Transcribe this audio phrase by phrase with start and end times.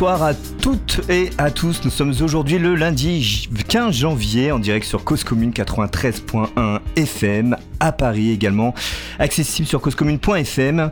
[0.00, 0.32] Bonsoir à
[0.62, 1.82] toutes et à tous.
[1.84, 7.92] Nous sommes aujourd'hui le lundi 15 janvier en direct sur Cause Commune 93.1 FM à
[7.92, 8.72] Paris également,
[9.18, 10.90] accessible sur causecommune.fm.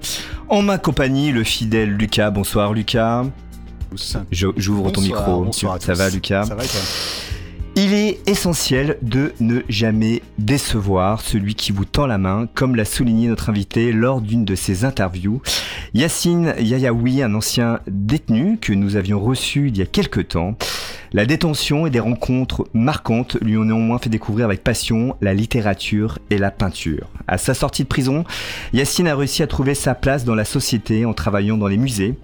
[0.50, 2.30] En ma compagnie, le fidèle Lucas.
[2.30, 3.24] Bonsoir Lucas.
[4.30, 5.42] J'ouvre ton micro.
[5.42, 6.44] bonsoir à Ça va Lucas?
[6.44, 6.80] Ça va et toi?
[7.80, 12.84] Il est essentiel de ne jamais décevoir celui qui vous tend la main, comme l'a
[12.84, 15.40] souligné notre invité lors d'une de ses interviews.
[15.94, 20.56] Yacine Yayaoui, un ancien détenu que nous avions reçu il y a quelque temps.
[21.12, 26.18] La détention et des rencontres marquantes lui ont néanmoins fait découvrir avec passion la littérature
[26.28, 27.08] et la peinture.
[27.26, 28.24] À sa sortie de prison,
[28.74, 32.14] Yacine a réussi à trouver sa place dans la société en travaillant dans les musées.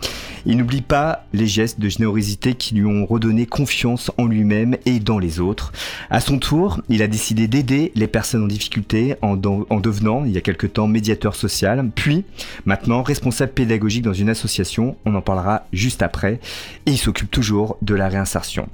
[0.47, 5.01] Il n'oublie pas les gestes de générosité qui lui ont redonné confiance en lui-même et
[5.01, 5.73] dans les autres.
[6.11, 10.33] À son tour, il a décidé d'aider les personnes en difficulté en, en devenant, il
[10.33, 12.25] y a quelque temps, médiateur social, puis
[12.67, 16.41] maintenant responsable pédagogique dans une association, on en parlera juste après,
[16.85, 18.69] et il s'occupe toujours de la réinsertion.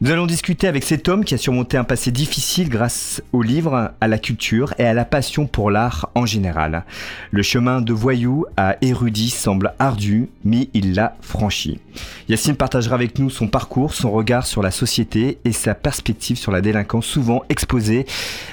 [0.00, 3.90] Nous allons discuter avec cet homme qui a surmonté un passé difficile grâce au livre,
[4.00, 6.84] à la culture et à la passion pour l'art en général.
[7.32, 11.80] Le chemin de voyou à érudit semble ardu, mais il l'a franchi.
[12.28, 16.52] Yacine partagera avec nous son parcours, son regard sur la société et sa perspective sur
[16.52, 18.06] la délinquance souvent exposée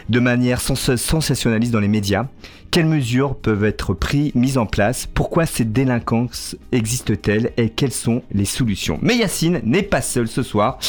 [0.10, 2.26] de manière sens- sensationnaliste dans les médias.
[2.72, 5.08] Quelles mesures peuvent être prises, mises en place?
[5.14, 9.00] Pourquoi cette délinquance existe-t-elle Et quelles sont les solutions?
[9.02, 10.80] Mais Yacine n'est pas seul ce soir.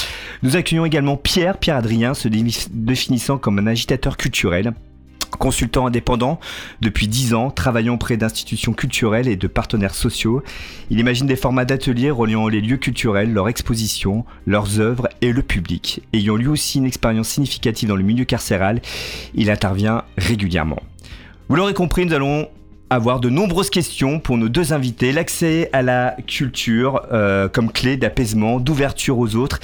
[0.46, 4.74] Nous accueillons également Pierre, Pierre Adrien, se défi- définissant comme un agitateur culturel.
[5.40, 6.38] Consultant indépendant
[6.80, 10.44] depuis 10 ans, travaillant auprès d'institutions culturelles et de partenaires sociaux,
[10.88, 15.42] il imagine des formats d'ateliers reliant les lieux culturels, leurs expositions, leurs œuvres et le
[15.42, 16.02] public.
[16.12, 18.80] Ayant lui aussi une expérience significative dans le milieu carcéral,
[19.34, 20.80] il intervient régulièrement.
[21.48, 22.48] Vous l'aurez compris, nous allons
[22.90, 25.12] avoir de nombreuses questions pour nos deux invités.
[25.12, 29.58] L'accès à la culture euh, comme clé d'apaisement, d'ouverture aux autres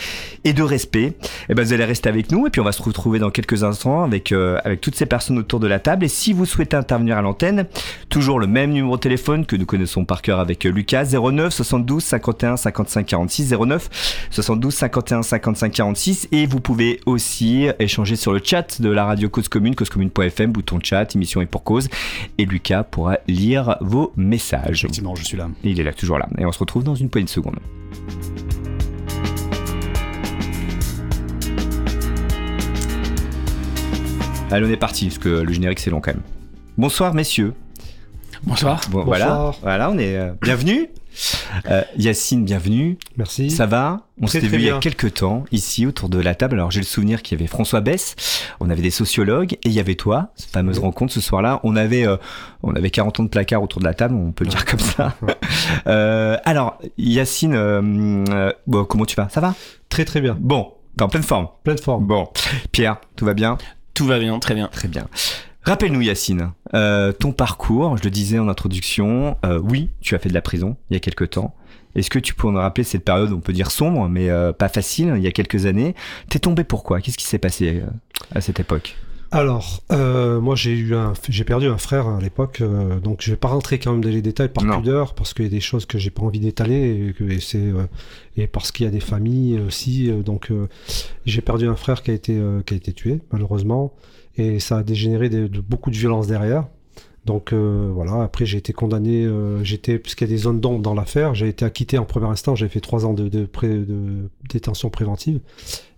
[0.44, 1.15] et de respect.
[1.49, 3.62] Et ben vous allez rester avec nous et puis on va se retrouver dans quelques
[3.62, 6.05] instants avec euh, avec toutes ces personnes autour de la table.
[6.05, 7.66] Et si vous souhaitez intervenir à l'antenne,
[8.09, 11.53] toujours le même numéro de téléphone que nous connaissons par cœur avec euh, Lucas 09
[11.53, 18.32] 72 51 55 46 09 72 51 55 46 et vous pouvez aussi échanger sur
[18.32, 21.88] le chat de la radio Cause Commune, causecommune.fm, bouton chat, émission et pour cause
[22.38, 24.84] et Lucas pourra lire vos messages.
[24.84, 25.49] Effectivement, je suis là.
[25.65, 26.28] Il est là, toujours là.
[26.39, 27.59] Et on se retrouve dans une poignée de secondes.
[34.50, 36.23] Allez, on est parti, parce que le générique c'est long quand même.
[36.77, 37.55] Bonsoir messieurs.
[38.45, 38.81] Bonsoir.
[38.91, 39.06] Bon, Bonsoir.
[39.06, 40.89] voilà, voilà, on est euh, bienvenue.
[41.71, 42.99] Euh, Yacine, bienvenue.
[43.17, 43.50] Merci.
[43.50, 46.55] Ça va On s'était vu il y a quelques temps ici autour de la table.
[46.56, 48.15] Alors j'ai le souvenir qu'il y avait François Bess,
[48.61, 50.84] on avait des sociologues et il y avait toi, cette fameuse Oui.
[50.84, 51.61] rencontre ce soir-là.
[51.65, 52.17] On avait euh,
[52.62, 54.81] on avait 40 ans de placard autour de la table, on peut le dire comme
[54.81, 55.15] ça.
[55.87, 57.81] Euh, alors Yacine, euh,
[58.31, 59.29] euh, bon, comment tu vas?
[59.29, 59.55] Ça va?
[59.89, 60.37] Très très bien.
[60.39, 61.49] Bon, t'es en pleine forme.
[61.65, 62.06] Pleine forme.
[62.06, 62.29] Bon,
[62.73, 63.59] Pierre, tout va bien?
[63.94, 64.69] Tout va bien, très bien.
[64.69, 65.06] Très bien.
[65.65, 70.28] Rappelle-nous Yacine, euh, ton parcours, je le disais en introduction, euh, oui, tu as fait
[70.28, 71.55] de la prison il y a quelques temps.
[71.95, 74.69] Est-ce que tu pourrais nous rappeler cette période, on peut dire sombre, mais euh, pas
[74.69, 75.95] facile, il y a quelques années?
[76.28, 77.87] T'es tombé pourquoi Qu'est-ce qui s'est passé euh,
[78.34, 78.97] à cette époque?
[79.31, 83.31] Alors, euh, moi j'ai eu un, j'ai perdu un frère à l'époque, euh, donc je
[83.31, 84.79] vais pas rentrer quand même dans les détails par Non.
[84.79, 87.87] pudeur parce qu'il y a des choses que j'ai pas envie d'étaler et, c'est euh,
[88.37, 90.69] et parce qu'il y a des familles aussi, euh, donc euh,
[91.25, 93.94] j'ai perdu un frère qui a été euh, qui a été tué malheureusement
[94.37, 96.66] et ça a dégénéré de, beaucoup de violence derrière.
[97.25, 100.82] Donc euh, voilà, après j'ai été condamné, euh, j'étais puisqu'il y a des zones d'ombre
[100.82, 103.28] dans l'affaire, j'ai été acquitté en premier instant, j'ai fait trois ans de,
[104.50, 105.38] détention préventive,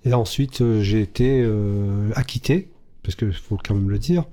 [0.04, 2.68] et ensuite euh, j'ai été euh, acquitté,
[3.02, 4.24] parce qu'il faut quand même le dire,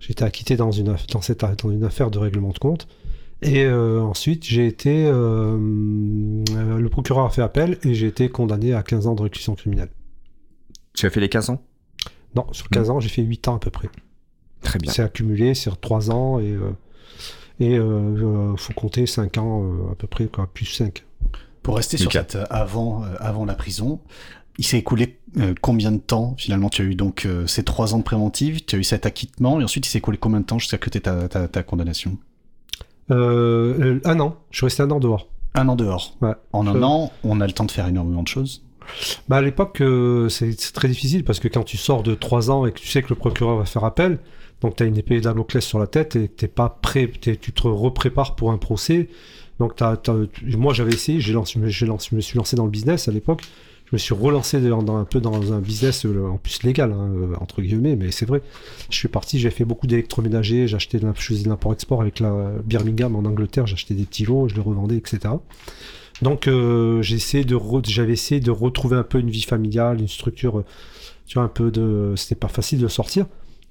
[0.00, 2.88] j'ai été acquitté dans une, dans, cette, dans une affaire de règlement de compte,
[3.42, 9.06] et ensuite j'ai été, le procureur a fait appel, et j'ai été condamné à 15
[9.06, 9.90] ans de réclusion criminelle.
[10.94, 11.62] Tu as fait les 15 ans?
[12.34, 13.88] Non, sur 15 ans, j'ai fait 8 ans à peu près.
[14.62, 14.90] Très bien.
[14.92, 16.70] C'est accumulé sur 3 ans et euh,
[17.60, 21.04] et euh, euh, faut compter 5 ans euh, à peu près quoi, plus 5.
[21.62, 24.00] Pour rester sur cette avant, euh, avant la prison,
[24.58, 27.94] il s'est écoulé euh, combien de temps finalement Tu as eu donc euh, ces trois
[27.94, 30.46] ans de préventive, tu as eu cet acquittement, et ensuite il s'est écoulé combien de
[30.46, 32.18] temps jusqu'à que tu ta, ta, ta condamnation?
[33.10, 35.28] Un an, je suis resté un an dehors.
[35.54, 36.16] Un an dehors.
[36.20, 36.32] Ouais.
[36.52, 38.63] En un an, on a le temps de faire énormément de choses.
[39.28, 42.66] Bah à l'époque, euh, c'est très difficile parce que quand tu sors de 3 ans
[42.66, 44.18] et que tu sais que le procureur va faire appel,
[44.60, 47.66] donc tu as une épée Damoclès sur la tête et t'es pas prêt, tu te
[47.66, 49.08] reprépares pour un procès.
[49.60, 51.20] Donc tu- moi j'avais essayé,
[51.86, 53.42] lancé, je me suis lancé dans le business à l'époque.
[53.86, 54.58] Je me suis relancé
[54.98, 58.24] un peu dans un business euh, en plus légal, hein, euh, entre guillemets, mais c'est
[58.24, 58.40] vrai.
[58.90, 61.04] Je suis parti, j'ai fait beaucoup d'électroménager, acheté de
[61.44, 62.32] de l'import-export avec la
[62.64, 65.34] Birmingham en Angleterre, acheté des petits lots, je les revendais, etc.
[66.22, 70.00] Donc euh, j'ai essayé de re- j'avais essayé de retrouver un peu une vie familiale,
[70.00, 70.64] une structure, euh,
[71.26, 72.14] tu vois, un peu de...
[72.16, 73.26] C'était pas facile de sortir.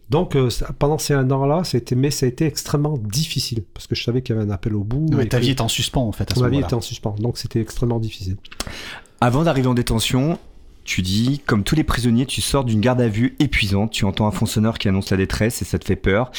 [0.10, 3.96] Donc euh, pendant ces un an-là, c'était, mais ça a été extrêmement difficile, parce que
[3.96, 5.08] je savais qu'il y avait un appel au bout.
[5.20, 6.82] Et ta que vie est en suspens en fait à ce ma vie était en
[6.82, 8.36] suspens, donc c'était extrêmement difficile.
[9.22, 10.38] Avant d'arriver en détention,
[10.86, 14.28] tu dis, comme tous les prisonniers, tu sors d'une garde à vue épuisante, tu entends
[14.28, 16.32] un fond sonore qui annonce la détresse et ça te fait peur,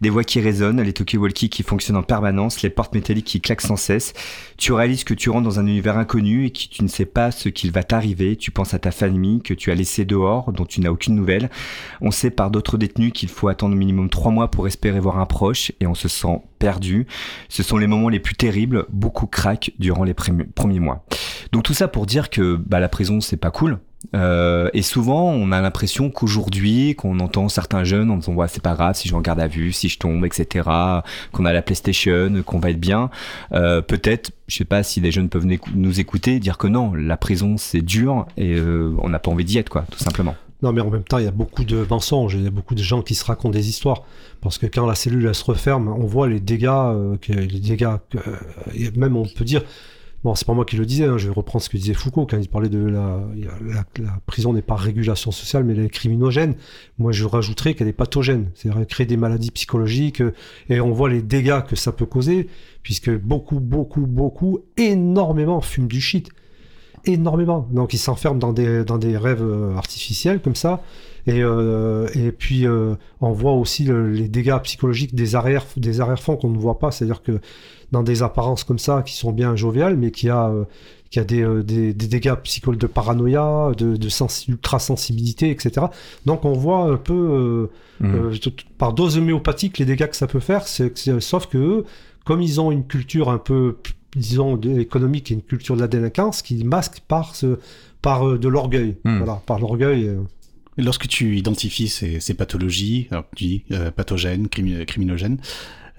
[0.00, 3.60] des voix qui résonnent, les talkie-walkie qui fonctionnent en permanence, les portes métalliques qui claquent
[3.60, 4.12] sans cesse,
[4.56, 7.30] tu réalises que tu rentres dans un univers inconnu et que tu ne sais pas
[7.30, 10.66] ce qu'il va t'arriver, tu penses à ta famille que tu as laissée dehors, dont
[10.66, 11.50] tu n'as aucune nouvelle,
[12.00, 15.18] on sait par d'autres détenus qu'il faut attendre au minimum trois mois pour espérer voir
[15.18, 17.06] un proche et on se sent perdu,
[17.48, 21.04] ce sont les moments les plus terribles, beaucoup craquent durant les premi- premiers mois.
[21.50, 23.78] Donc tout ça pour dire que bah, la prison c'est pas cool.
[24.14, 28.62] Euh, et souvent on a l'impression qu'aujourd'hui qu'on entend certains jeunes en disant ouais c'est
[28.62, 30.68] pas grave si je regarde à vue, si je tombe, etc.
[31.32, 33.10] Qu'on a la PlayStation, qu'on va être bien.
[33.52, 37.16] Euh, Peut-être, je sais pas si des jeunes peuvent nous écouter, dire que non, la
[37.16, 40.34] prison c'est dur et euh, on n'a pas envie d'y être quoi, tout simplement.
[40.62, 42.76] Non, mais en même temps, il y a beaucoup de mensonges, il y a beaucoup
[42.76, 44.04] de gens qui se racontent des histoires.
[44.40, 46.68] Parce que quand la cellule se referme, on voit les dégâts,
[47.20, 48.18] que, les dégâts, que-
[48.72, 49.62] et même on peut dire,
[50.24, 52.26] bon, c'est pas moi qui le disais, hein, je vais reprendre ce que disait Foucault
[52.26, 53.20] quand il parlait de la,
[53.66, 53.84] la,
[54.26, 56.54] prison n'est pas régulation sociale, mais elle est criminogène.
[56.98, 60.32] Moi, je rajouterais qu'elle est pathogène, c'est-à-dire elle crée des maladies psychologiques, euh,
[60.68, 62.48] et on voit les dégâts que ça peut causer,
[62.82, 66.30] puisque beaucoup, beaucoup, beaucoup, énormément fument du shit
[67.04, 67.66] énormément.
[67.72, 70.82] Donc ils s'enferment dans des, dans des rêves euh, artificiels comme ça.
[71.26, 72.64] Et, euh, et puis
[73.20, 76.92] on voit aussi le- les dégâts psychologiques des arrière des arrière-fonds qu'on ne voit pas.
[76.92, 77.40] C'est-à-dire que
[77.92, 80.64] dans des apparences comme ça qui sont bien joviales, mais qui a euh,
[81.10, 85.86] qui a des, euh, des, des dégâts psychologiques de paranoïa, de, de sens, ultra-sensibilité, etc.
[86.24, 87.68] Donc on voit un peu
[88.02, 90.66] euh, t- par dose homéopathique les dégâts que ça peut faire.
[90.66, 91.84] C'est, sauf que eux,
[92.24, 93.76] comme ils ont une culture un peu,
[94.16, 97.58] disons, économique et une culture de la délinquance, qui masque par, ce,
[98.00, 98.96] par de l'orgueil.
[99.04, 99.18] Hmm.
[99.18, 100.10] Voilà, par l'orgueil.
[100.78, 105.36] Lorsque tu identifies ces, ces pathologies, alors tu dis euh, pathogènes, crimi- criminogènes,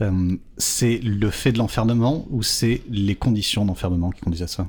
[0.02, 4.68] euh, c'est le fait de l'enfermement ou c'est les conditions d'enfermement qui conduisent à ça?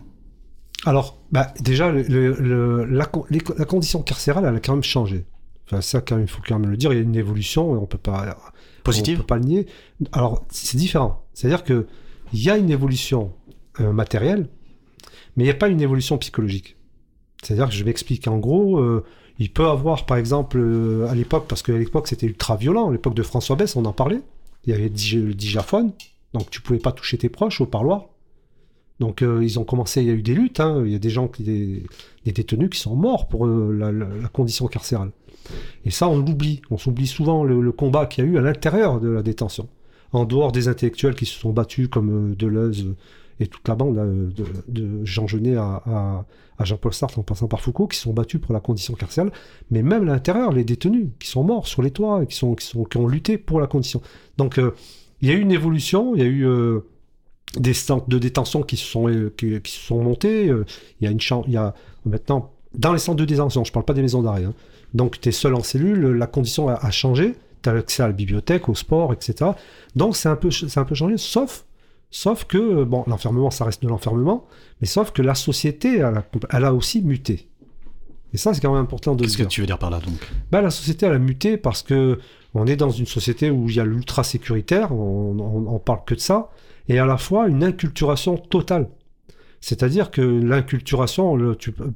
[0.86, 5.24] Alors, bah, déjà, le, le- le- la, les condition carcérale, elle a quand même changé.
[5.66, 7.72] Enfin, ça, quand même, il faut quand même le dire, il y a une évolution,
[7.72, 8.36] on peut pas,
[8.82, 9.66] Positive On peut pas le nier.
[10.12, 11.24] Alors, c'est différent.
[11.32, 11.86] C'est-à-dire que
[12.34, 13.32] il y a une évolution
[13.80, 14.48] euh, matérielle,
[15.36, 16.76] mais il n'y a pas une évolution psychologique.
[17.42, 18.28] C'est-à-dire que je m'explique.
[18.28, 19.04] En gros, euh,
[19.38, 22.92] il peut avoir, par exemple, euh, à l'époque, parce qu'à l'époque c'était ultra violent, à
[22.92, 24.20] l'époque de François Bess, on en parlait.
[24.66, 25.92] Il y avait le dig- le digaphone,
[26.32, 28.06] donc tu pouvais pas toucher tes proches au parloir.
[29.00, 30.98] Donc euh, ils ont commencé, il y a eu des luttes, hein, il y a
[30.98, 31.82] des gens, qui, des,
[32.24, 35.10] détenus qui sont morts pour euh, la, condition carcérale.
[35.84, 36.62] Et ça, on l'oublie.
[36.70, 39.68] On s'oublie souvent le, le combat qu'il y a eu à l'intérieur de la détention.
[40.12, 42.94] En dehors des intellectuels qui se sont battus comme euh, Deleuze
[43.40, 43.96] et toute la bande
[44.68, 46.24] de, Jean Genet à,
[46.60, 49.32] Jean-Paul Sartre en passant par Foucault, qui sont battus pour la condition carcérale,
[49.70, 52.96] mais même à l'intérieur, les détenus qui sont morts sur les toits qui, sont, qui,
[52.96, 54.00] ont lutté pour la condition.
[54.36, 54.72] Donc euh,
[55.20, 56.80] il y a eu une évolution, il y a eu euh,
[57.56, 60.46] des centres de détention qui se sont, euh, qui, sont montés,
[61.00, 61.74] il y a y a
[62.04, 64.54] maintenant, dans les centres de détention, je parle pas des maisons d'arrêt, hein,
[64.94, 68.12] donc tu es seul en cellule, la condition a, changé, tu as accès à la
[68.12, 69.50] bibliothèque, au sport, etc.
[69.96, 70.36] Donc c'est un un
[70.84, 71.64] peu changé, sauf,
[72.16, 74.46] sauf que, bon, l'enfermement, ça reste de l'enfermement,
[74.80, 77.48] mais sauf que la société, elle a, elle a aussi muté.
[78.32, 80.14] Et ça, c'est quand même important de Qu'est-ce que tu veux dire par là donc?
[80.52, 82.18] Bah, la société, elle a muté parce que
[82.54, 86.00] on est dans une société où il y a l'ultra sécuritaire, on, on, on parle
[86.06, 86.50] que de ça,
[86.88, 88.88] et à la fois une inculturation totale.
[89.60, 91.92] C'est-à-dire que l'inculturation, le- tu peux-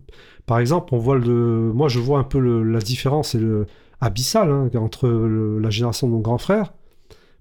[0.46, 3.66] par exemple, on voit le, moi je vois un peu le- la différence et le
[4.00, 6.72] abyssal hein, entre le- la génération de mon grand frère,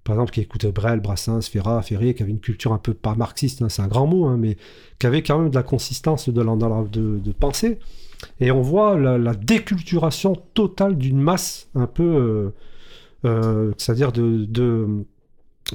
[0.08, 3.14] par exemple, qui écoutait Brel, Brassens, Ferrat, Ferrier, qui avait une culture un peu pas
[3.16, 4.58] marxiste, hein, c'est un grand mot, hein, mais
[5.00, 7.78] qui avait quand même de la consistance de, la- dans la- de, de pensée.
[8.40, 12.50] Et on voit la, la déculturation totale d'une masse un peu, euh,
[13.26, 14.88] euh, c'est-à-dire de, de-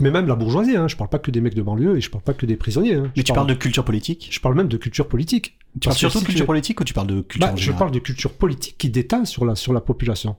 [0.00, 0.76] mais même la bourgeoisie.
[0.76, 2.56] Hein, je parle pas que des mecs de banlieue et je parle pas que des
[2.56, 2.94] prisonniers.
[2.94, 3.12] hein.
[3.16, 4.28] Mais tu parles de culture politique?
[4.32, 5.58] Je parle même de culture politique.
[5.80, 7.72] Tu parles surtout si de culture tu- politique ou tu parles de culture Bah, je
[7.72, 10.36] parle de culture politique qui déteint sur la, sur la population.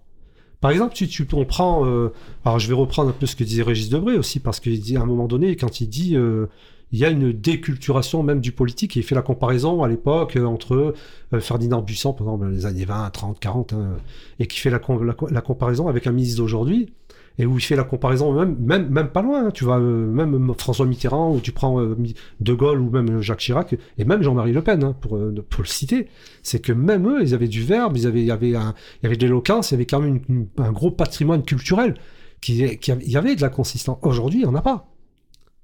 [0.63, 1.45] Par exemple, si tu on
[1.85, 2.13] euh,
[2.45, 4.95] alors je vais reprendre un peu ce que disait Régis Debray aussi, parce qu'il dit
[4.95, 6.47] à un moment donné, quand il dit, euh,
[6.93, 8.95] il y a une déculturation même du politique.
[8.95, 10.95] Et il fait la comparaison à l'époque euh, entre
[11.33, 13.97] euh, Ferdinand exemple, dans les années 20, 30, 40, hein,
[14.39, 14.79] et qui fait la
[15.41, 16.93] comparaison avec un ministre d'aujourd'hui,
[17.39, 19.47] et où il fait la comparaison même, même, même pas loin.
[19.47, 19.51] hein.
[19.51, 21.97] Tu vas euh, même François Mitterrand, ou tu prends euh,
[22.39, 25.63] De Gaulle, ou même Jacques Chirac, et même Jean-Marie Le Pen, hein, pour, euh, pour
[25.63, 26.07] le citer.
[26.43, 29.17] C'est que même eux, ils avaient du verbe, ils avaient, il y avait, il y
[29.17, 30.19] de l'éloquence, il y avait quand même
[30.57, 31.95] un gros patrimoine culturel.
[32.41, 33.97] Qui, il y avait de la consistance.
[34.01, 34.89] Aujourd'hui, il n'y en a pas.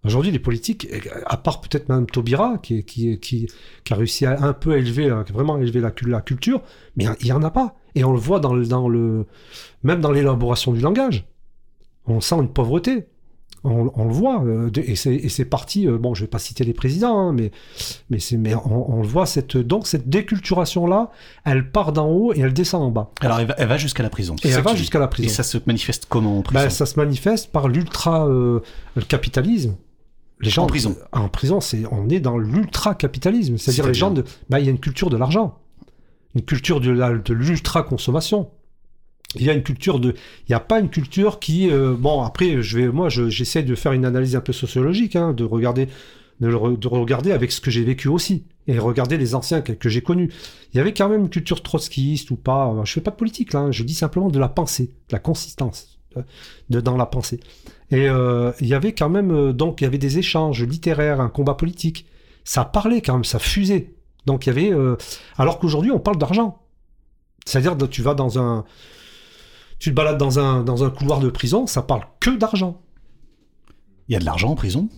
[0.05, 0.87] Aujourd'hui, les politiques,
[1.25, 3.49] à part peut-être Mme Taubira, qui, qui, qui,
[3.83, 6.61] qui a réussi à un peu élever, vraiment élever la, la culture,
[6.95, 7.75] mais il n'y en a pas.
[7.95, 9.25] Et on le voit dans le, dans le,
[9.83, 11.27] même dans l'élaboration du langage.
[12.09, 13.05] On sent une pauvreté.
[13.65, 14.41] On, on le voit.
[14.45, 17.51] euh, et c'est parti, euh, bon, je vais pas citer les présidents, hein, mais,
[18.09, 21.11] mais, c'est- mais on, on le voit, cette, donc cette déculturation-là,
[21.43, 23.11] elle part d'en haut et elle descend en bas.
[23.19, 24.35] Alors, elle va, jusqu'à la prison.
[24.45, 25.29] Et ça elle va jusqu'à la Et prison.
[25.33, 28.61] ça se manifeste comment en prison Bah, ça se manifeste par l'ultra euh.
[30.41, 30.95] Les gens En prison.
[31.11, 33.57] En prison, c'est on est dans l'ultra capitalisme.
[33.57, 35.57] C'est-à-dire les gens de, bah, il y a une culture de l'argent,
[36.33, 36.91] une culture de
[37.33, 38.49] l'ultra consommation.
[39.35, 42.21] Il y a une culture de, il n'y a pas une culture qui, euh, bon
[42.23, 45.43] après, je vais, moi, je- j'essaie de faire une analyse un peu sociologique, hein, de
[45.43, 45.87] regarder,
[46.39, 49.89] de, re- de regarder avec ce que j'ai vécu aussi et regarder les anciens que,
[49.89, 50.31] j'ai connus.
[50.73, 52.75] Il y avait quand même une culture trotskiste ou pas.
[52.85, 55.19] Je fais pas de politique là, hein, je dis simplement de la pensée, de la
[55.19, 56.23] consistance euh,
[56.81, 57.39] dans la pensée.
[57.91, 61.29] Et euh, il y avait quand même, donc il y avait des échanges littéraires, un
[61.29, 62.07] combat politique.
[62.43, 63.93] Ça parlait quand même, ça fusait.
[64.25, 64.71] Donc il y avait,
[65.37, 66.61] alors qu'aujourd'hui on parle d'argent.
[67.45, 68.65] C'est-à-dire tu vas dans un,
[69.79, 72.81] tu te balades dans un dans un couloir de prison, ça parle que d'argent.
[74.07, 74.89] Il y a de l'argent en prison?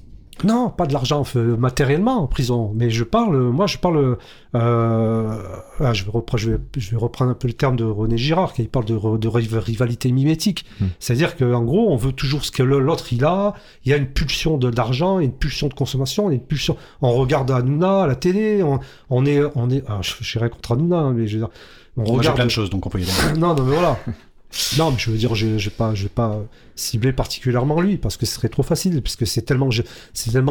[0.43, 4.17] Non, pas de l'argent euh, matériellement en prison, mais je parle, moi je parle,
[4.55, 5.37] euh,
[5.79, 8.17] ah, je, vais reprendre, je, vais, je vais reprendre un peu le terme de René
[8.17, 10.65] Girard, qui parle de, rivalité mimétique.
[10.79, 10.87] Hmm.
[10.99, 13.53] C'est-à-dire qu'en gros, on veut toujours ce que l'autre il a,
[13.85, 16.75] il y a une pulsion de- d'argent, une pulsion de consommation, une pulsion.
[17.01, 20.49] On regarde Hanouna à la télé, on, on est, on est, ah, je, je rien
[20.49, 21.49] contre Hanouna, hein, mais je veux dire,
[21.97, 23.39] on Moi, j'ai regarde plein de choses, donc on peut y aller.
[23.39, 23.99] non, non, mais voilà.
[24.77, 26.39] Non, mais je veux dire, je ne vais pas,
[26.75, 29.69] cibler particulièrement lui parce que ce serait trop facile, puisque c'est tellement,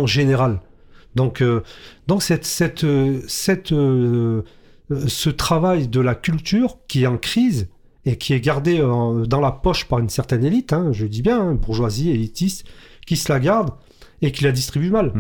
[0.07, 0.61] général.
[1.17, 1.63] Donc, euh,
[2.07, 3.23] donc euh,
[3.73, 4.43] euh,
[5.07, 7.69] ce travail de la culture qui est en crise
[8.05, 11.41] et qui est gardé dans la poche par une certaine élite, hein, je dis bien,
[11.41, 12.67] hein, bourgeoisie, élitiste,
[13.07, 13.71] qui se la garde
[14.23, 15.13] et qui la distribue mal.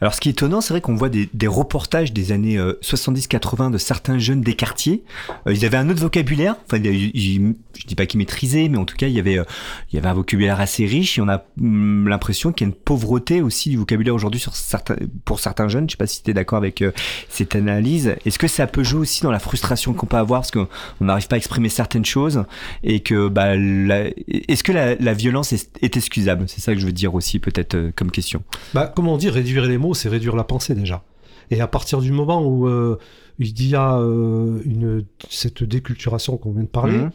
[0.00, 3.70] Alors, ce qui est étonnant, c'est vrai qu'on voit des, reportages des années euh, 70-80
[3.70, 5.02] de certains jeunes des quartiers.
[5.46, 6.56] Euh, ils avaient un autre vocabulaire.
[6.66, 9.38] Enfin, ils- ils- je dis pas qu'ils maîtrisaient, mais en tout cas, il y avait,
[9.38, 9.44] euh,
[9.90, 11.18] il y avait un vocabulaire assez riche.
[11.18, 14.96] Et on a hum, l'impression qu'il y a une pauvreté aussi du vocabulaire aujourd'hui certains,
[15.24, 15.88] pour certains jeunes.
[15.88, 16.92] Je sais pas si tu es d'accord avec euh,
[17.28, 18.14] cette analyse.
[18.24, 20.68] Est-ce que ça peut jouer aussi dans la frustration qu'on peut avoir parce qu'on
[21.00, 22.44] on n'arrive pas à exprimer certaines choses
[22.82, 26.44] et que, bah, est-ce que la, violence est, excusable?
[26.48, 28.42] C'est ça que je veux dire aussi, peut-être euh, comme question.
[28.74, 29.28] Bah, comme on dit,
[29.68, 31.02] les mots, c'est réduire la pensée déjà.
[31.50, 32.98] Et à partir du moment où euh,
[33.38, 37.10] il y a euh, une, cette déculturation qu'on vient de parler, Mhm.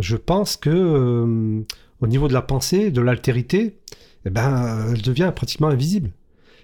[0.00, 1.60] je pense que euh,
[2.00, 3.76] au niveau de la pensée, de l'altérité,
[4.24, 6.10] eh ben, elle devient pratiquement invisible.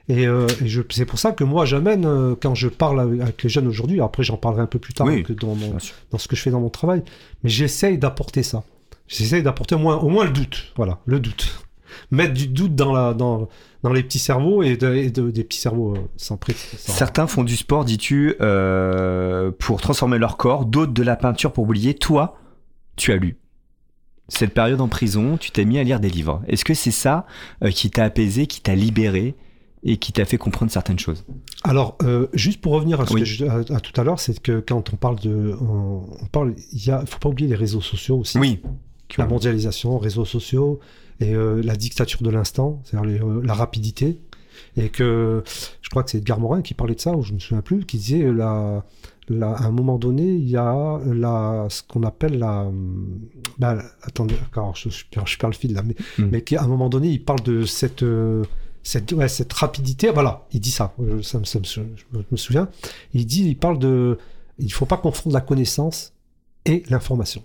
[0.09, 3.69] Et, et je- c'est pour ça que moi, j'amène, quand je parle avec les jeunes
[3.69, 5.95] aujourd'hui, après j'en parlerai un peu plus tard Oui, que dans, mon- bien sûr.
[6.11, 7.03] dans ce que je fais dans mon travail,
[7.45, 8.65] mais j'essaye d'apporter ça.
[9.07, 10.73] J'essaye d'apporter au moins, au moins le doute.
[10.77, 11.65] Voilà, le doute.
[12.11, 13.49] Mettre du doute dans, la, dans,
[13.83, 16.53] dans les petits cerveaux et, de- et de- des petits cerveaux euh, sans pré.
[16.55, 21.53] sans- Certains font du sport, dis-tu, euh, pour transformer leur corps, d'autres de la peinture
[21.53, 21.95] pour oublier.
[21.95, 22.39] Toi,
[22.97, 23.37] tu as lu.
[24.29, 26.43] Cette période en prison, tu t'es mis à lire des livres.
[26.47, 27.27] Est-ce que c'est ça
[27.65, 29.35] euh, qui t'a apaisé, qui t'a libéré
[29.83, 31.25] et qui t'a fait comprendre certaines choses?
[31.65, 33.21] Alors, euh, juste pour revenir à ce Oui.
[33.21, 36.27] que je- à, à tout à l'heure, c'est que quand on parle de, on, on
[36.27, 38.39] parle, il faut pas oublier les réseaux sociaux aussi.
[38.39, 38.63] Oui.
[39.19, 40.81] La mondialisation, réseaux sociaux
[41.23, 44.19] et euh, la dictature de l'instant, c'est-à-dire euh, la rapidité.
[44.77, 45.43] Et que
[45.83, 47.85] je crois que c'est Edgar Morin qui parlait de ça, ou je me souviens plus,
[47.85, 48.85] qui disait euh, la,
[49.29, 52.71] la, à un moment donné, il y a la, ce qu'on appelle la.
[53.59, 56.29] Bah, attendez, alors, je, je, perds- je perds le fil là, mais, Mm.
[56.31, 58.05] mais qu'à un moment donné, il parle de cette.
[58.83, 61.81] cette, ouais, cette rapidité, voilà, il dit ça, ça, ça je
[62.31, 62.69] me souviens.
[63.15, 64.19] Il dit, il parle de,
[64.59, 66.13] il faut pas confondre la connaissance
[66.67, 67.43] et l'information.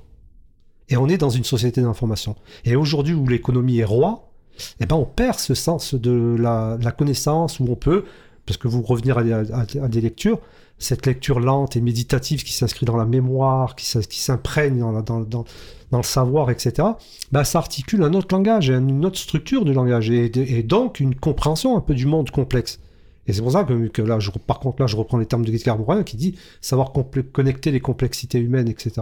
[0.90, 2.36] Et on est dans une société d'information.
[2.66, 4.32] Et aujourd'hui où l'économie est roi,
[4.80, 8.06] eh ben on perd ce sens de la, connaissance où on peut,
[8.46, 10.40] parce que vous revenir à, des- lectures,
[10.80, 15.46] cette lecture lente et méditative qui s'inscrit dans la mémoire, qui, s'imprègne dans,
[15.92, 16.90] le savoir, etc.,
[17.32, 21.16] ben ça articule un autre langage et une autre structure du langage et donc une
[21.16, 22.80] compréhension un peu du monde complexe.
[23.28, 25.46] Et c'est pour ça que, que là, je, par contre, là, je reprends les termes
[25.46, 26.94] de Edgar Morin qui dit savoir
[27.34, 29.02] connecter les complexités humaines, etc.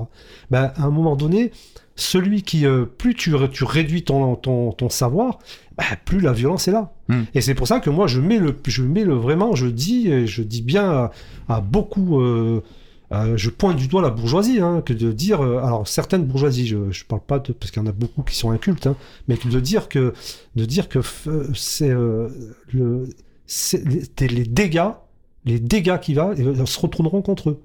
[0.52, 1.52] Ben, à un moment donné,
[1.96, 5.40] celui qui, euh, plus tu, tu réduis ton, ton, ton savoir,
[5.78, 6.94] ben, plus la violence est là.
[7.08, 7.24] Hmm.
[7.34, 10.28] Et c'est pour ça que moi, je mets le, je mets le vraiment, je dis,
[10.28, 11.12] je dis bien à,
[11.48, 12.20] à beaucoup.
[12.20, 12.62] Euh,
[13.12, 16.68] euh, je pointe du doigt la bourgeoisie, hein, que de dire, euh, alors certaines bourgeoisies,
[16.68, 18.96] je, je parle pas de, parce qu'il y en a beaucoup qui sont incultes, hein,
[19.28, 20.14] mais de dire que,
[20.56, 23.08] de dire que euh, c'est le,
[23.74, 24.90] les, les dégâts,
[25.46, 27.62] les dégâts qui va, se retourneront contre eux,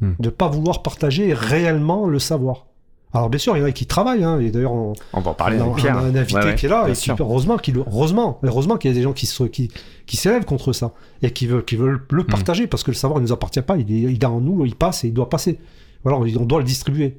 [0.00, 0.14] Hmm.
[0.18, 2.66] de pas vouloir partager réellement le savoir.
[3.12, 5.30] Alors bien sûr, il y en a qui travaillent, hein, et d'ailleurs on, On va
[5.30, 7.12] en parler on a, on a un invité Ouais, ouais, qui est là, et qui,
[7.16, 9.70] heureusement qu'il, heureusement, heureusement qu'il y a des gens qui se, qui,
[10.06, 10.92] qui s'élèvent contre ça
[11.22, 12.16] et qui veulent, qui veulent Hmm.
[12.16, 14.40] le partager parce que le savoir ne nous appartient pas, il est, il est en
[14.40, 15.60] nous, il passe et il doit passer.
[16.02, 17.18] Voilà, on, on doit le distribuer.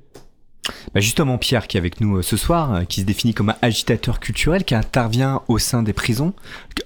[0.94, 3.50] Bah justement, Pierre, qui est avec nous euh, ce soir, euh, qui se définit comme
[3.50, 6.34] un agitateur culturel, qui intervient au sein des prisons,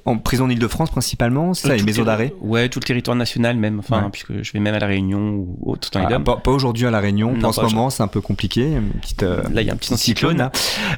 [0.05, 3.79] en prison d'Île-de-France principalement, c'est ça, les maisons d'arrêt Ouais, tout le territoire national même,
[3.79, 4.09] enfin, Ouais.
[4.12, 7.00] puisque je vais même à La Réunion ou autre Ah, pas, pas aujourd'hui à La
[7.00, 8.77] Réunion, Non, en ce moment c'est un peu compliqué.
[9.01, 10.50] petite, euh, Là, il y a un petit petit cyclone.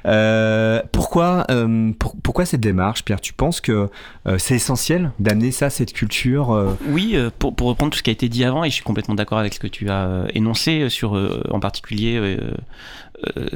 [0.06, 3.22] Euh, pourquoi, euh, pour- pourquoi cette démarche, Pierre?
[3.22, 3.90] Tu penses que
[4.38, 8.30] c'est essentiel d'amener ça, cette culture Oui, pour, pour reprendre tout ce qui a été
[8.30, 11.14] dit avant, et je suis complètement d'accord avec ce que tu as énoncé sur,
[11.52, 12.38] en particulier,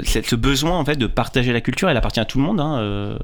[0.03, 1.89] ce besoin en fait de partager la culture.
[1.89, 3.17] Elle appartient à tout le monde, hein, euh,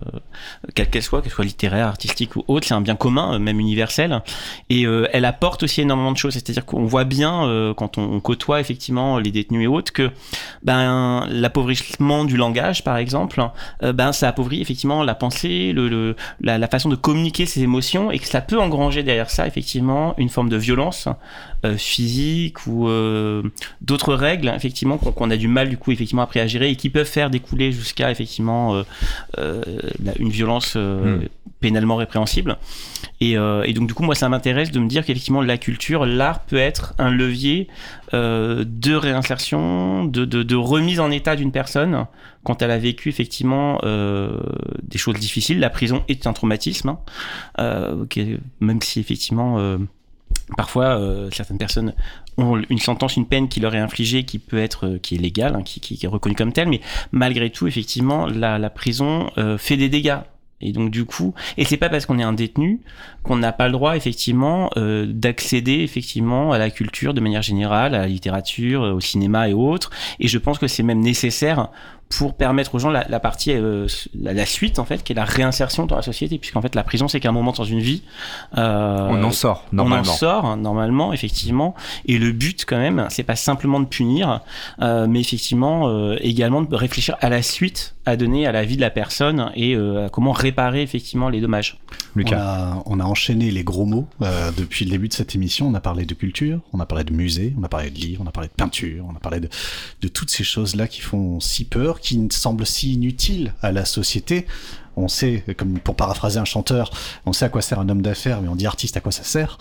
[0.73, 2.67] quelle qu'elle soit, qu'elle soit littéraire, artistique ou autre.
[2.67, 4.21] C'est un bien commun, euh, même universel,
[4.69, 6.33] et euh, elle apporte aussi énormément de choses.
[6.33, 10.09] C'est-à-dire qu'on voit bien euh, quand on, côtoie effectivement les détenus et autres que
[10.63, 13.43] ben l'appauvrissement du langage, par exemple,
[13.83, 18.11] euh, ben ça appauvrit effectivement la pensée, le- la, la façon de communiquer ses émotions,
[18.11, 21.07] et que ça peut engranger derrière ça effectivement une forme de violence
[21.65, 23.43] euh, physique ou euh,
[23.81, 26.89] d'autres règles effectivement qu'on a du mal du coup effectivement après à gérer et qui
[26.89, 28.83] peuvent faire découler jusqu'à effectivement
[29.37, 29.61] euh,
[30.19, 31.27] une violence euh, Mm.
[31.59, 32.57] pénalement répréhensible.
[33.19, 36.05] Et, euh, et donc du coup moi ça m'intéresse de me dire qu'effectivement la culture,
[36.05, 37.67] l'art peut être un levier
[38.13, 42.07] euh, de réinsertion, de, de, de remise en état d'une personne
[42.43, 44.39] quand elle a vécu effectivement euh,
[44.81, 45.59] des choses difficiles.
[45.59, 46.99] La prison est un traumatisme, hein,
[47.59, 48.05] euh,
[48.59, 49.77] même si effectivement euh,
[50.55, 51.93] parfois euh, certaines personnes
[52.37, 55.17] ont une sentence, une peine qui leur est infligée, qui peut être, euh, qui est
[55.17, 56.81] légale, hein, qui, est reconnue comme telle, mais
[57.11, 60.19] malgré tout effectivement la, prison euh, fait des dégâts.
[60.63, 62.81] Et donc du coup, et c'est pas parce qu'on est un détenu
[63.23, 67.95] qu'on n'a pas le droit effectivement euh, d'accéder effectivement à la culture de manière générale,
[67.95, 69.89] à la littérature, au cinéma et autres.
[70.19, 71.69] Et je pense que c'est même nécessaire
[72.17, 73.87] pour permettre aux gens la, la partie, euh,
[74.19, 76.83] la, la suite en fait, qui est la réinsertion dans la société, puisqu'en fait la
[76.83, 78.03] prison c'est qu'un moment dans une vie.
[78.57, 80.03] euh, On en sort normalement.
[80.05, 81.75] on en sort hein, normalement, effectivement.
[82.05, 84.41] Et le but, quand même, c'est pas simplement de punir,
[84.81, 88.77] euh, mais effectivement euh, également de réfléchir à la suite à donner à la vie
[88.77, 91.77] de la personne et euh, à comment réparer effectivement les dommages.
[92.15, 92.37] On Lucas.
[92.41, 95.67] a, on a enchaîné les gros mots euh, depuis le début de cette émission.
[95.67, 98.23] On a parlé de culture, on a parlé de musée, on a parlé de livres,
[98.25, 99.49] on a parlé de peinture, on a parlé de,
[100.01, 104.45] de toutes ces choses-là qui font si peur, qui semblent si inutiles à la société.
[104.97, 106.91] On sait, comme pour paraphraser un chanteur,
[107.25, 109.23] on sait à quoi sert un homme d'affaires, mais on dit artiste à quoi ça
[109.23, 109.57] sert.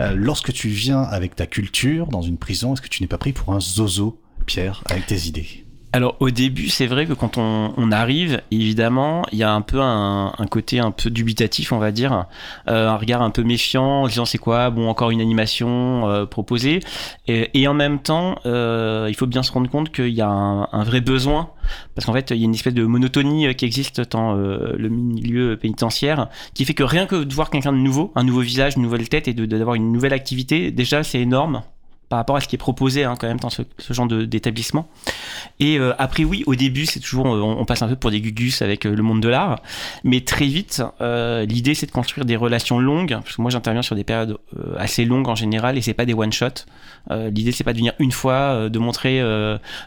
[0.00, 3.18] Euh, lorsque tu viens avec ta culture dans une prison, est-ce que tu n'es pas
[3.18, 5.64] pris pour un zozo, Pierre, avec tes idées?
[5.94, 9.78] Alors au début, c'est vrai que quand on, arrive, évidemment, il y a un peu
[9.78, 12.24] un, côté un peu dubitatif, on va dire,
[12.68, 16.24] euh, un regard un peu méfiant, en disant c'est quoi, bon encore une animation euh,
[16.24, 16.80] proposée,
[17.28, 20.84] et, en même temps, euh, il faut bien se rendre compte qu'il y a un,
[20.84, 21.50] vrai besoin,
[21.94, 24.88] parce qu'en fait, il y a une espèce de monotonie euh, qui existe dans le
[24.88, 28.76] milieu pénitentiaire, qui fait que rien que de voir quelqu'un de nouveau, un nouveau visage,
[28.76, 31.62] une nouvelle tête, et d'avoir une nouvelle activité, déjà c'est énorme
[32.12, 34.86] par rapport à ce qui est proposé hein, quand même dans ce, ce genre d'établissement.
[35.60, 38.20] Et euh, après, oui, au début, c'est toujours, euh, on, passe un peu pour des
[38.20, 39.62] gugus avec euh, le monde de l'art,
[40.04, 43.96] mais très vite, l'idée c'est de construire des relations longues, parce que moi j'interviens sur
[43.96, 44.36] des périodes
[44.76, 46.66] assez longues en général, et c'est pas des one shot.
[47.10, 49.22] L'idée c'est pas de venir une fois, de montrer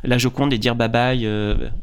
[0.03, 1.29] la Joconde et dire bye bye,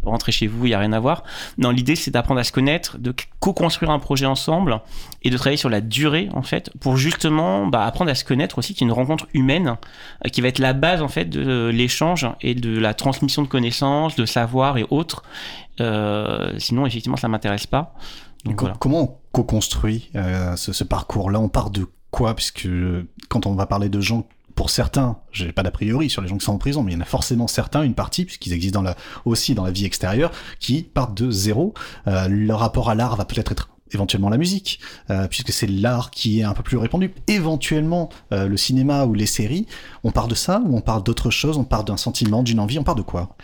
[0.05, 1.23] rentrez chez vous, il y a rien à voir.
[1.59, 4.81] Non, l'idée c'est d'apprendre à se connaître, de co-construire un projet ensemble
[5.23, 8.59] et de travailler sur la durée en fait, pour justement bah, apprendre à se connaître
[8.59, 9.77] aussi, qu'il y ait une rencontre humaine
[10.33, 13.49] qui va être la base en fait de euh, l'échange et de la transmission de
[13.49, 15.23] connaissances, de savoir et autres.
[15.81, 17.95] Euh, sinon, effectivement, ça m'intéresse pas.
[18.45, 18.77] Donc, Co- voilà.
[18.81, 21.39] Comment on co-construit euh, ce, ce parcours-là?
[21.39, 22.35] On part de quoi?
[22.35, 22.69] Puisque
[23.29, 26.37] quand on va parler de gens, pour certains, j'ai pas d'a priori sur les gens
[26.37, 28.81] qui sont en prison, mais il y en a forcément certains, une partie, puisqu'ils existent
[28.81, 31.73] dans la, aussi dans la vie extérieure, qui partent de zéro.
[32.07, 36.11] Euh, leur rapport à l'art va peut-être être éventuellement la musique, euh, puisque c'est l'art
[36.11, 37.13] qui est un peu plus répandu.
[37.29, 39.67] Éventuellement euh, le cinéma ou les séries.
[40.05, 42.79] On part de ça ou on part d'autre chose On part d'un sentiment, d'une envie
[42.79, 43.37] On part de quoi?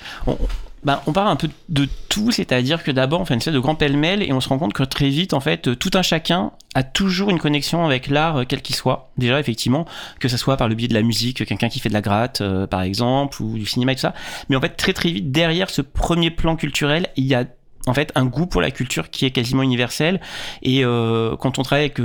[0.85, 3.59] Bah, on parle un peu de tout, c'est-à-dire que d'abord on fait une espèce de
[3.59, 6.53] grand pêle-mêle et on se rend compte que très vite, en fait, tout un chacun
[6.77, 9.11] a toujours une connexion avec l'art, euh, quel qu'il soit.
[9.19, 9.87] Déjà, effectivement,
[10.21, 12.43] que ce soit par le biais de la musique, quelqu'un qui fait de la gratte,
[12.71, 14.15] par exemple, ou du cinéma et tout ça.
[14.49, 17.45] Mais en fait, très très vite, derrière ce premier plan culturel, il y a
[17.89, 20.21] en fait un goût pour la culture qui est quasiment universel
[20.63, 22.01] et euh, quand on travaille avec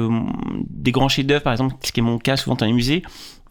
[0.69, 3.04] des grands chefs-d'œuvre par exemple ce qui est mon cas souvent dans les musées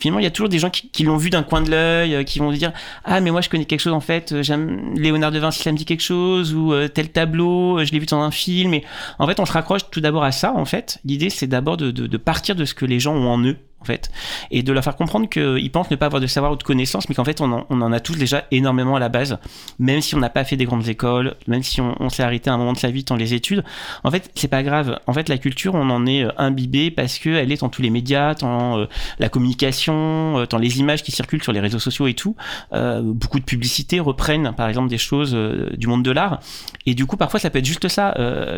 [0.03, 2.25] finalement, il y a toujours des gens qui, l'ont vu d'un coin de l'œil, euh,
[2.25, 2.73] qui vont dire
[3.05, 5.71] ah mais moi je connais quelque chose en fait, euh, j'aime Léonard de Vinci, ça
[5.71, 8.75] me dit quelque chose ou euh, tel tableau, je l'ai vu dans un film.
[8.75, 8.85] Et
[9.18, 10.53] en fait, on se raccroche tout d'abord à ça.
[10.55, 13.57] En fait, l'idée c'est d'abord de partir de ce que les gens ont en eux
[13.83, 14.11] en fait,
[14.51, 17.09] et de leur faire comprendre qu'ils pensent ne pas avoir de savoir ou de connaissances,
[17.09, 19.38] mais qu'en fait on en, a tous déjà énormément à la base,
[19.79, 22.55] même si on n'a pas fait des grandes écoles, même si on, s'est arrêté à
[22.55, 23.64] un moment de sa vie dans les études.
[24.05, 24.99] En fait, c'est pas grave.
[25.07, 27.90] En fait, la culture, on en est euh, imbibé parce qu'elle est dans tous les
[27.90, 28.87] médias, dans euh,
[29.18, 32.37] la communication, euh, dans les images qui circulent sur les réseaux sociaux et tout.
[32.73, 35.35] beaucoup de publicités reprennent, par exemple, des choses
[35.77, 36.40] du monde de l'art,
[36.87, 38.14] et du coup, parfois, ça peut être juste ça.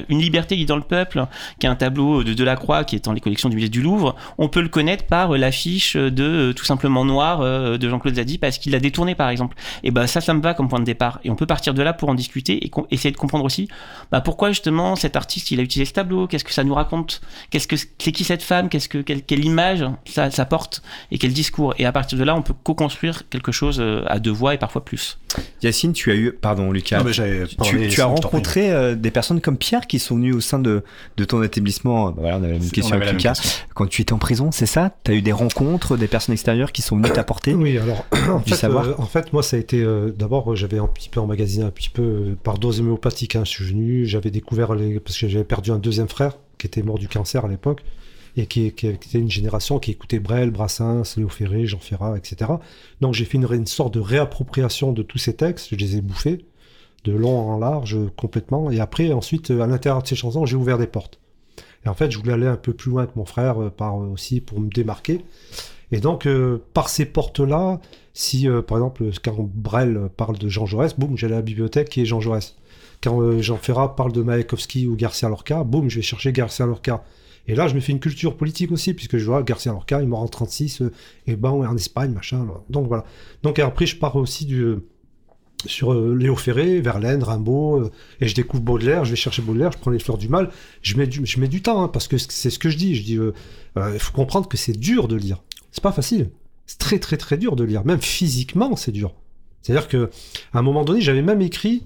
[0.09, 1.27] une liberté qui dans le peuple,
[1.59, 4.17] qui est un tableau de Delacroix, qui est dans les collections du musée du Louvre,
[4.39, 8.39] on peut le connaître euh, l'affiche de euh, tout simplement noir euh, de Jean-Claude Zadi
[8.39, 9.57] parce qu'il l'a détourné par exemple.
[9.83, 11.21] Et ben ça, ça me va comme point de départ.
[11.25, 13.69] Et on peut partir de là pour en discuter et essayer de comprendre aussi
[14.11, 17.21] bah, pourquoi justement cet artiste il a utilisé ce tableau, qu'est-ce que ça nous raconte,
[17.51, 21.33] qu'est-ce que c'est qui cette femme, qu'est-ce que quelle, image ça, ça, porte et quel
[21.33, 21.75] discours?
[21.79, 24.85] Et à partir de là, on peut co-construire quelque chose à deux voix et parfois
[24.85, 25.19] plus.
[25.63, 27.03] Yacine, tu as eu, pardon Lucas,
[27.91, 30.83] tu, as rencontré des personnes comme Pierre qui sont venues au sein de,
[31.17, 32.07] de ton établissement.
[32.07, 33.41] Bah, voilà, on avait même question avec Lucas.
[33.75, 34.91] Quand tu étais en prison, c'est ça?
[35.13, 38.89] Eu des rencontres, des personnes extérieures qui sont venues t'apporter Oui, alors en fait, savoir
[38.89, 41.71] euh, en fait, moi, ça a été euh, d'abord, j'avais un petit peu emmagasiné un
[41.71, 43.37] petit peu euh, par dose homéopathique.
[43.37, 46.67] Hein, je suis venu, j'avais découvert les, parce que j'avais perdu un deuxième frère qui
[46.67, 47.83] était mort du cancer à l'époque
[48.37, 52.53] et qui, était une génération qui écoutait Brel, Brassens, Léo Ferré, Jean Ferrat, etc.
[53.01, 56.01] Donc j'ai fait une, une, sorte de réappropriation de tous ces textes, je les ai
[56.01, 56.45] bouffés
[57.05, 60.79] de long en large complètement, et après ensuite à l'intérieur de ces chansons j'ai ouvert
[60.79, 61.21] des portes.
[61.85, 64.13] Et en fait, je voulais aller un peu plus loin que mon frère, euh, euh,
[64.13, 65.21] aussi pour me démarquer.
[65.93, 67.81] Et donc, euh, par ces portes-là,
[68.15, 72.05] si par exemple, quand Brel parle de Jean Jaurès, boum, j'ai la bibliothèque qui est
[72.05, 72.57] Jean Jaurès.
[73.03, 77.05] Quand Jean Ferrat parle de Mayakovsky ou Garcia Lorca, boum, je vais chercher Garcia Lorca.
[77.49, 80.09] Et là, je me fais une culture politique aussi, puisque je vois Garcia Lorca, il
[80.09, 80.83] mort en 36,
[81.27, 82.47] et ben, en Espagne, machin.
[82.71, 83.05] Donc voilà.
[83.43, 84.77] Donc après, je pars aussi du,
[85.67, 89.73] sur euh, Léo Ferré, Verlaine, Rimbaud, euh, et je découvre Baudelaire, je vais chercher Baudelaire,
[89.73, 90.51] je prends les fleurs du mal,
[90.83, 92.95] je mets du, je mets du temps, hein, parce que c'est ce que je dis,
[92.95, 93.33] je dis, euh,
[93.93, 96.31] il faut comprendre que c'est dur de lire, c'est pas facile,
[96.67, 99.15] c'est très très très dur de lire, même physiquement c'est dur.
[99.63, 100.11] C'est-à-dire que
[100.53, 101.85] à un moment donné, j'avais même écrit,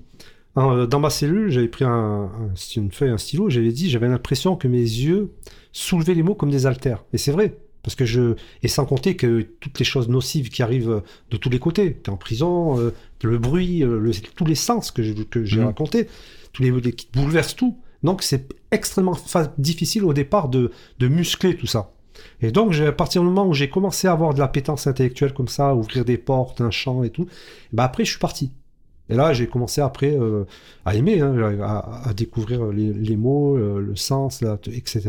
[0.57, 2.31] hein, dans ma cellule, j'avais pris un,
[2.77, 5.33] une feuille, un stylo, j'avais dit, j'avais l'impression que mes yeux
[5.73, 9.17] soulevaient les mots comme des haltères, et c'est vrai, parce que je et sans compter
[9.17, 12.93] que toutes les choses nocives qui arrivent de tous les côtés, t'es en prison, euh,
[13.23, 15.65] le bruit, euh, tous les sens que j'ai que mmh.
[15.65, 16.07] raconté,
[16.53, 17.79] tous les, qui bouleversent tout.
[18.03, 19.17] Donc c'est extrêmement
[19.57, 21.95] difficile au départ de, de muscler tout ça.
[22.43, 25.33] Et donc, à partir du moment où j'ai commencé à avoir de la pétence intellectuelle
[25.33, 27.27] comme ça, ouvrir des portes, un champ et tout,
[27.73, 28.53] bah après, je suis parti.
[29.09, 30.45] Et là, j'ai commencé après euh,
[30.85, 35.09] à aimer, hein, à, découvrir les, mots, le sens, etc.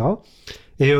[0.80, 0.94] Et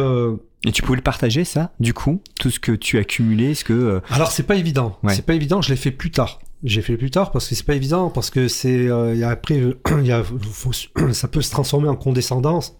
[0.66, 3.64] et tu pouvais le partager, ça, du coup, tout ce que tu as cumulé, ce
[3.64, 3.74] que.
[3.74, 4.98] Euh, Alors c'est pas évident.
[5.08, 5.62] C'est pas évident.
[5.62, 6.40] Je l'ai fait plus tard.
[6.64, 9.62] J'ai fait plus tard parce que c'est pas évident parce que c'est euh, après
[10.04, 10.24] y a,
[11.14, 12.76] ça peut se transformer en condescendance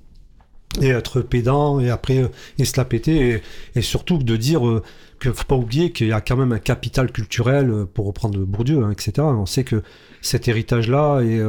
[0.82, 3.42] et être pédant et après euh, et se la péter et,
[3.76, 4.84] et surtout de dire euh,
[5.20, 8.40] qu'il faut pas oublier qu'il y a quand même un capital culturel euh, pour reprendre
[8.40, 9.84] Bourdieu hein, etc on sait que
[10.22, 11.42] cet héritage là est,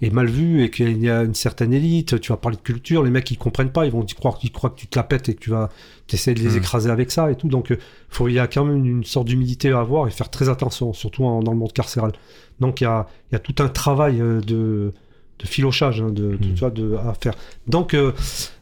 [0.00, 2.18] est mal vu et qu'il y a une certaine élite.
[2.22, 3.84] Tu vas parler de culture les mecs ils comprennent pas.
[3.84, 5.68] Ils vont croire qu'ils croient que tu te la pètes et que tu vas
[6.10, 6.56] essayer de les mmh.
[6.56, 7.48] écraser avec ça et tout.
[7.48, 7.76] Donc
[8.08, 10.94] faut il y a quand même une, sorte d'humilité à avoir et faire très attention
[10.94, 12.12] surtout dans le monde carcéral.
[12.60, 14.94] Donc il y a, il y a tout un travail de
[15.38, 16.70] de filochage hein, de, de, hmm.
[16.70, 17.34] de, à faire.
[17.66, 18.12] Donc, euh,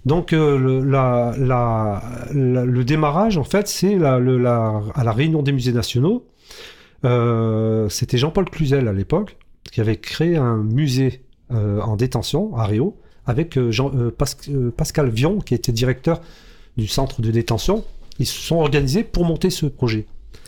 [0.07, 4.17] donc euh, le, la, la, le démarrage, en fait, c'est la,
[4.95, 6.27] à la réunion des musées nationaux.
[7.05, 9.37] Euh, C'était Jean-Paul Cluzel à l'époque
[9.71, 13.91] qui avait créé un musée en détention à Rio avec Jean,
[14.75, 16.23] Pascal Vion qui était directeur
[16.79, 17.85] du centre de détention.
[18.19, 20.07] Ils se sont organisés pour monter ce projet.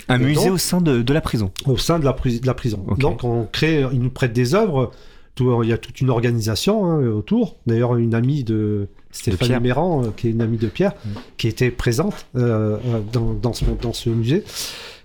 [0.08, 1.52] Un musée au sein de, de, la prison.
[1.66, 2.86] Au sein de la, de la prison.
[2.98, 4.92] Donc on crée, ils nous prêtent des œuvres
[5.40, 7.56] il y a toute une organisation hein, autour.
[7.66, 11.08] D'ailleurs, une amie de Stéphanie Méran, euh, qui est une amie de Pierre, mm.
[11.36, 14.44] qui était présente euh, euh, dans, dans, ce, dans, ce, musée,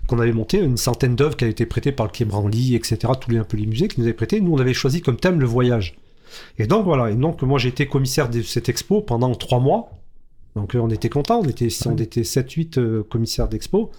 [0.06, 2.98] qu'on avait monté, une centaine d'œuvres qui avaient été prêtées par le Quai Branly, etc.,
[3.20, 4.40] tous les, un peu les musées qui nous avaient prêté.
[4.40, 5.96] Nous, on avait choisi comme thème le voyage.
[6.58, 9.90] Et donc voilà, et donc moi j'ai été commissaire de cette expo pendant trois mois.
[10.56, 13.90] Donc on était contents, on était, on était 7-8 euh, commissaires d'expo.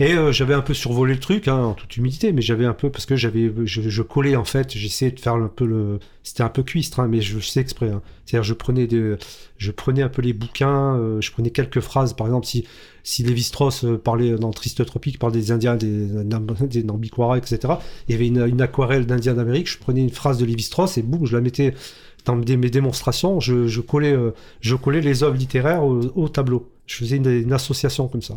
[0.00, 2.72] Et euh, j'avais un peu survolé le truc, hein, en toute humilité, mais j'avais un
[2.72, 5.98] peu, parce que j'avais, je, je collais en fait, j'essayais de faire un peu le,
[6.22, 7.90] c'était un peu cuistre, hein, mais je sais exprès.
[7.90, 8.00] hein.
[8.24, 9.16] C'est-à-dire je prenais des,
[9.58, 12.66] je prenais un peu les bouquins, euh, je prenais quelques phrases, par exemple si
[13.02, 17.74] si Lévi-Strauss euh, parlait dans Triste Tropique, parlait des Indiens, des, des Nambiquara, etc.
[18.08, 21.02] Il y avait une, une aquarelle d'Indiens d'Amérique, je prenais une phrase de Lévi-Strauss et
[21.02, 21.74] boum, je la mettais
[22.36, 26.70] dans mes démonstrations, je, je collais, euh, je collais les œuvres littéraires au, au tableau.
[26.86, 28.36] Je faisais une, une association comme ça.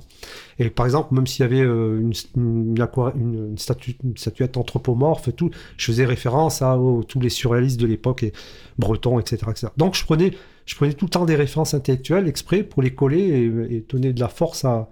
[0.59, 4.57] Et par exemple, même s'il y avait euh, une, une, une- une statu- une statuette
[4.57, 6.77] anthropomorphe tout, je faisais référence à
[7.07, 8.31] tous les surréalistes de l'époque, et
[8.77, 9.37] bretons, etc..
[9.77, 10.33] Donc je prenais,
[10.67, 14.19] je prenais tout le temps des références intellectuelles exprès pour les coller et, donner de
[14.19, 14.87] la force à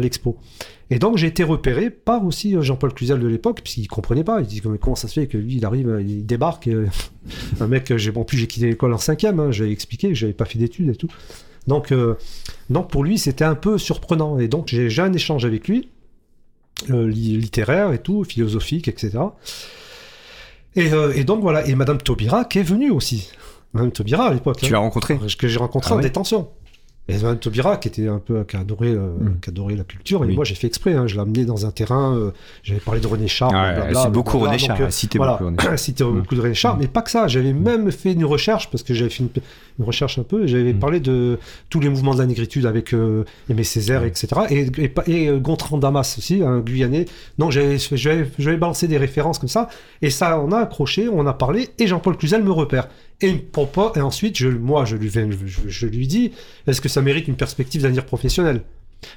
[0.00, 0.36] l'expo.
[0.90, 4.40] Et donc j'ai été repéré par aussi euh, Jean-Paul Cluzel de l'époque, puisqu'il comprenait pas.
[4.40, 6.86] Il dit comment ça se fait que lui il arrive, euh, il débarque, euh,
[7.60, 10.32] un mec, j'ai bon, plus j'ai quitté l'école en cinquième, hein, j'avais expliqué que j'avais
[10.32, 11.08] pas fait d'études et tout.
[11.66, 12.14] Donc, euh,
[12.70, 14.38] donc pour lui c'était un peu surprenant.
[14.38, 15.88] Et donc j'ai un échange avec lui,
[16.90, 19.18] euh, li- littéraire et tout, philosophique, etc.
[20.76, 23.30] Et, euh, et donc voilà, et Madame Taubira qui est venue aussi.
[23.72, 24.58] Madame Taubira à l'époque.
[24.58, 26.48] Tu hein l'as rencontré que j'ai rencontré Ah en ouais détention.
[27.08, 29.40] Et Madame Taubira, qui était un peu, qui adorait, euh, Mm.
[29.40, 30.34] qui adorait la culture, et Oui.
[30.34, 32.30] moi j'ai fait exprès, hein, je l'ai amené dans un terrain, euh,
[32.64, 35.44] j'avais parlé de René Char, Ouais, c'est beaucoup blablabla, René Char, euh, cité voilà, beaucoup
[35.44, 35.66] René Char.
[36.16, 36.18] Mm.
[36.20, 38.92] beaucoup de René Char, mais pas que ça, j'avais même fait une recherche, parce que
[38.92, 39.28] j'avais fait une,
[39.78, 40.78] une recherche un peu, j'avais Mm.
[40.78, 41.38] parlé de
[41.70, 44.28] tous les mouvements de la négritude avec euh, Aimé Césaire, etc.
[44.50, 44.66] Et,
[45.06, 47.04] et, euh, Gontran Damas aussi, un Guyanais.
[47.38, 49.68] Donc j'avais balancé des références comme ça,
[50.02, 52.88] et ça, on a accroché, on a parlé, et Jean-Paul Cluzel me repère.
[53.20, 56.32] Et, propose- et ensuite, je, moi, je lui, je, je lui dis,
[56.66, 58.62] est-ce que ça mérite une perspective d'avenir professionnel?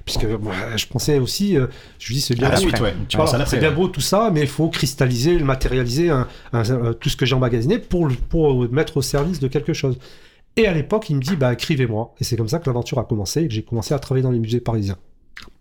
[0.05, 1.67] Puisque moi, je pensais aussi, euh,
[1.99, 2.93] je lui dis, c'est bien beau, suite, ouais.
[3.07, 3.17] Tu
[3.47, 3.75] c'est bien ouais.
[3.75, 7.25] beau tout ça, mais il faut cristalliser, le matérialiser, un- un- un- tout ce que
[7.25, 9.97] j'ai emmagasiné pour, pour le mettre au service de quelque chose.
[10.59, 12.13] Et à l'époque, il me dit, bah, écrivez-moi.
[12.19, 14.31] Et c'est comme ça que l'aventure a commencé et que j'ai commencé à travailler dans
[14.31, 14.97] les musées parisiens.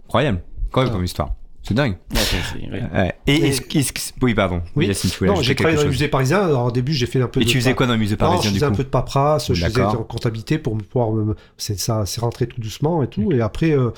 [0.06, 0.42] Incroyable.
[0.70, 1.34] Quand même comme histoire.
[1.62, 1.96] C'est dingue.
[2.12, 2.82] Ouais, c'est- c'est- ouais.
[2.94, 3.14] Ouais.
[3.26, 4.00] Et Et- est-ce est-ce que...
[4.22, 4.62] Oui, pardon.
[4.74, 4.90] Oui.
[5.18, 6.40] Voulais Non, j'ai travaillé dans les chose musées parisiens.
[6.46, 7.48] Alors, au début, j'ai fait un peu Et de.
[7.50, 8.88] tu faisais quoi dans les musées Non, parisiens je du faisais un coup peu de
[8.88, 11.34] paperasse, je faisais en comptabilité pour me pouvoir me...
[11.58, 13.32] C'est ça, c'est rentré tout doucement et tout.
[13.32, 13.90] Et après, euh,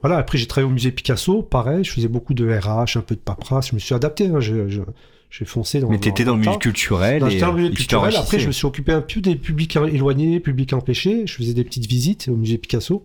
[0.00, 3.14] voilà, après j'ai travaillé au musée Picasso, pareil, je faisais beaucoup de RH, un peu
[3.14, 4.80] de paperasse, je me suis adapté, hein, je- je-
[5.30, 7.20] j'ai foncé dans Mais t'étais dans le milieu culturel.
[7.20, 8.16] Non, et, j'étais dans le milieu culturel.
[8.16, 11.22] Après, je me suis occupé un peu des publics éloignés, publics empêchés.
[11.26, 13.04] Je faisais des petites visites au musée Picasso.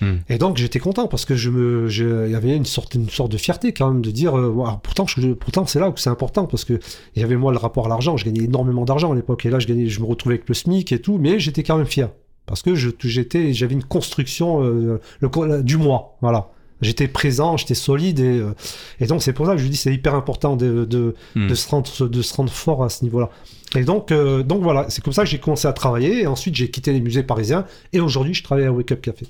[0.00, 0.18] Hmm.
[0.28, 3.32] Et donc, j'étais content parce que je me, il y avait une sorte, une sorte
[3.32, 6.10] de fierté quand même de dire, euh, alors, pourtant, je- pourtant, c'est là où c'est
[6.10, 6.78] important parce que
[7.16, 8.16] il y avait moi le rapport à l'argent.
[8.16, 10.54] Je gagnais énormément d'argent à l'époque et là, je gagnais, je me retrouvais avec le
[10.54, 12.10] SMIC et tout, mais j'étais quand même fier
[12.46, 16.50] parce que je, j'étais, j'avais une construction euh, le, du mois, voilà.
[16.80, 18.52] J'étais présent, j'étais solide et, euh,
[19.00, 21.48] et donc c'est pour ça que je dis c'est hyper important de, de, Hmm.
[21.48, 23.30] de, se rendre, de se rendre fort à ce niveau-là.
[23.76, 26.54] Et donc, euh, donc voilà, c'est comme ça que j'ai commencé à travailler et ensuite
[26.54, 29.26] j'ai quitté les musées parisiens et aujourd'hui je travaille à Wake Up Café.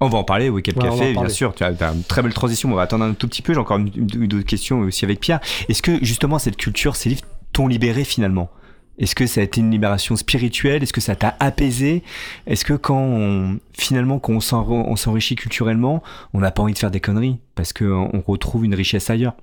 [0.00, 1.54] On va en parler, Wake Up Ouais, Café, bien sûr.
[1.54, 2.70] Tu as, une très belle transition.
[2.72, 3.52] On va attendre un tout petit peu.
[3.52, 5.40] J'ai encore une, une- une autre question aussi avec Pierre.
[5.68, 8.50] Est-ce que justement cette culture, ces livres t'ont libéré finalement?
[8.98, 10.82] Est-ce que ça a été une libération spirituelle?
[10.82, 12.02] Est-ce que ça t'a apaisé?
[12.46, 16.72] Est-ce que quand on, finalement quand on s'en- on s'enrichit culturellement, on n'a pas envie
[16.72, 19.34] de faire des conneries parce qu'on on retrouve une richesse ailleurs?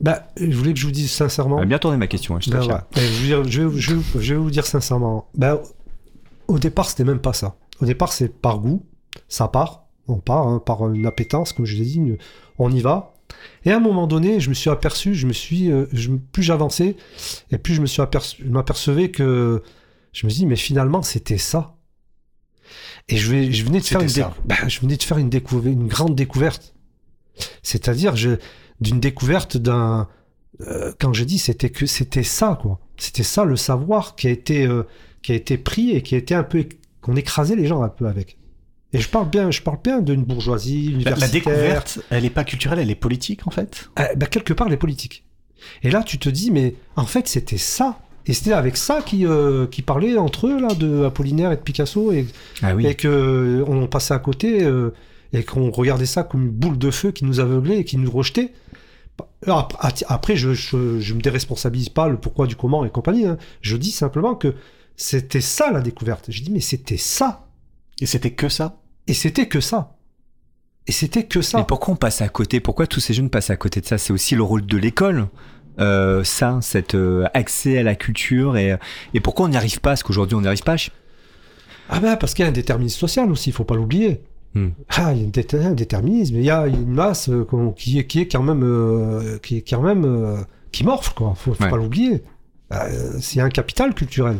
[0.00, 1.64] Bah, je voulais que je vous dise sincèrement.
[1.64, 2.36] Bien tourné ma question.
[2.36, 2.58] hein, je ouais.
[2.66, 3.62] Ben, je, vais, je
[3.94, 5.28] vais- je vais vous dire sincèrement.
[5.34, 5.58] Ben,
[6.46, 7.56] au départ, c'était même pas ça.
[7.80, 8.84] Au départ, c'est par goût.
[9.28, 9.84] Ça part.
[10.06, 12.00] On part hein, par une appétence, comme je l'ai dit.
[12.58, 13.14] On y va.
[13.64, 16.42] Et à un moment donné, je me suis aperçu, je me suis, euh, je, plus
[16.42, 16.96] j'avançais,
[17.50, 19.62] et plus je me suis aperçu, je m'apercevais que
[20.12, 21.76] je me suis dit, mais finalement, c'était ça.
[23.08, 24.36] Et je, vais, je venais de faire une, C'était déc- ça.
[24.44, 26.74] ben, je venais de faire une découverte, une grande découverte.
[27.62, 28.36] C'est-à-dire, je-
[28.80, 30.08] d'une découverte d'un,
[30.60, 34.30] euh, quand je dis c'était que c'était ça quoi c'était ça le savoir qui a
[34.30, 34.84] été euh,
[35.22, 36.66] qui a été pris et qui a été un peu
[37.00, 38.37] qu'on écrasait les gens un peu avec
[38.92, 42.30] et je parle bien je parle bien d'une bourgeoisie La, universitaire la découverte, elle est
[42.30, 43.88] pas culturelle, elle est politique en fait?
[43.98, 45.24] Euh, bah, quelque part les politiques
[45.82, 49.26] et là tu te dis mais en fait c'était ça et c'était avec ça qui
[49.26, 52.26] euh, qui parlaient entre eux là de Apollinaire et de Picasso et,
[52.62, 52.86] Ah oui.
[52.86, 54.90] et que euh, on passait à côté euh,
[55.32, 58.10] et qu'on regardait ça comme une boule de feu qui nous aveuglait et qui nous
[58.10, 58.52] rejetait.
[59.44, 63.26] Alors, ap- Après, je, je, je me déresponsabilise pas le pourquoi du comment et compagnie.
[63.26, 63.36] hein.
[63.60, 64.54] Je dis simplement que
[64.96, 66.26] c'était ça la découverte.
[66.30, 67.47] Je dis mais c'était ça
[68.00, 68.76] Et c'était que ça.
[69.06, 69.94] et c'était que ça
[70.86, 71.58] et c'était que ça.
[71.58, 72.60] Mais pourquoi on passe à côté?
[72.60, 73.98] Pourquoi tous ces jeunes passent à côté de ça?
[73.98, 75.28] C'est aussi le rôle de l'école.
[75.80, 78.74] Euh, ça, cet euh, accès à la culture et,
[79.12, 79.90] et pourquoi on n'y arrive pas?
[79.90, 80.76] Parce qu'aujourd'hui on n'y arrive pas?
[80.78, 80.88] je-
[81.90, 84.22] Ah ben parce qu'il y a un déterminisme social aussi, il faut pas l'oublier.
[84.54, 84.68] Hmm.
[84.96, 87.98] Ah, il y a un dé- un déterminisme, il y a une masse euh, qui,
[87.98, 90.38] est, qui est quand même, euh, qui est quand même, euh,
[90.72, 91.34] qui morfle quoi.
[91.36, 91.70] Faut, faut Ouais.
[91.70, 92.22] pas l'oublier.
[92.72, 94.38] euh, c'est un capital culturel.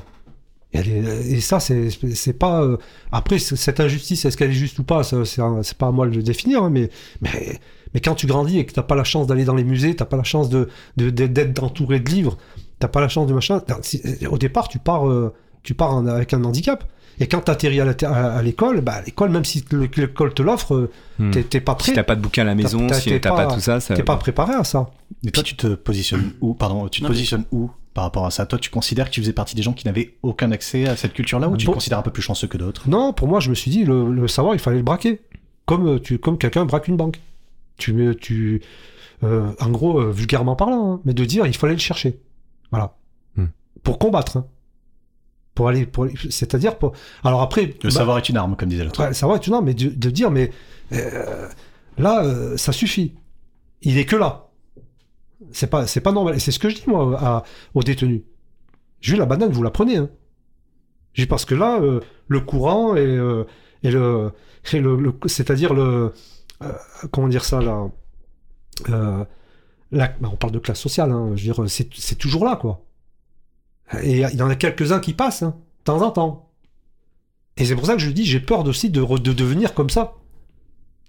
[0.74, 2.62] Et, elle est- et ça, c'est pas.
[2.62, 2.76] euh,
[3.12, 6.22] après, cette injustice, est-ce qu'elle est juste ou pas C'est pas à moi de le
[6.22, 6.90] définir, hein, mais,
[7.22, 7.59] mais,
[7.94, 10.04] mais quand tu grandis et que t'as pas la chance d'aller dans les musées, t'as
[10.04, 12.37] pas la chance de de- de- d'être entouré de livres,
[12.78, 13.62] t'as pas la chance de machin.
[13.83, 16.85] si- Au départ, tu pars, euh, tu pars en- avec un handicap.
[17.20, 20.74] Et quand t'atterris à la- à l'école, bah, l'école, même si le- l'école te l'offre,
[20.74, 21.31] euh, Hmm.
[21.33, 21.92] t'es pas Si prêt.
[21.94, 23.94] t'as pas de bouquin à la maison, t'as- si t'as pas, pas- tout ça, ça
[23.96, 24.90] T'es pas préparé à ça.
[25.24, 26.54] Mais toi, tu te positionnes où?
[26.54, 27.70] Pardon, tu te Non, positionnes où?
[27.98, 30.14] Par rapport à ça Toi, tu considères que tu faisais partie des gens qui n'avaient
[30.22, 32.88] aucun accès à cette culture-là ou tu te considères un peu plus chanceux que d'autres?
[32.88, 35.20] Non, pour moi, je me suis dit, le, le savoir, il fallait le braquer.
[35.66, 37.18] Comme, euh, tu, comme quelqu'un braque une banque.
[37.76, 38.62] Tu, mets- tu,
[39.24, 42.20] euh, en gros, euh, vulgairement parlant, hein, mais de dire, il fallait le chercher.
[42.70, 42.94] Voilà.
[43.34, 43.46] Hmm.
[43.82, 44.37] Pour combattre.
[44.37, 44.46] hein.
[45.56, 46.92] Pour aller, pour, c'est-à-dire pour.
[47.24, 49.00] Alors après, Le bah, savoir est une arme, comme disait l'autre.
[49.00, 50.52] ouais, le savoir est une arme, mais de, de dire, mais
[50.92, 51.48] euh,
[51.98, 53.14] là, euh, ça suffit.
[53.82, 54.47] Il est que là.
[55.52, 56.37] C'est pas, c'est pas normal.
[56.37, 58.22] Et c'est ce que je dis moi aux détenus.
[59.02, 59.96] Dis la banane, vous la prenez.
[59.96, 60.11] Hein.
[61.14, 63.44] Dis parce que là, euh, le courant et, euh,
[63.82, 64.32] et le,
[65.26, 66.12] c'est-à-dire le,
[66.62, 66.72] euh,
[67.11, 67.88] comment dire ça là,
[68.88, 71.12] bah, on parle de classe sociale.
[71.12, 72.84] Hein, je veux c'est, toujours là quoi.
[74.02, 76.50] Et il y en a quelques-uns qui passent, hein, de temps en temps.
[77.56, 80.14] Et c'est pour ça que je dis, j'ai peur aussi de devenir comme ça,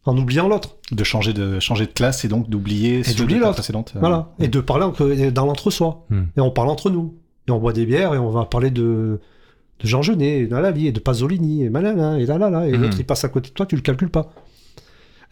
[0.10, 0.78] en oubliant l'autre.
[0.92, 3.58] De changer de, changer de classe et donc d'oublier ceux de d'oublier ta l'autre.
[3.58, 3.94] précédente.
[3.96, 4.32] euh, Voilà.
[4.40, 6.06] Et de parler entre- dans l'entre-soi.
[6.10, 6.24] Hmm.
[6.38, 7.16] Et on parle entre nous.
[7.48, 9.20] Et on boit des bières et on va parler de,
[9.80, 12.50] de Jean Genet, et de la vie, et de Pasolini, et malala, et là là
[12.50, 12.68] là.
[12.68, 12.82] Et Hmm.
[12.84, 14.32] l'autre, il passe à côté de toi, tu le calcules pas.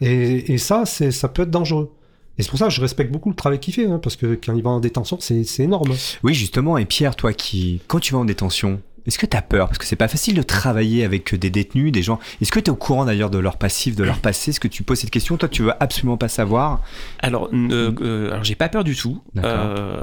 [0.00, 1.92] Et, et ça, c'est, ça peut être dangereux.
[2.38, 4.38] Et c'est pour ça que je respecte beaucoup le travail qu'il fait, hein, parce que
[4.40, 5.90] quand il va en détention, c'est, c'est énorme.
[6.22, 6.78] Oui, justement.
[6.78, 9.66] Et Pierre, toi qui, quand tu vas en détention, est-ce que tu as peur?
[9.68, 12.18] Parce que c'est pas facile de travailler avec des détenus, des gens.
[12.40, 14.50] Est-ce que tu es au courant d'ailleurs de leur passif, de leur passé?
[14.50, 15.36] Est-ce que tu poses cette question?
[15.36, 16.82] Toi, tu veux absolument pas savoir.
[17.20, 19.22] Alors, euh, euh, alors j'ai pas peur du tout.
[19.38, 20.00] Euh,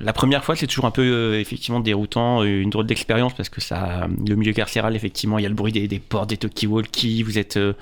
[0.00, 3.48] la première fois, c'est toujours un peu euh, effectivement déroutant, euh, une drôle d'expérience parce
[3.48, 6.36] que ça, le milieu carcéral, effectivement, il y a le bruit des, des portes, des
[6.36, 7.22] talkie-walkie.
[7.22, 7.74] Vous êtes, euh,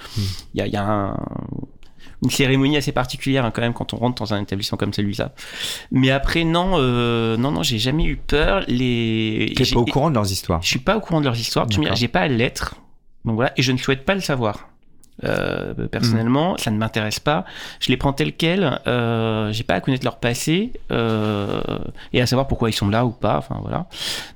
[0.55, 1.17] il y a, il y a un-
[2.23, 5.33] une cérémonie assez particulière hein, quand même quand on rentre dans un établissement comme celui-là.
[5.93, 8.65] Mais après, non, euh, non, non, j'ai jamais eu peur.
[8.69, 10.61] Les, Tu j'ai- pas au courant de leurs histoires?
[10.63, 11.67] je suis pas au courant de leurs histoires.
[11.67, 12.75] Tu me j'ai pas à l'être.
[13.25, 14.69] Donc voilà, et je ne souhaite pas le savoir.
[15.25, 17.45] Euh, personnellement, ça ne m'intéresse pas.
[17.81, 18.81] Je les prends tels quels.
[18.87, 21.61] Euh, j'ai pas à connaître leur passé euh,
[22.13, 23.37] et à savoir pourquoi ils sont là ou pas.
[23.39, 23.89] Enfin voilà.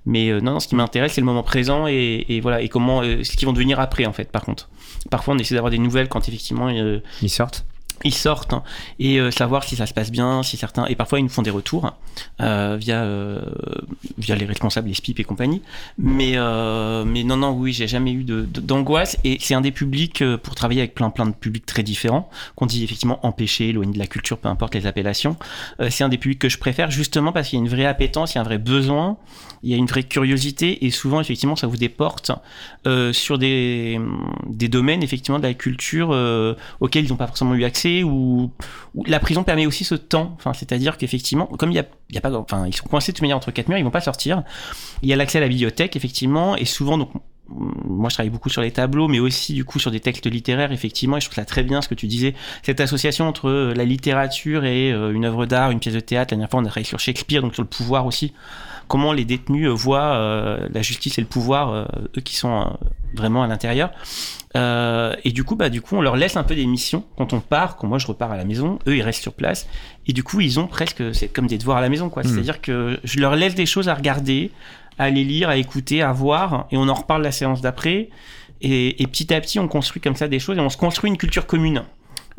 [0.07, 3.03] Mais non, non, ce qui m'intéresse, c'est le moment présent et, et voilà et comment
[3.03, 4.33] ce qu'ils vont devenir après en fait.
[4.33, 4.69] Par contre,
[5.09, 7.65] parfois on essaie d'avoir des nouvelles quand effectivement Ils sortent?
[8.05, 8.55] Ils sortent
[8.99, 11.43] et euh, savoir si ça se passe bien, si certains et parfois ils nous font
[11.43, 11.93] des retours
[12.41, 13.41] euh, via euh,
[14.19, 15.63] via les responsables, les SPIP et compagnie.
[15.99, 16.33] Mais
[17.05, 20.23] mais non non oui j'ai jamais eu de de- d'angoisse et c'est un des publics
[20.43, 23.99] pour travailler avec plein plein de publics très différents qu'on dit effectivement empêché, éloigné de
[23.99, 25.37] la culture, peu importe les appellations.
[25.91, 28.33] C'est un des publics que je préfère justement parce qu'il y a une vraie appétence,
[28.33, 29.17] il y a un vrai besoin,
[29.63, 32.31] il y a une vraie curiosité et souvent effectivement ça vous déporte
[33.13, 34.01] sur des
[34.49, 36.11] des domaines effectivement de la culture
[36.81, 38.51] auxquels ils n'ont pas forcément eu accès ou,
[38.95, 40.35] ou la prison permet aussi ce temps.
[40.37, 43.37] Enfin, c'est-à-dire qu'effectivement, comme il y a, pas, enfin, ils sont coincés de toute manière
[43.37, 44.43] entre quatre murs, ils vont pas sortir.
[45.03, 47.11] Il y a l'accès à la bibliothèque, effectivement, et souvent, donc,
[47.49, 50.73] moi, je travaille beaucoup sur les tableaux, mais aussi du coup sur des textes littéraires,
[50.73, 51.17] effectivement.
[51.17, 53.85] Et je trouve ça très bien ce que tu disais, cette association entre euh, la
[53.85, 56.33] littérature et euh, une œuvre d'art, une pièce de théâtre.
[56.33, 58.33] La dernière fois, on a travaillé sur Shakespeare, donc sur le pouvoir aussi.
[58.89, 62.77] Comment les détenus euh, voient la justice et le pouvoir, eux qui sont
[63.15, 63.91] vraiment à l'intérieur.
[64.57, 67.33] Euh, et du coup, bah, du coup, on leur laisse un peu des missions quand
[67.33, 67.77] on part.
[67.77, 69.67] Quand moi, je repars à la maison, eux, ils restent sur place.
[70.07, 72.23] Et du coup, ils ont presque, c'est comme des devoirs à la maison, quoi.
[72.23, 72.31] Mhm.
[72.31, 74.51] C'est-à-dire que je leur laisse des choses à regarder,
[74.99, 78.11] à les lire, à écouter, à voir, et on en reparle la séance d'après.
[78.61, 81.11] Et, et petit à petit, on construit comme ça des choses et on se construit
[81.11, 81.83] une culture commune.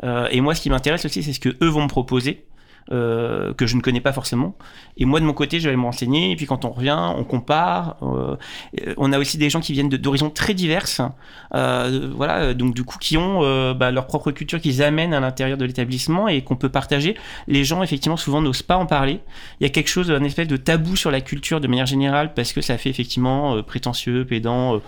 [0.02, 2.44] Euh, et moi, ce qui m'intéresse aussi, c'est ce que eux vont me proposer.
[2.92, 4.54] Euh, que je ne connais pas forcément.
[4.96, 6.30] Et moi, de mon côté, je vais me renseigner.
[6.32, 7.96] Et puis, quand on revient, on compare.
[8.02, 8.36] Euh,
[8.96, 11.00] on a aussi des gens qui viennent d'horizons très diverses.
[11.54, 15.20] Euh, voilà, donc du coup, qui ont euh, bah, leur propre culture qu'ils amènent à
[15.20, 17.16] l'intérieur de l'établissement et qu'on peut partager.
[17.48, 19.20] Les gens, effectivement, souvent n'osent pas en parler.
[19.60, 22.34] Il y a quelque chose, un espèce de tabou sur la culture de manière générale
[22.34, 24.74] parce que ça fait effectivement euh, prétentieux, pédant.
[24.76, 24.78] euh.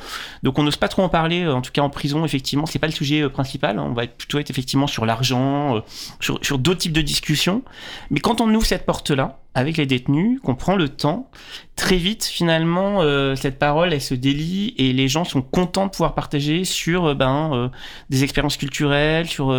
[0.43, 1.43] donc, on n'ose pas trop en parler.
[1.45, 3.79] euh, En tout cas, en prison, effectivement, c'est pas le sujet euh, principal.
[3.79, 5.81] On va plutôt être effectivement sur l'argent, euh,
[6.21, 7.63] sur, sur d'autres types de discussions.
[8.11, 11.31] Mais quand on ouvre cette porte-là, avec les détenus, qu'on prend le temps,
[11.77, 15.91] très vite, finalement, euh, cette parole, elle se délie et les gens sont contents de
[15.91, 17.69] pouvoir partager sur euh, ben, euh,
[18.11, 19.55] des expériences culturelles, sur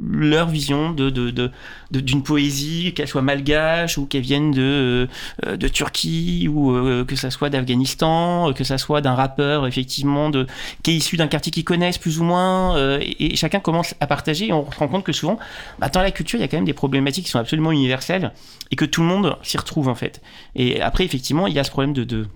[0.00, 0.96] leur vision
[1.90, 5.06] d'une poésie, qu'elle soit malgache ou qu'elle vienne de,
[5.70, 10.30] Turquie ou que ça soit d'Afghanistan, que ça soit d'un rappeur, effectivement,
[10.82, 12.98] qui est issu d'un quartier qu'ils connaissent plus ou moins.
[13.00, 15.38] et, et chacun commence à partager et on se rend compte que souvent,
[15.78, 18.32] bah, dans la culture, il y a quand même des problématiques qui sont absolument universelles
[18.70, 20.22] et que tout le monde s'y retrouve en fait.
[20.54, 22.26] Et après, effectivement, il y a ce problème de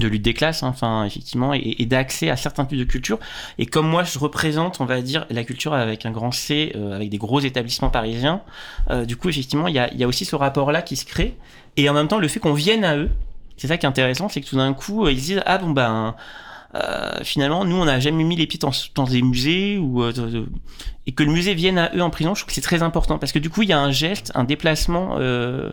[0.00, 3.18] lutte des classes, hein, enfin effectivement, et, d'accès à certains types de culture.
[3.58, 6.94] Et comme moi, je représente, on va dire, la culture avec un grand C, euh,
[6.94, 8.42] avec des gros établissements parisiens.
[8.90, 11.36] Euh, du coup, effectivement, il y a, y a, aussi ce rapport-là qui se crée.
[11.76, 13.10] Et en même temps, le fait qu'on vienne à eux,
[13.56, 16.14] c'est ça qui est intéressant, c'est que tout d'un coup, ils disent ah bon ben
[16.74, 18.60] euh, finalement, nous, on n'a jamais mis les pieds
[18.94, 20.46] dans, des musées ou euh,
[21.06, 22.34] et que le musée vienne à eux en prison.
[22.34, 24.32] Je trouve que c'est très important parce que du coup, il y a un geste,
[24.34, 25.72] un déplacement euh,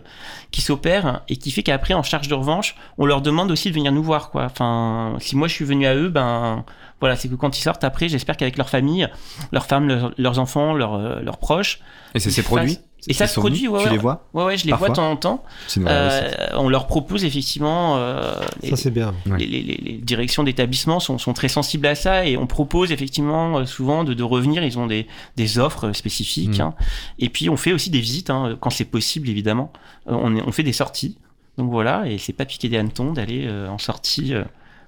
[0.50, 3.74] qui s'opère et qui fait qu'après, en charge de revanche, on leur demande aussi de
[3.74, 4.30] venir nous voir.
[4.30, 4.44] Quoi.
[4.44, 6.64] Enfin, si moi je suis venu à eux, ben
[7.00, 9.06] voilà, c'est que quand ils sortent après, j'espère qu'avec leur famille,
[9.52, 11.80] leurs femmes, leurs enfants, leurs, leurs proches,
[12.14, 12.78] et c'est ces produits
[13.08, 15.10] et ça se produit, ouais, Tu les vois Ouais, ouais, je les vois de temps
[15.10, 15.44] en temps.
[15.78, 17.96] Euh, on leur propose effectivement.
[17.96, 19.14] Euh, ça, c'est bien.
[19.38, 23.58] Les, les, les, directions d'établissement sont, sont, très sensibles à ça et on propose effectivement
[23.58, 24.64] euh, souvent de, de revenir.
[24.64, 26.58] Ils ont des, des offres spécifiques.
[26.58, 26.62] Mm.
[26.62, 26.74] Hein.
[27.18, 29.72] Et puis, on fait aussi des visites, hein, quand c'est possible, évidemment.
[30.06, 31.18] On, on, fait des sorties.
[31.58, 34.34] Donc voilà, et c'est pas piquer des hannetons d'aller en sortie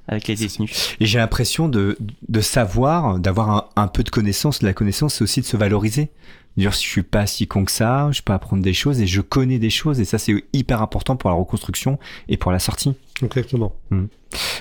[0.06, 0.96] avec les détenus.
[1.00, 1.96] Et j'ai l'impression de,
[2.28, 4.62] de savoir, d'avoir un, un, peu de connaissance.
[4.62, 6.10] La connaissance, c'est aussi de se valoriser
[6.58, 9.20] dire je suis pas si con que ça, je peux apprendre des choses et je
[9.20, 11.98] connais des choses et ça c'est hyper important pour la reconstruction
[12.28, 12.94] et pour la sortie.
[13.22, 13.74] Exactement.
[13.90, 14.06] Hmm.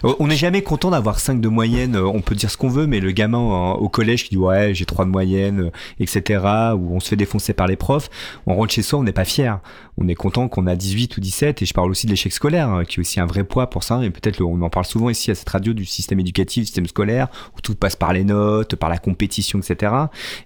[0.03, 2.69] Euh, on n'est jamais content d'avoir 5 de moyenne, euh, on peut dire ce qu'on
[2.69, 6.43] veut, mais le gamin au collège qui dit ouais j'ai 3 de moyenne, euh, etc.,
[6.75, 8.09] ou on se fait défoncer par les profs,
[8.45, 9.59] on rentre chez soi, on n'est pas fier.
[9.99, 12.69] On est content qu'on a 18 ou 17, et je parle aussi de l'échec scolaire,
[12.69, 15.09] hein, qui est aussi un vrai poids pour ça, et peut-être on en parle souvent
[15.09, 18.23] ici à cette radio du système éducatif, du système scolaire, où tout passe par les
[18.23, 19.91] notes, par la compétition, etc.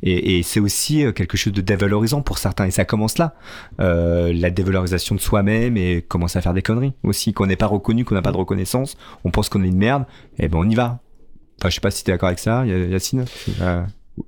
[0.04, 3.36] Et, et c'est aussi quelque chose de dévalorisant pour certains, et ça commence là.
[3.80, 7.68] Euh, la dévalorisation de soi-même et commencer à faire des conneries aussi, qu'on n'est pas
[7.68, 10.06] reconnu, qu'on n'a pas de reconnaissance, on pense qu'on est une merde,
[10.38, 11.00] et ben on y va.
[11.60, 13.26] Enfin, je sais pas si tu es d'accord avec ça, Yacine.
[13.62, 13.84] Euh,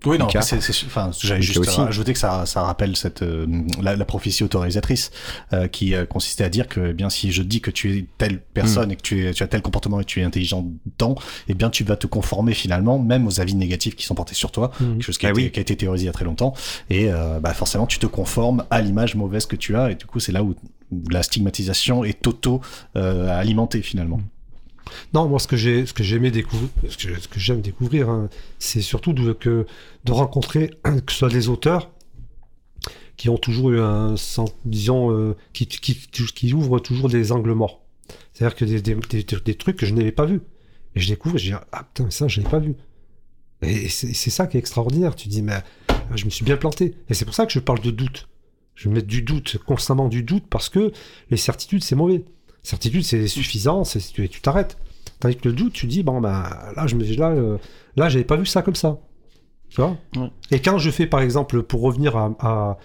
[0.06, 1.80] oui, non, c'est, enfin, j'avais juste aussi.
[1.82, 3.46] ajouté que ça, ça rappelle cette, euh,
[3.82, 5.12] la, la, prophétie autorisatrice
[5.52, 8.06] euh, qui euh, consistait à dire que, eh bien, si je dis que tu es
[8.18, 8.92] telle personne mm.
[8.92, 10.66] et que tu, es, tu as tel comportement et que tu es intelligent
[10.98, 11.16] dans,
[11.48, 14.52] eh bien, tu vas te conformer finalement, même aux avis négatifs qui sont portés sur
[14.52, 14.94] toi, mm.
[14.94, 16.54] quelque chose qui a, ah été, qui a, été, théorisé il y a très longtemps.
[16.90, 17.10] Et
[17.42, 20.32] bah, forcément, tu te conformes à l'image mauvaise que tu as, et du coup, c'est
[20.32, 20.56] là où,
[21.10, 24.18] la stigmatisation est auto-alimentée finalement.
[24.18, 24.24] Mm.
[25.14, 26.30] Non, moi, ce que j'ai, ce que j'aime
[27.62, 28.30] découvrir, hein,
[28.60, 29.66] c'est surtout de,
[30.10, 30.72] rencontrer,
[31.06, 31.92] que ce soit des auteurs
[33.16, 34.16] qui ont toujours eu un,
[34.66, 37.82] disons, euh, qui, ouvrent toujours des angles morts.
[38.34, 40.42] C'est-à-dire que des, trucs que je n'avais pas vus.
[40.96, 42.76] Et je découvre, je dis, ah putain, ça, je n'ai pas vu.
[43.62, 45.16] Et c'est, ça qui est extraordinaire.
[45.16, 45.62] Tu dis, mais
[46.16, 46.96] je me suis bien planté.
[47.10, 48.28] Et c'est pour ça que je parle de doute.
[48.76, 50.92] Je mets du doute, constamment du doute, parce que
[51.30, 52.24] les certitudes, c'est mauvais.
[52.64, 54.78] Certitude, c'est suffisant, tu t'arrêtes.
[55.24, 56.44] Tandis que le doute, tu dis, bon, ben
[56.76, 57.58] là, je me là, euh,
[57.96, 58.98] là j'avais pas vu ça comme ça.
[59.70, 59.96] Tu vois
[60.52, 62.78] Et quand je fais, par exemple, pour revenir à,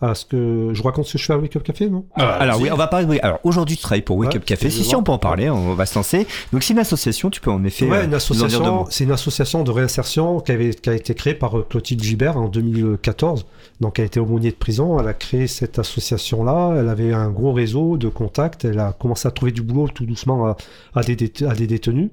[0.00, 2.04] à, ce que je raconte ce que je fais à Wake Up Café, non?
[2.16, 3.20] Ah, Alors oui, on va parler.
[3.20, 4.70] Alors aujourd'hui, tu travailles pour Wake Up Café.
[4.70, 6.26] Si, si, on peut en parler, on va se lancer.
[6.52, 7.88] Donc c'est une association, tu peux en effet.
[7.88, 8.86] Ouais, une euh, association.
[8.90, 12.36] C'est une association de réinsertion qui, avait, qui a été créée par euh, Clotilde Gibert
[12.36, 13.46] en 2014.
[13.80, 14.98] Donc elle été aumônier de prison.
[15.00, 16.76] Elle a créé cette association-là.
[16.78, 18.64] Elle avait un gros réseau de contacts.
[18.64, 20.56] Elle a commencé à trouver du boulot tout doucement
[20.94, 22.10] à, des, détenus.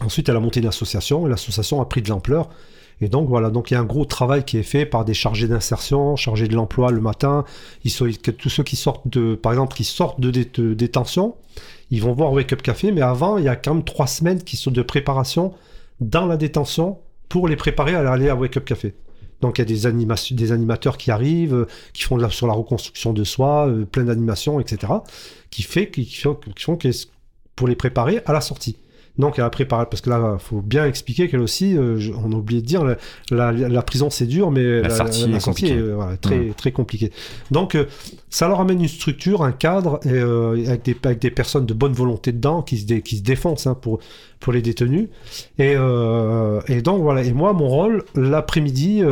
[0.00, 2.50] Ensuite, elle a monté une association et l'association a pris de l'ampleur.
[3.00, 5.14] Et donc voilà, donc il y a un gros travail qui est fait par des
[5.14, 7.44] chargés d'insertion, chargés de l'emploi le matin.
[7.84, 11.34] Ils tous ceux qui sortent de, par exemple, qui sortent de, détention,
[11.90, 14.42] ils vont voir Wake Up Café, mais avant, il y a quand même trois semaines
[14.42, 15.52] qui sont de préparation
[16.00, 16.98] dans la détention
[17.28, 18.94] pour les préparer à aller à Wake Up Café.
[19.44, 22.30] Donc il y a des, animations, des animateurs qui arrivent, euh, qui font de la,
[22.30, 24.90] sur la reconstruction de soi, euh, plein d'animations, etc.
[25.50, 26.78] Qui fait, qui, font, qui font
[27.54, 28.78] pour les préparer à la sortie.
[29.16, 32.34] Donc elle a préparé, parce que là, faut bien expliquer qu'elle aussi, euh, on a
[32.34, 32.84] oublié de dire,
[33.30, 35.22] la, prison c'est dur, mais la, sortie,
[35.66, 36.54] est, euh, très, mm.
[36.54, 37.12] très compliqué.
[37.52, 37.84] Donc euh,
[38.28, 40.18] ça leur amène une structure, un cadre, et,
[40.66, 43.76] avec, des, avec des personnes de bonne volonté dedans qui se, qui se défoncent hein,
[43.80, 44.00] pour,
[44.40, 45.08] pour les détenus.
[45.58, 45.74] Et,
[46.68, 49.02] et donc voilà, et moi, mon rôle, l'après-midi,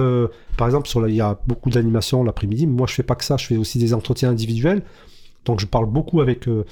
[0.56, 3.36] par exemple, sur il y a beaucoup d'animations l'après-midi, moi je fais pas que ça,
[3.36, 4.82] je fais aussi des entretiens individuels.
[5.44, 6.64] Donc je parle beaucoup avec euh,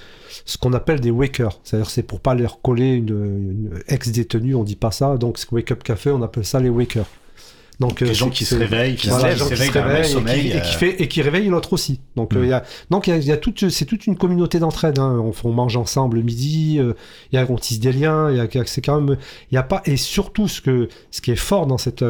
[0.44, 4.76] ce qu'on appelle des wakers, c'est-à-dire c'est pour pas leur coller une, ex-détenue, on dit
[4.76, 7.06] pas ça, donc Wake Up Café, on appelle ça les wakers.
[7.80, 11.22] Donc, les euh, gens qui se réveillent, qui se, réveillent, et, qui, fait, et qui
[11.22, 12.00] réveillent l'autre aussi.
[12.14, 12.44] Donc, euh, mm.
[12.44, 14.98] il y a, donc il y a, toute, c'est toute une communauté d'entraide.
[14.98, 15.18] Hein.
[15.18, 16.94] On, on, mange ensemble le midi, il
[17.32, 19.16] y a, on tisse des liens, il y a, c'est quand même,
[19.50, 22.04] il y a pas, et surtout ce que, ce qui est fort dans cette,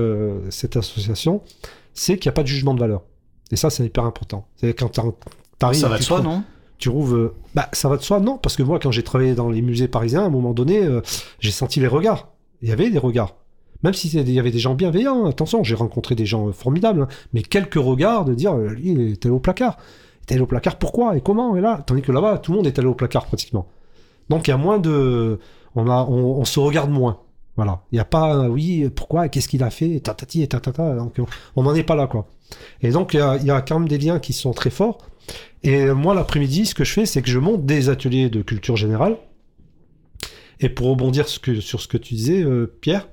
[0.48, 1.40] cette association,
[1.94, 3.02] c'est qu'il n'y a pas de jugement de valeur.
[3.52, 4.48] Et ça, c'est hyper important.
[4.56, 4.98] C'est quand
[5.72, 6.42] ça va de soi, non?
[6.78, 8.38] tu trouves euh, bah ça va de soi non?
[8.38, 11.02] Parce que moi quand j'ai travaillé dans les musées parisiens à un moment donné euh,
[11.38, 12.28] j'ai senti les regards
[12.62, 13.36] il y avait des regards
[13.82, 17.08] même si il y avait des gens bienveillants attention j'ai rencontré des gens formidables hein,
[17.34, 19.76] mais quelques regards de dire lui il était au placard
[20.30, 20.76] est allé au placard.
[20.76, 21.56] Pourquoi et comment?
[21.56, 23.66] Et là, tandis que là-bas, tout le monde est allé au placard pratiquement.
[24.28, 25.38] Donc il y a moins de,
[25.74, 27.18] on a, on, se regarde moins.
[27.56, 27.82] Voilà.
[27.92, 30.94] Il n'y a pas, oui, pourquoi, qu'est-ce qu'il a fait, tatati et tatata.
[30.94, 31.20] Donc
[31.56, 32.26] on n'en est pas là, quoi.
[32.80, 34.70] Et donc il y, a, il y a quand même des liens qui sont très
[34.70, 34.98] forts.
[35.62, 38.76] Et moi, l'après-midi, ce que je fais, c'est que je monte des ateliers de culture
[38.76, 39.16] générale.
[40.60, 43.08] Et pour rebondir sur ce que tu disais, euh, Pierre,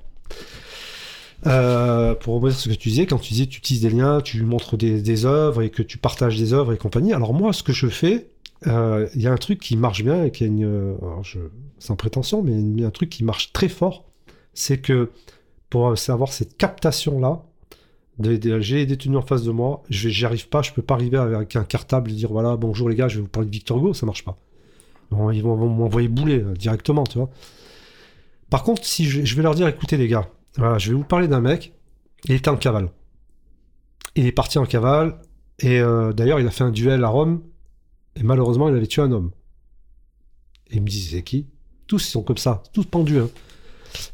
[1.46, 4.20] euh, pour rebondir sur ce que tu disais, quand tu disais tu utilises des liens,
[4.20, 7.12] tu montres des, œuvres et que tu partages des œuvres et compagnie.
[7.14, 8.28] Alors moi, ce que je fais,
[8.66, 11.38] euh, il y a un truc qui marche bien et qui a une, je,
[11.78, 14.04] sans prétention, mais un truc qui marche très fort,
[14.52, 15.10] c'est que
[15.70, 17.42] pour savoir cette captation là,
[18.20, 21.54] j'ai les détenus en face de moi, j'y arrive pas, je peux pas arriver avec
[21.54, 23.94] un cartable et dire voilà bonjour les gars, je vais vous parler de Victor Hugo,
[23.94, 24.36] ça marche pas.
[25.32, 27.30] ils vont, m'envoyer bouler euh, directement, tu vois.
[28.50, 31.28] Par contre, si je, vais leur dire écoutez les gars, voilà, je vais vous parler
[31.28, 31.72] d'un mec,
[32.24, 32.90] il était en cavale.
[34.16, 35.20] Il est parti en cavale,
[35.60, 37.42] et euh, d'ailleurs il a fait un duel à Rome,
[38.16, 39.30] et malheureusement il avait tué un homme.
[40.70, 41.46] Et il me dit c'est qui?
[41.86, 43.20] Tous ils sont comme ça, tous pendus.
[43.20, 43.30] Hein.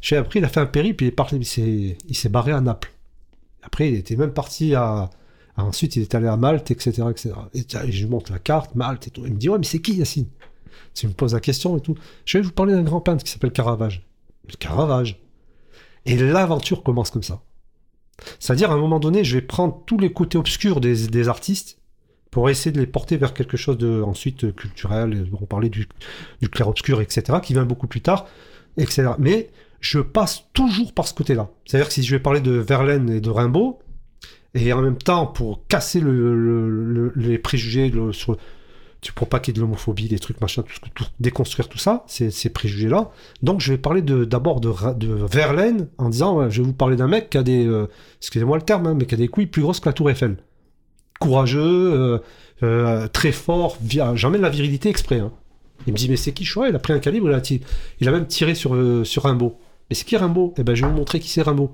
[0.02, 2.93] J'ai appris, il a fait un périple, il s'est barré à Naples.
[3.64, 5.10] Après, il était même parti à.
[5.56, 7.04] Ensuite, il est allé à Malte, etc.
[7.10, 7.32] etc.
[7.54, 9.22] Et, je lui montre la carte, Malte et tout.
[9.24, 10.26] Il me dit Ouais, mais c'est qui Yacine?
[11.02, 11.94] Il me pose la question et tout.
[12.24, 14.06] Je vais vous parler d'un grand peintre qui s'appelle Caravage.
[14.58, 15.20] Caravage.
[16.06, 17.40] Et l'aventure commence comme ça.
[18.38, 21.78] C'est-à-dire, à un moment donné, je vais prendre tous les côtés obscurs des, artistes
[22.30, 25.28] pour essayer de les porter vers quelque chose de ensuite culturel.
[25.40, 25.88] On parlait du,
[26.40, 28.26] du clair-obscur, etc., qui vient beaucoup plus tard,
[28.76, 29.10] etc.
[29.18, 29.50] Mais
[29.80, 31.48] je passe toujours par ce côté-là.
[31.66, 33.78] C'est-à-dire que si je vais parler de Verlaine et de Rimbaud,
[34.54, 38.36] et en même temps, pour casser les préjugés sur,
[39.12, 40.62] pour pas qu'il y ait de l'homophobie, des trucs, machin,
[41.20, 43.10] déconstruire tout ça, ces, préjugés-là.
[43.42, 44.70] Donc je vais parler d'abord de,
[45.26, 47.88] Verlaine en disant, je vais vous parler d'un mec qui a des, euh,
[48.20, 50.36] excusez-moi le terme, hein, mais qui a des couilles plus grosses que la tour Eiffel.
[51.20, 52.18] Courageux, euh,
[52.62, 53.78] euh, très fort,
[54.14, 55.18] j'emmène la virilité exprès.
[55.18, 55.32] Hein.
[55.86, 57.58] Il me dit, mais c'est qui choix Il a pris un calibre, il a,
[58.00, 59.58] il a même tiré sur, sur Rimbaud.
[59.91, 61.70] Mais c'est qui Rimbaud Eh ben, je vais vous montrer qui c'est Rimbaud.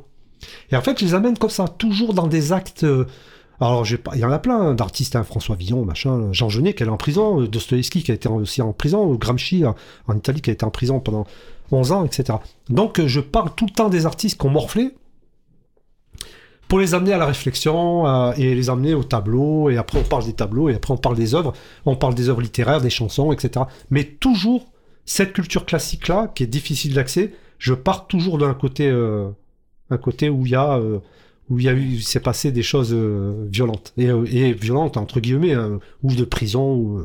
[0.70, 2.84] Et en fait, je les amène comme ça, toujours dans des actes.
[2.84, 3.06] Euh,
[3.60, 6.88] alors, il y en a plein d'artistes, hein, François Villon, machin, Jean Genet qui est
[6.88, 10.52] en prison, euh, Dostoevsky qui a été aussi en prison, Gramsci en Italie qui a
[10.52, 11.26] été en prison pendant
[11.70, 12.38] 11 ans, etc.
[12.68, 14.94] Donc, euh, je parle tout le temps des artistes qui ont morflé
[16.68, 19.70] pour les amener à la réflexion et les amener au tableau.
[19.70, 21.52] Et après, on parle des tableaux et après, on parle des œuvres.
[21.84, 23.64] On parle des œuvres littéraires, des chansons, etc.
[23.90, 24.70] Mais toujours
[25.04, 29.28] cette culture classique-là qui est difficile d'accès je pars toujours d'un côté, euh,
[29.90, 30.98] un côté où il y a, euh,
[31.50, 33.92] où il y a eu, s'est passé des choses euh, violentes.
[33.96, 37.04] Et, violentes entre guillemets, hein, ou de prison ou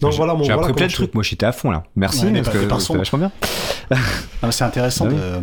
[0.00, 1.14] donc voilà, mon, J'ai appris plein de trucs.
[1.14, 1.84] Moi, j'étais à fond là.
[1.96, 3.32] Merci parce que c'est vachement bien.
[4.42, 5.08] Ah, c'est intéressant.
[5.08, 5.40] Ah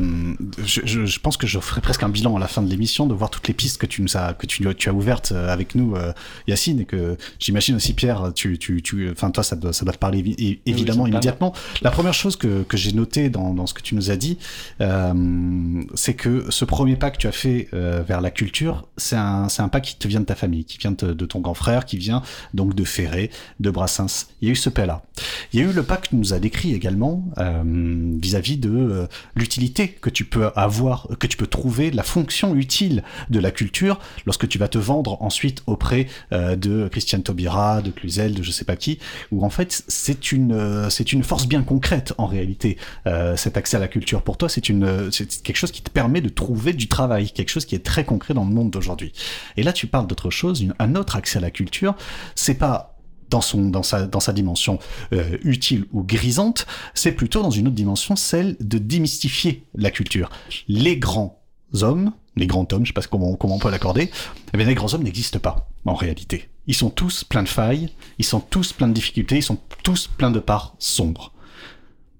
[0.63, 3.13] je, je, pense que je ferai presque un bilan à la fin de l'émission de
[3.13, 5.75] voir toutes les pistes que tu nous as que tu, tu as ouvertes euh, avec
[5.75, 6.13] nous, euh,
[6.47, 8.31] Yacine, et que j'imagine aussi Pierre.
[8.35, 11.53] Tu, tu, tu, enfin toi, ça doit, ça doit te parler évidemment immédiatement.
[11.81, 14.37] La première chose que, que j'ai notée dans, dans ce que tu nous as dit,
[14.81, 15.13] euh,
[15.95, 19.61] c'est que ce premier pas que tu as fait vers la culture, c'est un, c'est
[19.61, 21.85] un pas qui te vient de ta famille, qui vient de, de ton grand frère,
[21.85, 22.21] qui vient
[22.53, 25.03] donc de Ferré, de Brassens il y a eu ce pas-là.
[25.51, 27.63] Il y a eu le pas que nous a décrit également euh,
[28.21, 33.03] vis-à-vis de euh, l'utilité que tu peux avoir, que tu peux trouver, la fonction utile
[33.29, 37.91] de la culture lorsque tu vas te vendre ensuite auprès euh, de Christian Taubira, de
[37.91, 38.99] Cluzel, de je sais pas qui,
[39.31, 42.77] où en fait c'est une force bien concrète en réalité
[43.35, 44.21] cet accès à la culture.
[44.21, 47.75] Pour toi, c'est quelque chose qui te permet de trouver du travail, quelque chose qui
[47.75, 49.13] est très concret dans le monde d'aujourd'hui.
[49.57, 51.95] Et là, tu parles d'autre chose, un autre accès à la culture,
[52.35, 52.92] c'est pas
[53.33, 54.77] dans, son, dans, sa, dans sa dimension
[55.11, 60.29] euh, utile ou grisante, c'est plutôt dans une autre dimension, celle de démystifier la culture.
[60.67, 61.41] Les grands
[61.81, 64.11] hommes, les grands hommes, je sais pas comment, comment on peut l'accorder,
[64.53, 66.49] eh bien les grands hommes n'existent pas, en réalité.
[66.67, 70.07] Ils sont tous pleins de failles, ils sont tous pleins de difficultés, ils sont tous
[70.07, 71.33] pleins de parts sombres.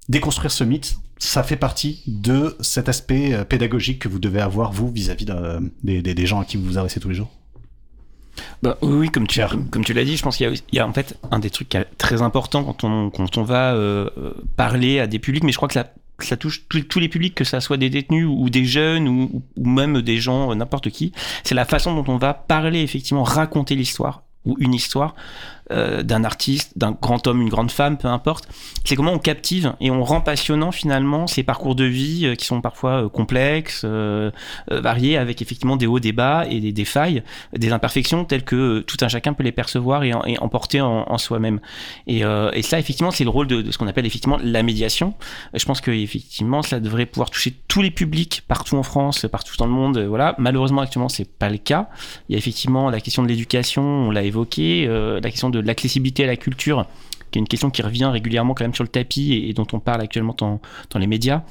[0.09, 4.71] Déconstruire ce mythe, ça fait partie de cet aspect euh, pédagogique que vous devez avoir,
[4.71, 5.27] vous, vis-à-vis
[5.83, 7.29] des, des gens à qui vous vous adressez tous les jours?
[8.61, 11.49] Bah, oui, comme tu, l'as dit, je pense qu'il y, a en fait un des
[11.49, 14.09] trucs très importants quand on, va euh,
[14.55, 17.59] parler à des publics, mais je crois que ça, touche tous les publics, que ça
[17.61, 21.11] soit des détenus ou, des jeunes ou, ou même des gens, euh, n'importe qui.
[21.43, 25.15] C'est la façon dont on va parler, effectivement, raconter l'histoire ou une histoire
[25.71, 28.49] euh, d'un artiste, d'un grand homme, une grande femme, peu importe.
[28.83, 32.43] C'est comment on captive et on rend passionnant finalement ces parcours de vie euh, qui
[32.43, 33.85] sont parfois euh, complexes,
[34.69, 38.97] variés, avec effectivement des hauts, des bas et des, failles, des imperfections telles que tout
[39.01, 41.59] un chacun peut les percevoir et, emporter en, soi-même.
[42.07, 42.23] Et,
[42.61, 45.13] ça, effectivement, c'est le rôle de, ce qu'on appelle effectivement la médiation.
[45.53, 49.55] Je pense que effectivement, ça devrait pouvoir toucher tous les publics partout en France, partout
[49.57, 49.97] dans le monde.
[49.99, 50.35] Voilà.
[50.37, 51.89] Malheureusement, actuellement, c'est pas le cas.
[52.27, 56.23] Il y a effectivement la question de l'éducation, on l'a évoqué, la question de l'accessibilité
[56.23, 56.85] à la culture,
[57.31, 59.79] qui est une question qui revient régulièrement quand même sur le tapis et, dont on
[59.79, 61.43] parle actuellement dans, dans les médias.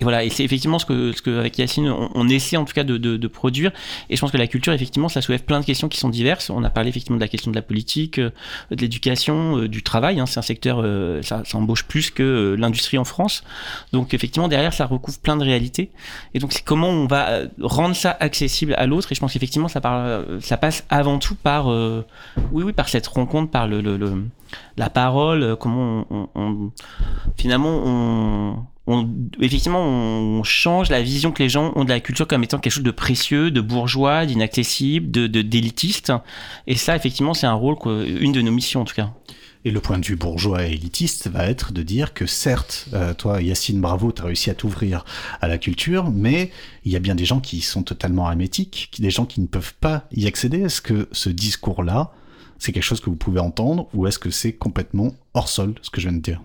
[0.00, 2.74] Et voilà, et c'est effectivement ce que, ce que avec Yacine, on, essaie en tout
[2.74, 3.72] cas de, de, de, produire.
[4.10, 6.50] Et je pense que la culture, effectivement, ça soulève plein de questions qui sont diverses.
[6.50, 8.30] On a parlé effectivement de la question de la politique, euh,
[8.70, 10.20] de l'éducation, euh, du travail.
[10.20, 10.26] Hein.
[10.26, 13.42] C'est un secteur, euh, ça, ça, embauche plus que l'industrie en France.
[13.92, 15.90] Donc effectivement, derrière, ça recouvre plein de réalités.
[16.34, 19.10] Et donc c'est comment on va rendre ça accessible à l'autre.
[19.10, 19.80] Et je pense qu'effectivement, ça,
[20.40, 24.24] ça passe avant tout par, oui, oui, par cette rencontre, par le, le, le
[24.78, 26.70] la parole, comment on, on
[27.36, 28.64] finalement on
[29.40, 32.72] effectivement, on change la vision que les gens ont de la culture comme étant quelque
[32.72, 36.12] chose de précieux, de bourgeois, d'inaccessible, de d'élitiste.
[36.66, 37.76] Et ça, effectivement, c'est un rôle,
[38.20, 39.12] une de nos missions en tout cas.
[39.64, 43.12] Et le point de vue bourgeois et élitiste va être de dire que certes, euh,
[43.12, 45.04] toi, Yacine, bravo, tu as réussi à t'ouvrir
[45.40, 46.52] à la culture, mais
[46.84, 49.74] il y a bien des gens qui sont totalement amétiques, des gens qui ne peuvent
[49.74, 50.60] pas y accéder.
[50.60, 52.12] Est-ce que ce discours-là,
[52.58, 55.90] c'est quelque chose que vous pouvez entendre, ou est-ce que c'est complètement hors sol, ce
[55.90, 56.40] que je viens de dire?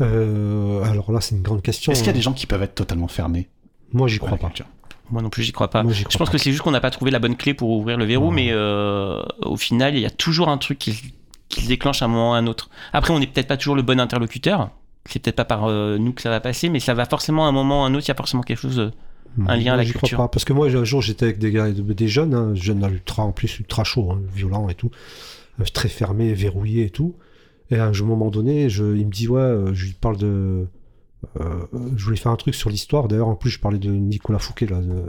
[0.00, 1.92] Euh, alors là, c'est une grande question.
[1.92, 3.48] Est-ce qu'il y a des gens qui peuvent être totalement fermés
[3.92, 4.52] Moi, j'y crois pas.
[5.10, 5.84] Moi non plus, j'y crois pas.
[5.88, 8.04] je pense que c'est juste qu'on n'a pas trouvé la bonne clé pour ouvrir le
[8.04, 12.04] verrou, mais euh, au final, il y a toujours un truc qui, se déclenche à
[12.04, 12.68] un moment ou à un autre.
[12.92, 14.70] Après, on n'est peut-être pas toujours le bon interlocuteur.
[15.06, 17.48] C'est peut-être pas par euh, nous que ça va passer, mais ça va forcément à
[17.48, 18.04] un moment ou à un autre.
[18.04, 18.92] Il y a forcément quelque chose,
[19.46, 20.08] un lien à la culture.
[20.08, 22.86] Crois pas, parce que moi, un jour, j'étais avec des gars, des jeunes, hein, jeunes
[22.92, 24.90] ultra, en plus ultra chaud, hein, violent et tout,
[25.72, 27.14] très fermé, verrouillé et tout.
[27.70, 30.66] Et à un moment donné, je, il me dit, ouais, euh, je lui parle de.
[31.40, 31.66] Euh,
[31.96, 33.08] je voulais faire un truc sur l'histoire.
[33.08, 35.02] D'ailleurs, en plus, je parlais de Nicolas Fouquet, là, de,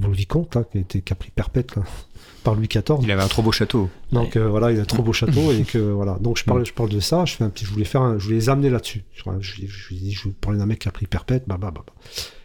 [0.00, 1.82] le vicomte, là, qui a été qui a pris perpète là,
[2.44, 3.00] par Louis XIV.
[3.02, 3.90] Il avait un trop beau château.
[4.12, 6.18] Donc euh, voilà, il a un trop beau château et que voilà.
[6.20, 7.24] Donc je parle, je parle de ça.
[7.24, 9.04] Je fais un petit, je voulais faire, un, je voulais les amener là-dessus.
[9.12, 11.72] Je, je, je, lui dis, je parler d'un mec qui a pris perpète, bah, bah,
[11.74, 11.92] bah, bah.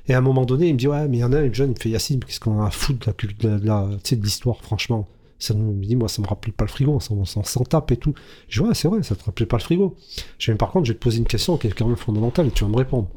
[0.08, 1.54] Et à un moment donné, il me dit ouais, mais il y en a un
[1.54, 4.24] jeune, il me fait Yacine, qu'est-ce qu'on a à foutre de la, de la, de
[4.24, 5.08] l'histoire, franchement
[5.44, 8.14] ça me dit, moi, ça me rappelle pas le frigo, on s'en tape et tout.
[8.48, 9.96] Je dis, ouais, c'est vrai, ça te rappelait pas le frigo.
[10.40, 12.48] Je dis, par contre, je vais te poser une question qui est quand même fondamentale
[12.48, 13.10] et tu vas me répondre.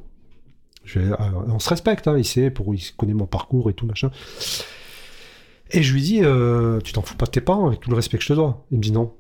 [0.97, 1.17] Euh,
[1.47, 4.11] on se respecte, hein, il sait, pour, il connaît mon parcours et tout, machin.
[5.71, 7.97] Et je lui dis, euh, tu t'en fous pas de tes parents avec tout le
[7.97, 8.67] respect que je te dois?
[8.73, 9.13] Il me dit, non.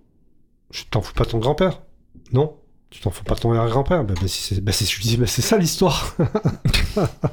[0.73, 1.83] Je t'en fous pas de ton grand-père?
[2.33, 2.57] Non.
[2.91, 4.05] Tu t'en fous pas de ton grand-père.
[4.05, 6.17] Ben, ben, c'est, ben, je lui dis, ben, c'est ça l'histoire.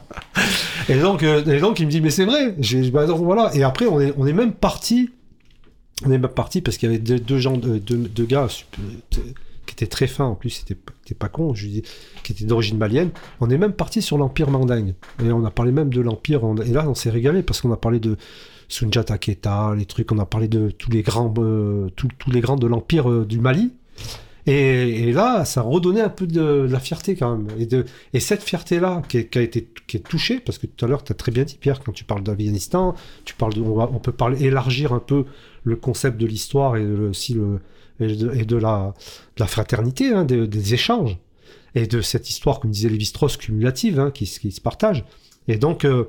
[0.90, 2.56] et, donc, euh, et donc, il me dit, mais c'est vrai.
[2.92, 3.56] Ben, voilà.
[3.56, 5.10] Et après, on est, on est même parti
[6.06, 8.48] on est parti parce qu'il y avait deux, gens, deux, deux, gars
[9.10, 11.84] qui étaient très fins, en plus, c'était pas con, qui
[12.30, 13.12] étaient d'origine malienne.
[13.40, 14.94] On est même parti sur l'Empire mandingue.
[15.24, 16.42] Et on a parlé même de l'Empire.
[16.66, 18.18] Et là, on s'est régalé parce qu'on a parlé de
[18.68, 22.56] Sunjata Keta, les trucs, on a parlé de tous les grands, euh, tous, les grands
[22.56, 23.72] de l'Empire euh, du Mali.
[24.46, 27.48] Et, là, ça redonnait un peu de, la fierté quand même.
[27.58, 30.88] Et, de, et cette fierté-là, qui, a été qui est touchée, parce que tout à
[30.88, 33.80] l'heure, tu as très bien dit, Pierre, quand tu parles d'Afghanistan, tu parles de, on,
[33.82, 35.26] on, peut parler, élargir un peu
[35.64, 37.62] le concept de l'histoire et aussi le,
[38.00, 38.94] et de, la,
[39.38, 41.18] la, fraternité, hein, des, échanges,
[41.76, 45.06] et de cette histoire, comme disait Lévi-Strauss, cumulative, hein, qui, qui, se partage.
[45.48, 46.06] Et donc, euh,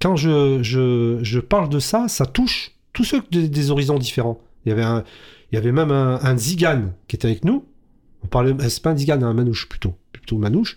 [0.00, 4.40] quand je, je, je, parle de ça, ça touche tous ceux des, des horizons différents.
[4.64, 5.04] Il y avait, un,
[5.52, 7.64] il y avait même un, un Zigan qui était avec nous.
[8.26, 10.76] On parlait, euh, c'est pas un un Manouche plutôt, plutôt Manouche.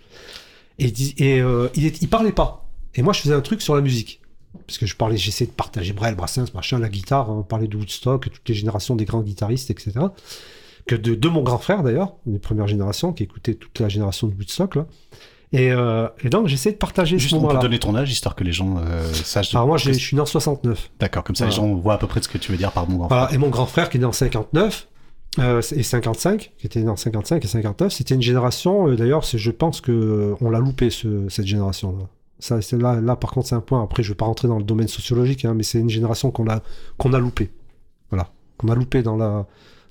[0.78, 2.70] Et, et euh, il, il parlait pas.
[2.96, 4.22] Et moi, je faisais un truc sur la musique
[4.66, 7.78] parce que je parlais, j'essayais de partager Brel, Brassens, machin, la guitare, on parlait de
[7.78, 9.94] Woodstock, toutes les générations des grands guitaristes, etc.
[10.88, 14.28] Que de, de mon grand frère d'ailleurs, des premières générations, qui écoutait toute la génération
[14.28, 14.88] de Woodstock là.
[15.52, 17.60] Et, euh, et donc j'essaie de partager Juste ce moment-là.
[17.60, 19.56] Donner ton âge histoire que les gens euh, sachent.
[19.56, 20.92] Alors moi je suis né en 69.
[21.00, 22.88] D'accord, comme ça les gens voient à peu près ce que tu veux dire par
[22.88, 23.34] mon grand frère.
[23.34, 24.88] Et mon grand frère qui est né en 59
[25.38, 28.90] euh, et 55, qui était en 55 et 59, c'était une génération.
[28.90, 32.08] Euh, d'ailleurs, je pense que euh, on l'a loupé ce, cette génération-là.
[32.40, 33.84] Ça, là, là, par contre, c'est un point.
[33.84, 36.50] Après, je vais pas rentrer dans le domaine sociologique, hein, mais c'est une génération qu'on
[36.50, 37.52] a, a loupé.
[38.10, 38.32] Voilà.
[38.58, 39.46] Qu'on a loupé dans la,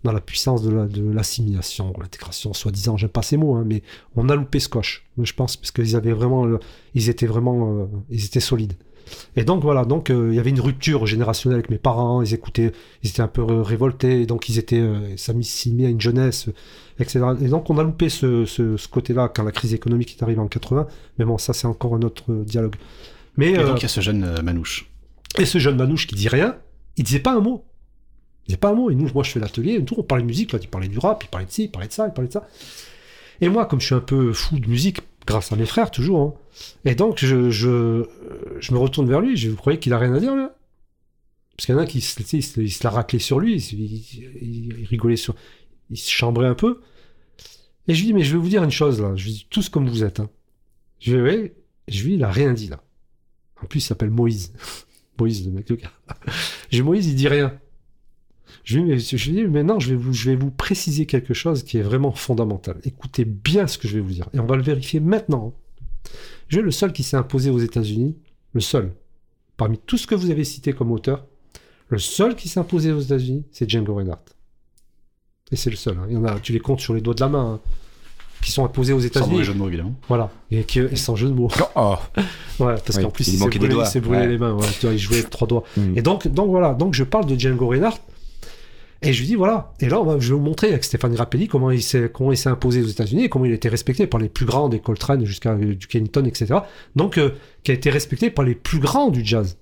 [0.05, 3.83] dans la puissance de, la, l'assimilation, l'intégration, soi-disant, j'aime pas ces mots, hein, mais
[4.17, 6.47] on a loupé ce coche, je pense, parce qu'ils avaient vraiment,
[6.95, 8.75] ils étaient vraiment, euh, ils étaient solides.
[9.37, 12.35] Et donc voilà, donc euh, il y avait une rupture générationnelle avec mes parents, ils
[12.35, 16.49] écoutaient, ils étaient un peu révoltés, donc ils étaient, euh, mis à une jeunesse,
[16.99, 17.21] etc.
[17.41, 20.49] Et donc on a loupé ce, ce, côté-là quand la crise économique est arrivée en
[20.49, 20.87] 80,
[21.19, 22.75] mais bon, ça c'est encore un autre dialogue.
[23.37, 24.91] Mais, et donc euh, il y a ce jeune Manouche.
[25.39, 26.57] Et ce jeune Manouche qui dit rien,
[26.97, 27.65] il disait pas un mot.
[28.45, 28.91] Il disait pas un mot.
[28.91, 30.99] Et nous, moi je fais l'atelier, tout, on parlait de musique, là, il parlait du
[30.99, 32.49] rap, il parlait de ci, il parlait de ça, il parlait de ça.
[33.41, 36.21] Et moi, comme je suis un peu fou de musique, grâce à mes frères toujours,
[36.21, 36.35] hein,
[36.85, 37.69] et donc, je, je,
[38.73, 40.57] me retourne vers lui, je vous qu'il a rien à dire, là
[41.57, 45.35] Parce qu'il y en a qui se, la raclait sur lui, il, rigolait sur...
[45.91, 46.81] Il se chambrait un peu.
[47.87, 49.15] Et je lui dis, mais je vais vous dire une chose, là.
[49.17, 50.31] Je lui dis, tous comme vous êtes, hein.
[50.99, 51.55] Je lui dis, ouais,
[51.89, 52.83] je lui dis, il a rien dit, là.
[53.63, 54.53] En plus, il s'appelle Moïse.
[55.19, 55.93] Moïse, le mec, le gars.
[56.71, 57.59] J'ai Moïse, il dit rien.
[58.69, 61.79] Je lui, dis, dis, maintenant, je vais, vous, je vais vous préciser quelque chose qui
[61.79, 62.77] est vraiment fondamental.
[62.85, 64.29] Écoutez bien ce que je vais vous dire.
[64.35, 65.55] Et on va le vérifier maintenant.
[66.49, 68.15] Je le seul qui s'est imposé aux États-Unis,
[68.53, 68.93] le seul,
[69.57, 71.25] parmi tout ce que vous avez cité comme auteur,
[71.89, 74.21] le seul qui s'est imposé aux États-Unis, c'est Django Reinhardt.
[75.51, 75.97] Et c'est le seul.
[75.97, 76.05] hein.
[76.11, 77.61] Il y en a, tu les comptes sur les doigts de la main, hein,
[78.43, 79.31] qui sont imposés aux Sans États-Unis.
[79.33, 79.95] mauvais jeu de mots, évidemment.
[80.09, 80.31] Voilà.
[80.51, 81.49] Et, qui- et sans jeu de mots.
[81.75, 81.97] Oh.
[82.61, 83.47] Ouais, parce Oui, qu'en plus, il s'est
[84.01, 84.27] brûlé, Ouais.
[84.29, 84.53] les mains.
[84.53, 85.63] Ouais, tu vois, il jouait avec trois doigts.
[85.77, 85.97] Mm.
[85.97, 87.99] Et donc, donc voilà, donc je parle de Django Reinhardt.
[89.03, 89.73] Et je lui dis voilà.
[89.81, 92.11] Et là, je vais vous montrer avec Stéphane Grappelli comment il s'est
[92.47, 95.25] imposé aux États-Unis et comment il a été respecté par les plus grands des Coltrane
[95.25, 96.47] jusqu'à euh, du Kennington, etc.
[96.97, 97.31] Donc, euh,
[97.63, 99.57] qui a été respecté par les plus grands du jazz.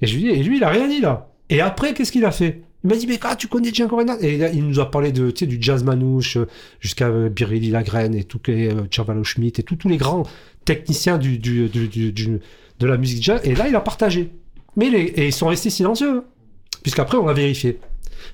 [0.00, 1.32] Et je lui dis et lui, il a rien dit là.
[1.50, 2.62] Et après, qu'est-ce qu'il a fait?
[2.84, 5.10] Il m'a dit mais ah, tu connais Django Reinhardt Et là, il nous a parlé
[5.10, 6.46] de tu sais du jazz manouche euh,
[6.78, 10.22] jusqu'à euh, Biréli Lagrène et tout et euh, Chavalo Schmidt et tout- tous les grands
[10.64, 13.40] techniciens du, du, du- de la musique jazz.
[13.42, 14.30] Et là, il a partagé.
[14.76, 16.24] Mais et ils sont restés silencieux, hein.
[16.82, 17.80] puisqu'après, on a vérifié.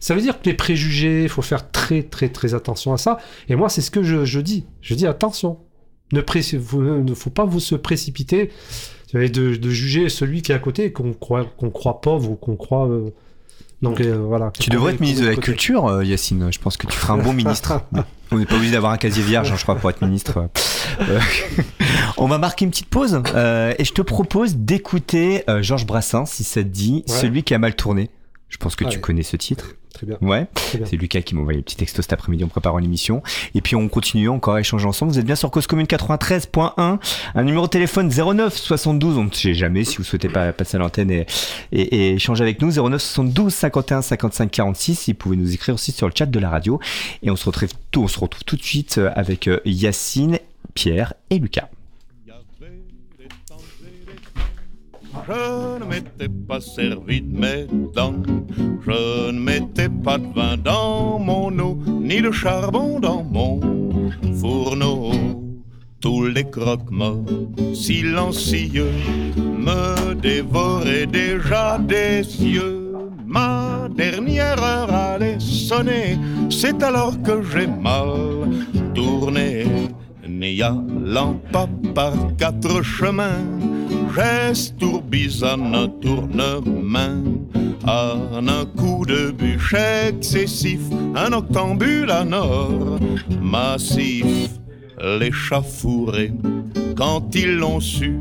[0.04, 3.16] Ça veut dire que les préjugés, il faut faire très, très, très attention à ça.
[3.48, 4.66] Et moi, c'est ce que je, je dis.
[4.82, 5.56] Je dis attention.
[6.12, 8.50] Ne pré- vous- ne faut pas vous se précipiter
[9.14, 12.32] et de, de juger celui qui est à côté et qu'on croit, qu'on croit pauvre
[12.32, 12.86] ou qu'on croit.
[12.86, 13.14] euh,
[13.80, 14.52] Donc euh, voilà.
[14.60, 15.46] Tu devrais être ministre de la Côté.
[15.46, 16.52] Culture, euh, Yacine.
[16.52, 17.80] Je pense que tu feras un bon ministre.
[18.30, 20.48] On n'est pas obligé d'avoir un casier vierge, hein, je crois, pour être ministre.
[21.00, 21.18] Euh,
[22.18, 26.26] on va marquer une petite pause euh, et je te propose d'écouter euh, Georges Brassens,
[26.26, 27.14] si ça te dit, Ouais.
[27.14, 28.10] celui qui a mal tourné.
[28.54, 29.00] Je pense que tu Ouais.
[29.00, 29.74] connais ce titre.
[29.94, 30.16] Très bien.
[30.22, 30.46] Ouais,
[30.86, 33.20] c'est Lucas qui m'a envoyé un petit texto cet après-midi en préparant l'émission.
[33.56, 35.10] Et puis on continue encore à échanger ensemble.
[35.12, 36.98] Vous êtes bien sur Cause Commune 93.1,
[37.34, 40.76] un numéro de téléphone 09 72, on ne sait jamais si vous souhaitez pas passer
[40.76, 41.26] à l'antenne et,
[41.72, 42.70] et, et échanger avec nous.
[42.72, 45.08] 09 72 51 55 46.
[45.08, 46.78] Vous pouvez nous écrire aussi sur le chat de la radio.
[47.22, 50.38] Et on se retrouve tout, on se retrouve tout de suite avec euh, Yacine,
[50.74, 51.68] Pierre et Lucas.
[55.26, 58.22] Je ne m'étais pas servi de mes dents,
[58.86, 63.58] je ne mettais pas de vin dans mon eau, ni de charbon dans mon
[64.38, 65.12] fourneau.
[66.00, 67.24] Tous les croque-morts
[67.72, 68.92] silencieux
[69.36, 72.92] me dévoraient déjà des yeux.
[73.26, 76.18] Ma dernière heure allait sonner,
[76.50, 78.50] c'est alors que j'ai mal
[78.94, 79.64] tourné.
[80.40, 83.44] N'y allant pas par quatre chemins,
[84.16, 87.22] geste tourbillonne tourne-main.
[87.86, 90.80] En un coup de bûche excessif,
[91.14, 92.98] un octambule à nord
[93.40, 94.26] massif.
[95.62, 96.32] Fourrés,
[96.96, 98.18] quand ils l'ont su,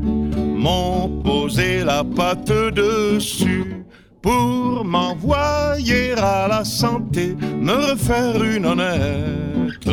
[0.56, 3.84] m'ont posé la patte dessus
[4.22, 9.84] pour m'envoyer à la santé, me refaire une honnêteté.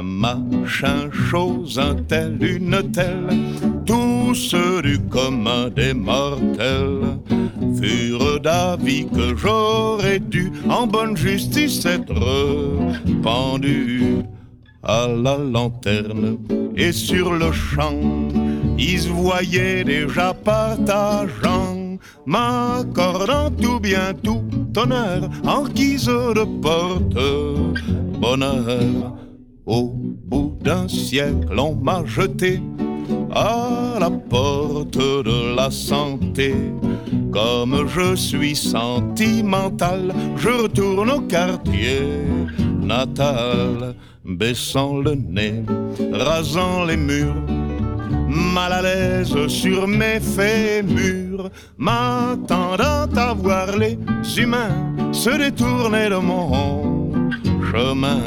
[0.00, 3.28] Machin, chose, un tel, une telle,
[3.84, 7.18] tous du commun des mortels.
[7.80, 12.14] Furent d'avis que j'aurais dû en bonne justice être
[13.22, 14.22] pendu
[14.82, 16.38] à la lanterne.
[16.76, 18.00] Et sur le champ
[18.78, 24.42] ils se voyaient déjà partageant m'accordant tout bien tout
[24.76, 27.16] honneur en guise de porte
[28.20, 29.21] bonheur
[29.66, 32.60] au bout d'un siècle on m'a jeté
[33.34, 36.54] à la porte de la santé.
[37.32, 42.02] Comme je suis sentimental, je retourne au quartier
[42.80, 43.94] natal,
[44.24, 45.62] baissant le nez,
[46.12, 47.34] rasant les murs,
[48.28, 53.98] mal à l'aise sur mes fémurs, m'attendant à voir les
[54.36, 57.22] humains se détourner de mon
[57.70, 58.20] chemin.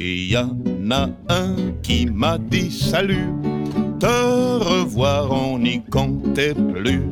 [0.00, 0.56] Il y en
[0.92, 3.32] a un qui m'a dit salut,
[3.98, 7.02] te revoir on n'y comptait plus.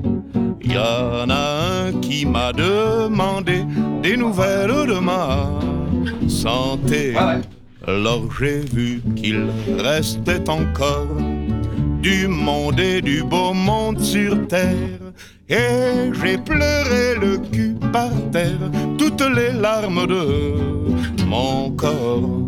[0.62, 3.64] Il y en a un qui m'a demandé
[4.04, 5.50] des nouvelles de ma
[6.28, 7.14] santé.
[7.86, 9.46] Alors j'ai vu qu'il
[9.78, 11.08] restait encore
[12.00, 15.00] du monde et du beau monde sur terre.
[15.48, 22.45] Et j'ai pleuré le cul par terre, toutes les larmes de mon corps.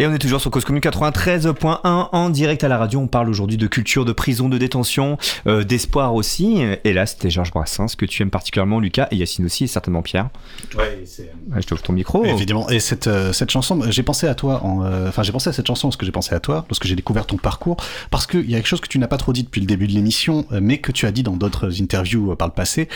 [0.00, 3.00] Et on est toujours sur Cause Commune 93.1 en direct à la radio.
[3.00, 6.62] On parle aujourd'hui de culture, de prison, de détention, euh, d'espoir aussi.
[6.84, 10.00] Et là, c'était Georges Brassens que tu aimes particulièrement, Lucas, et Yacine aussi, et certainement
[10.00, 10.30] Pierre.
[10.74, 11.30] Ouais, c'est.
[11.52, 12.24] Ouais, je t'ouvre ton micro.
[12.24, 12.70] Évidemment.
[12.70, 15.52] Et cette, euh, cette chanson, j'ai pensé à toi, en, euh, enfin j'ai pensé à
[15.52, 17.76] cette chanson parce que j'ai pensé à toi lorsque j'ai découvert ton parcours,
[18.10, 19.86] parce qu'il y a quelque chose que tu n'as pas trop dit depuis le début
[19.86, 22.88] de l'émission, mais que tu as dit dans d'autres interviews par le passé,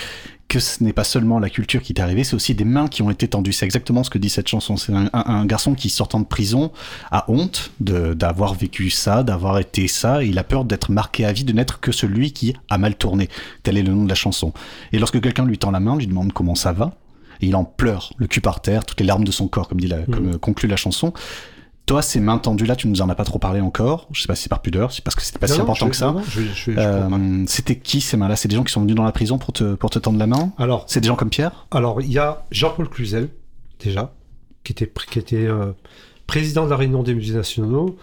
[0.49, 3.03] que ce n'est pas seulement la culture qui t'est arrivée, c'est aussi des mains qui
[3.03, 3.53] ont été tendues.
[3.53, 4.77] C'est exactement ce que dit cette chanson.
[4.77, 6.71] C'est un, un- un garçon qui, sortant de prison,
[7.11, 10.23] a honte de- d'avoir vécu ça, d'avoir été ça.
[10.23, 12.95] et il a peur d'être marqué à vie, de n'être que celui qui a mal
[12.95, 13.29] tourné.
[13.63, 14.53] Tel est le nom de la chanson.
[14.93, 16.95] Et lorsque quelqu'un lui tend la main, lui demande comment ça va,
[17.41, 19.81] et il en pleure, le cul par terre, toutes les larmes de son corps, comme,
[19.81, 21.13] dit la, comme euh, conclut la chanson.
[21.87, 24.09] Toi, ces mains tendues là, tu nous en as pas trop parlé encore.
[24.13, 25.87] Je sais pas si c'est par pudeur, c'est parce que c'était pas si Non, important
[25.87, 26.13] je- que ça.
[26.13, 26.71] non, je- je-.
[26.79, 28.37] Euh, c'était qui ces mains-là?
[28.37, 30.27] C'est des gens qui sont venus dans la prison pour te, pour te tendre la
[30.27, 30.53] main?
[30.57, 31.67] Alors, C'est des gens comme Pierre?
[31.71, 33.29] Alors, il y a Jean-Paul Cluzel,
[33.81, 34.15] déjà,
[34.65, 35.73] qui était, qui était euh,
[36.27, 37.97] président de la Réunion des musées nationaux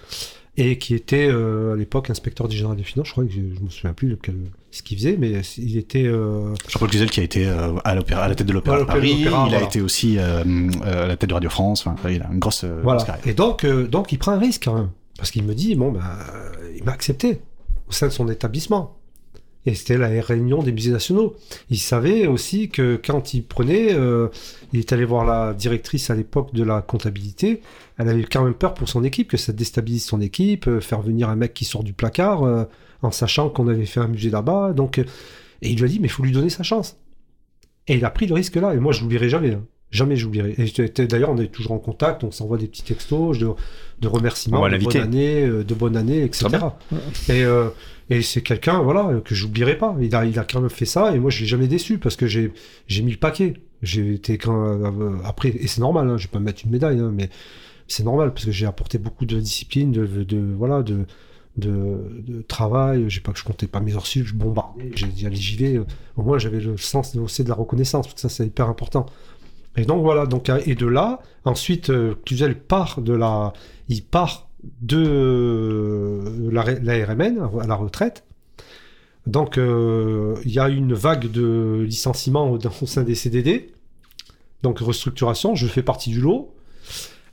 [0.57, 3.07] et qui était euh, à l'époque inspecteur général des finances.
[3.07, 4.35] Je crois que je, je me souviens plus lequel,
[4.71, 6.05] ce qu'il faisait, mais il était.
[6.05, 9.29] euh, Jean-Paul Cluzel qui a été euh, à, la tête de l'Opéra de Paris, il
[9.29, 9.57] voilà.
[9.57, 10.43] a été aussi euh,
[10.83, 13.03] à la tête de Radio France, enfin, il a une grosse, grosse voilà.
[13.03, 13.27] carrière.
[13.27, 14.89] Et donc, donc, il prend un risque quand même.
[15.17, 15.99] Parce qu'il me dit, bon, euh,
[16.75, 17.41] il m'a accepté
[17.87, 18.97] au sein de son établissement.
[19.67, 21.35] Et c'était la réunion des musées nationaux.
[21.69, 23.95] Il savait aussi que quand il prenait,
[24.73, 27.61] il est allé voir la directrice à l'époque de la comptabilité.
[27.99, 31.29] Elle avait quand même peur pour son équipe, que ça déstabilise son équipe, faire venir
[31.29, 32.65] un mec qui sort du placard,
[33.01, 34.73] en sachant qu'on avait fait un musée là-bas.
[34.73, 35.03] Donc, euh,
[35.61, 36.97] et il lui a dit, mais il faut lui donner sa chance.
[37.87, 38.73] Et il a pris le risque là.
[38.73, 39.51] Et moi, je l'oublierai jamais.
[39.53, 39.63] hein.
[39.91, 40.55] Jamais j'oublierai.
[40.57, 43.49] Et d'ailleurs, on est toujours en contact, on s'envoie des petits textos de,
[43.99, 46.47] de remerciements, de bonne année, euh, de bonne année, etc.
[47.27, 47.67] Et, euh,
[48.09, 49.93] et c'est quelqu'un, voilà, que j'oublierai pas.
[49.99, 52.15] Il a, il a quand même fait ça, et moi, je l'ai jamais déçu parce
[52.15, 52.53] que j'ai,
[52.87, 53.53] j'ai mis le paquet.
[53.81, 56.07] J'ai été quand euh, après, et c'est normal.
[56.09, 57.29] Hein, je vais pas me mettre une médaille, hein, mais
[57.89, 61.05] c'est normal parce que j'ai apporté beaucoup de discipline, de, de voilà, de,
[61.57, 63.05] de, travail.
[63.09, 64.91] J'ai pas que je comptais pas mes heures sup, je bombardais.
[64.95, 65.79] J'ai dit allez, j'y vais.
[66.15, 68.67] Au moins, j'avais le sens de, aussi de la reconnaissance parce que ça, c'est hyper
[68.67, 69.05] important.
[69.77, 73.53] Et donc voilà, donc euh, et de là, ensuite, euh, Cluzel part de la,
[73.87, 74.49] il part
[74.81, 76.63] de la,
[77.05, 78.25] RMN à la retraite.
[79.27, 83.71] Donc euh, il y a une vague de licenciements au sein des CDD,
[84.61, 85.55] donc restructuration.
[85.55, 86.53] Je fais partie du lot.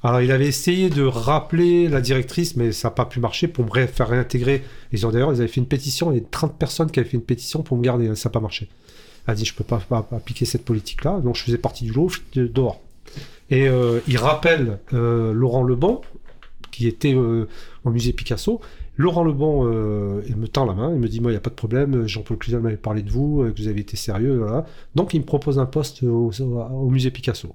[0.03, 3.65] Alors il avait essayé de rappeler la directrice, mais ça n'a pas pu marcher pour
[3.65, 4.63] me faire réintégrer.
[4.93, 7.09] Ils ont d'ailleurs, ils avaient fait une pétition, il y a 30 personnes qui avaient
[7.09, 8.69] fait une pétition pour me garder, ça n'a pas marché.
[9.27, 9.83] Elle a dit je peux pas,
[10.13, 12.81] appliquer cette politique-là, donc je faisais partie du lot, je- dehors.
[13.51, 16.01] Et euh, il rappelle euh, Laurent Lebon,
[16.71, 17.49] qui était euh,
[17.85, 18.61] au musée Picasso.
[18.99, 21.41] Laurent Lebon, euh, il me tend la main, il me dit Moi, il n'y a
[21.41, 24.39] pas de problème, Jean-Paul Cluzel m'avait parlé de vous, que vous avez été sérieux.
[24.39, 24.67] Voilà.
[24.95, 27.55] Donc, il me propose un poste au musée Picasso.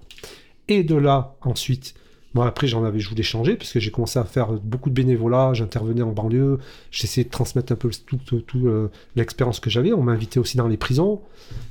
[0.67, 1.93] Et de là, ensuite,
[2.33, 4.95] moi, après, j'en avais, je voulais changer, parce que j'ai commencé à faire beaucoup de
[4.95, 6.59] bénévolat, j'intervenais en banlieue,
[6.91, 9.93] j'essayais de transmettre un peu toute tout, euh, l'expérience que j'avais.
[9.93, 11.21] On m'a invité aussi dans les prisons.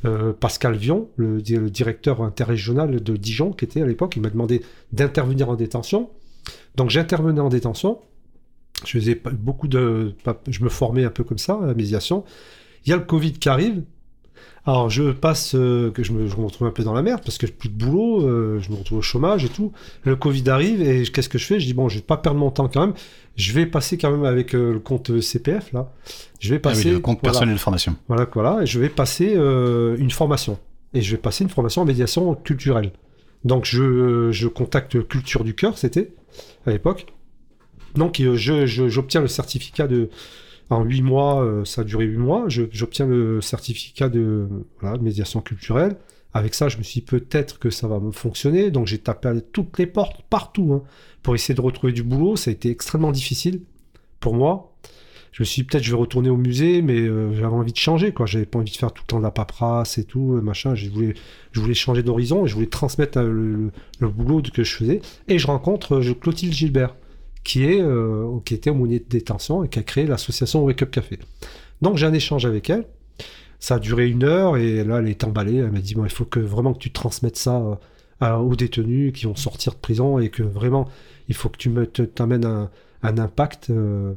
[0.05, 4.31] Euh, Pascal Vion, le, le directeur interrégional de Dijon, qui était à l'époque, il m'a
[4.31, 6.11] demandé d'intervenir en détention.
[6.77, 7.99] Donc j'intervenais en détention.
[8.85, 10.15] Je faisais beaucoup de,
[10.49, 12.25] je me formais un peu comme ça à la médiation.
[12.85, 13.83] Il y a le Covid qui arrive.
[14.65, 17.21] Alors je passe, euh, que je me, je me retrouve un peu dans la merde
[17.25, 19.73] parce que j'ai plus de boulot, euh, je me retrouve au chômage et tout.
[20.05, 21.59] Le Covid arrive et qu'est-ce que je fais?
[21.59, 22.95] Je dis bon, je vais pas perdre mon temps quand même.
[23.35, 25.93] Je vais passer quand même avec euh, le compte CPF là.
[26.39, 26.91] Je vais Ah oui, passer.
[26.93, 27.33] le compte voilà.
[27.33, 27.97] personnel de formation.
[28.07, 30.59] Voilà, voilà, et je vais passer euh, une formation.
[30.95, 32.93] Et je vais passer une formation en médiation culturelle.
[33.45, 36.13] Donc je, je contacte Culture du Cœur, c'était
[36.67, 37.07] à l'époque.
[37.97, 40.09] Donc euh, je, je- j'obtiens le certificat de...
[40.73, 44.49] En huit mois, euh, ça a duré huit mois, je- j'obtiens le certificat de
[45.01, 45.97] médiation culturelle.
[46.35, 48.71] Avec ça, je me suis dit peut-être que ça va me fonctionner.
[48.71, 50.83] Donc j'ai tapé à toutes les portes, partout, hein,
[51.23, 52.37] pour essayer de retrouver du boulot.
[52.37, 53.61] Ça a été extrêmement difficile
[54.19, 54.75] pour moi.
[55.33, 57.77] Je me suis dit peut-être je vais retourner au musée, mais euh, j'avais envie de
[57.79, 58.25] changer, quoi.
[58.27, 60.75] J'avais pas envie de faire tout le temps de la paperasse et tout, euh, machin.
[60.75, 61.15] Je voulais,
[61.53, 63.71] je voulais changer d'horizon et je voulais transmettre le,
[64.01, 65.01] le- boulot que je faisais.
[65.29, 66.95] Et je rencontre Clotilde Gilbert,
[67.45, 71.19] qui est, euh, qui était de détention et qui a créé l'association Wake Up Café.
[71.81, 72.87] Donc j'ai un échange avec elle.
[73.59, 75.57] Ça a duré une heure et là elle est emballée.
[75.57, 77.81] Elle m'a dit bon, il faut que vraiment que tu transmettes ça
[78.23, 80.89] euh, aux détenus qui vont sortir de prison et que vraiment
[81.29, 81.73] il faut que tu
[82.09, 82.71] t'amènes un,
[83.03, 84.15] un impact euh,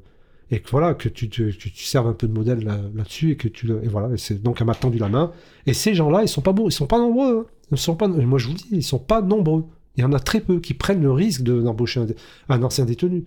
[0.52, 1.30] et que voilà que tu,
[1.76, 4.10] serves un peu de modèle là- là-dessus et que tu et voilà
[4.44, 5.32] donc elle m'a tendu la main
[5.66, 7.52] et ces gens-là ils sont pas beaux ils sont pas nombreux hein.
[7.72, 9.66] ils sont pas moi je vous dis ils sont pas nombreux
[9.98, 12.08] il y en a très peu qui prennent le risque de- d'embaucher un,
[12.50, 13.24] un ancien détenu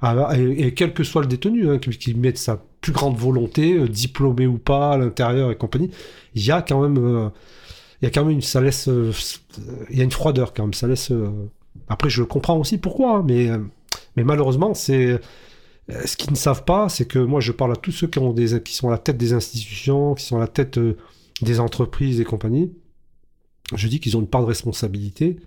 [0.00, 2.92] ah, et, et quel que soit le détenu hein, qui, qui met de sa plus
[2.92, 5.90] grande volonté euh, diplômé ou pas à l'intérieur et compagnie
[6.34, 7.28] il y a quand même euh,
[8.00, 9.12] il y a quand même une ça euh,
[9.90, 11.12] il y a une froideur quand même ça laisse
[11.88, 13.50] après je comprends aussi pourquoi hein, mais
[14.16, 15.20] mais malheureusement c'est
[16.06, 18.88] ce qu'ils ne savent pas, c'est que moi je parle à tous ceux qui, sont
[18.88, 20.78] à la tête des institutions, qui sont à la tête
[21.42, 22.72] des entreprises et compagnie.
[23.74, 25.38] Je dis qu'ils ont une part de responsabilité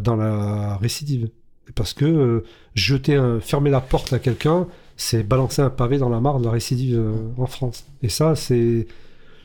[0.00, 1.28] dans la récidive.
[1.74, 6.08] Parce que euh, jeter un, fermer la porte à quelqu'un, c'est balancer un pavé dans
[6.08, 7.84] la mare de la récidive euh, en France.
[8.02, 8.86] Et ça, c'est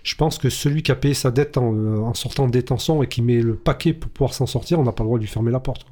[0.03, 3.03] je pense que celui qui a payé sa dette en, euh, en sortant de détention
[3.03, 5.23] et qui met le paquet pour pouvoir s'en sortir, on n'a pas le droit de
[5.23, 5.85] lui fermer la porte.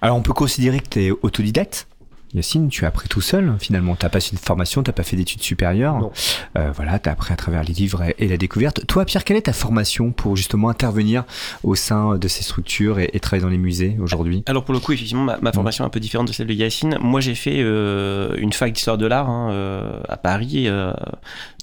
[0.00, 1.86] Alors on peut considérer que tu es autodidacte?
[2.34, 3.94] Yacine, tu as appris tout seul finalement.
[3.94, 5.98] T'as pas fait de formation, t'as pas fait d'études supérieures.
[5.98, 6.12] Non.
[6.56, 8.86] Euh, voilà, t'as appris à travers les livres et, et la découverte.
[8.86, 11.24] Toi, Pierre, quelle est ta formation pour justement intervenir
[11.62, 14.44] au sein de ces structures et, et travailler dans les musées aujourd'hui?
[14.46, 16.54] Alors pour le coup, effectivement, ma, ma formation est un peu différente de celle de
[16.54, 16.98] Yacine.
[17.00, 20.92] Moi, j'ai fait euh, une fac d'histoire de l'art hein, euh, à Paris euh,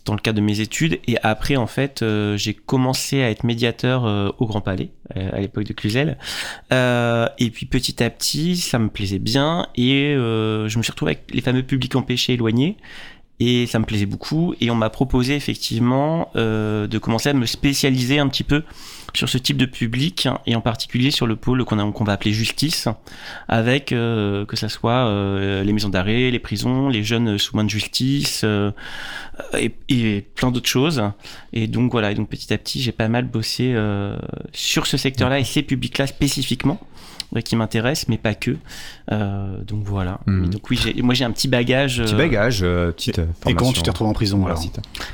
[0.06, 1.00] dans le cadre de mes études.
[1.08, 5.30] Et après, en fait, euh, j'ai commencé à être médiateur euh, au Grand Palais euh,
[5.34, 6.18] à l'époque de Cluzel.
[6.72, 10.92] Euh, et puis petit à petit, ça me plaisait bien et euh, je me suis
[10.92, 12.78] retrouvé avec les fameux publics empêchés éloignés.
[13.42, 14.54] Et ça me plaisait beaucoup.
[14.60, 18.64] Et on m'a proposé effectivement euh, de commencer à me spécialiser un petit peu
[19.14, 22.14] sur ce type de public et en particulier sur le pôle qu'on a- qu'on va
[22.14, 22.88] appeler justice,
[23.48, 27.64] avec euh, que ça soit euh, les maisons d'arrêt, les prisons, les jeunes sous main
[27.64, 28.72] de justice euh,
[29.58, 31.02] et, et plein d'autres choses.
[31.54, 34.18] Et donc voilà, et donc petit à petit, j'ai pas mal bossé euh,
[34.54, 36.80] sur ce secteur-là et ces publics-là spécifiquement
[37.36, 38.58] euh, qui m'intéressent, mais pas que.
[39.12, 40.20] Euh, donc voilà.
[40.28, 42.02] Mais donc oui, j'ai- moi j'ai un petit bagage.
[42.02, 44.62] Petit euh, bagage, euh, petite Et comment tu t'es retrouvé en prison alors.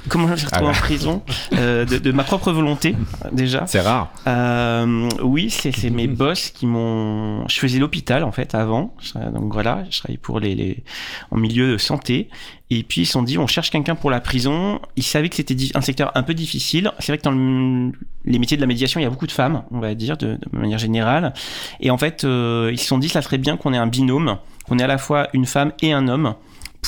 [0.09, 0.77] Comment je me suis retrouvé Ah ouais.
[0.77, 1.23] en prison
[1.53, 2.95] euh, de, de ma propre volonté
[3.31, 3.65] déjà.
[3.67, 4.11] C'est rare.
[4.27, 7.47] Euh, oui, c'est c'est mes boss qui m'ont.
[7.47, 10.83] Je faisais l'hôpital en fait avant, Je- donc voilà, je travaillais pour les, les
[11.31, 12.29] en milieu de santé.
[12.71, 14.79] Et puis ils se sont dit, on cherche quelqu'un pour la prison.
[14.95, 16.91] Ils savaient que c'était un secteur un peu difficile.
[16.99, 17.91] C'est vrai que dans le-
[18.25, 20.37] les métiers de la médiation, il y a beaucoup de femmes, on va dire de,
[20.51, 21.33] de manière générale.
[21.79, 24.37] Et en fait, euh, ils se sont dit, ça serait bien qu'on ait un binôme,
[24.67, 26.33] qu'on ait à la fois une femme et un homme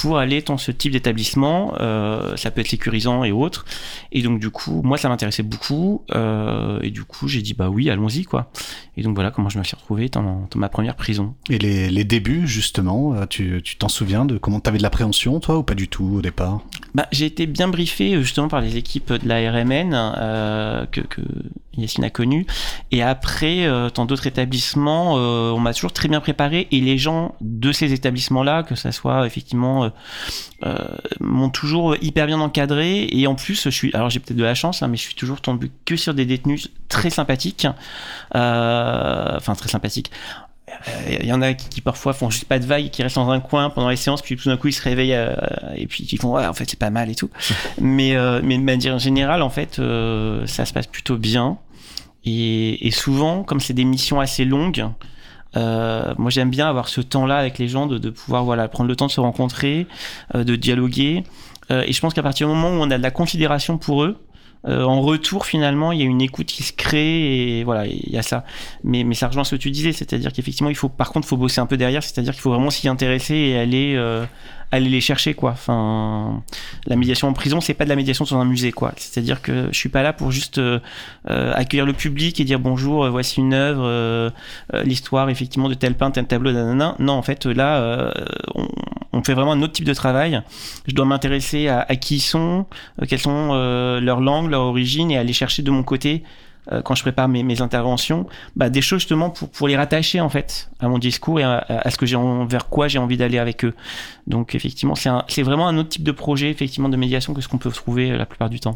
[0.02, 1.74] pour aller dans ce type d'établissement.
[1.80, 3.66] Euh, ça peut être sécurisant et autres.
[4.12, 6.04] Et donc du coup, moi ça m'intéressait beaucoup.
[6.14, 8.52] Euh, et du coup, j'ai dit bah oui, allons-y quoi.
[8.96, 11.36] Et donc voilà comment je me suis retrouvé dans, dans ma première prison.
[11.50, 15.40] Et les, les débuts, justement, euh, tu tu t'en souviens de comment t'avais de l'appréhension,
[15.40, 16.62] toi, ou pas du tout au départ?
[16.94, 21.22] Bah, j'ai été bien briefé justement par les équipes de la RMN euh, que, que
[21.76, 22.46] Yacine a connu.
[22.92, 26.68] Et après, dans d'autres établissements, on m'a toujours très bien préparé.
[26.72, 32.28] Et les gens de ces établissements-là, que ça soit effectivement, euh, euh, m'ont toujours hyper
[32.28, 33.08] bien encadré.
[33.12, 35.16] Et en plus, je suis, alors j'ai peut-être de la chance, hein, mais je suis
[35.16, 37.68] toujours tombé que sur des détenus très sympathiques.
[38.36, 40.12] Euh, Enfin, très sympathiques.
[41.08, 43.30] Il y en a qui, qui parfois font juste pas de vagues, qui restent dans
[43.30, 45.34] un coin pendant les séances, puis tout d'un coup ils se réveillent euh,
[45.76, 47.30] et puis ils font ouais en fait c'est pas mal et tout.
[47.82, 51.58] mais euh, mais de manière générale en fait euh, ça se passe plutôt bien
[52.26, 54.86] et, et souvent comme c'est des missions assez longues,
[55.56, 58.90] euh, moi j'aime bien avoir ce temps-là avec les gens de, de pouvoir voilà prendre
[58.90, 59.88] le temps de se rencontrer,
[60.36, 61.24] euh, de dialoguer
[61.70, 64.04] Euh, et je pense qu'à partir du moment où on a de la considération pour
[64.04, 64.16] eux
[64.68, 68.10] euh, en retour, finalement, il y a une écoute qui se crée et voilà, il
[68.10, 68.44] y a ça.
[68.84, 71.30] Mais, mais ça rejoint ce que tu disais, c'est-à-dire qu'effectivement, il faut, par contre, il
[71.30, 74.26] faut bosser un peu derrière, c'est-à-dire qu'il faut vraiment s'y intéresser et aller, euh,
[74.72, 75.52] aller les chercher, quoi.
[75.52, 76.44] Enfin,
[76.86, 78.94] la médiation en prison, c'est pas de la médiation dans un musée, quoi.
[78.98, 80.80] C'est-à-dire que je suis pas là pour juste euh,
[81.30, 84.30] euh, accueillir le public et dire bonjour, euh, voici une œuvre, euh,
[84.74, 86.96] euh, l'histoire, effectivement, de tel peintre, tel tableau, nanana.
[87.00, 88.12] Non, en fait, là, euh,
[88.56, 88.68] on,
[89.14, 90.42] on fait vraiment un autre type de travail.
[90.88, 92.66] Je dois m'intéresser à, à qui ils sont,
[93.08, 93.54] quelles sont
[94.02, 96.24] leurs langues, leur origine, et aller chercher de mon côté,
[96.72, 100.30] euh, quand je prépare mes, interventions, bah, des choses justement pour, pour les rattacher en
[100.30, 103.66] fait à mon discours et à, ce que j'ai vers quoi j'ai envie d'aller avec
[103.66, 103.74] eux.
[104.28, 107.48] Donc effectivement, c'est c'est vraiment un autre type de projet effectivement de médiation que ce
[107.48, 108.74] qu'on peut trouver euh, la plupart du temps.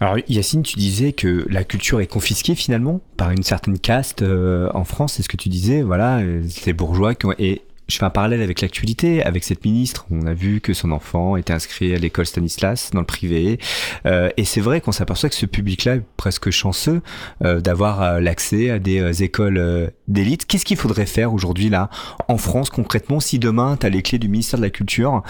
[0.00, 4.70] Alors Yacine, tu disais que la culture est confisquée finalement par une certaine caste euh,
[4.72, 5.14] en France.
[5.14, 7.34] C'est ce que tu disais, voilà, euh, ces bourgeois qui ont...
[7.38, 7.60] Et
[7.90, 10.06] je fais un parallèle avec l'actualité, avec cette ministre.
[10.10, 13.58] On a vu que son enfant était inscrit à l'école Stanislas dans le privé.
[14.06, 17.02] Euh, et c'est vrai qu'on s'aperçoit que ce public-là est presque chanceux
[17.44, 20.46] euh, d'avoir euh, l'accès à des euh, écoles euh, d'élite.
[20.46, 21.90] Qu'est-ce qu'il faudrait faire aujourd'hui là
[22.28, 25.22] en France concrètement si demain tu as les clés du ministère de la Culture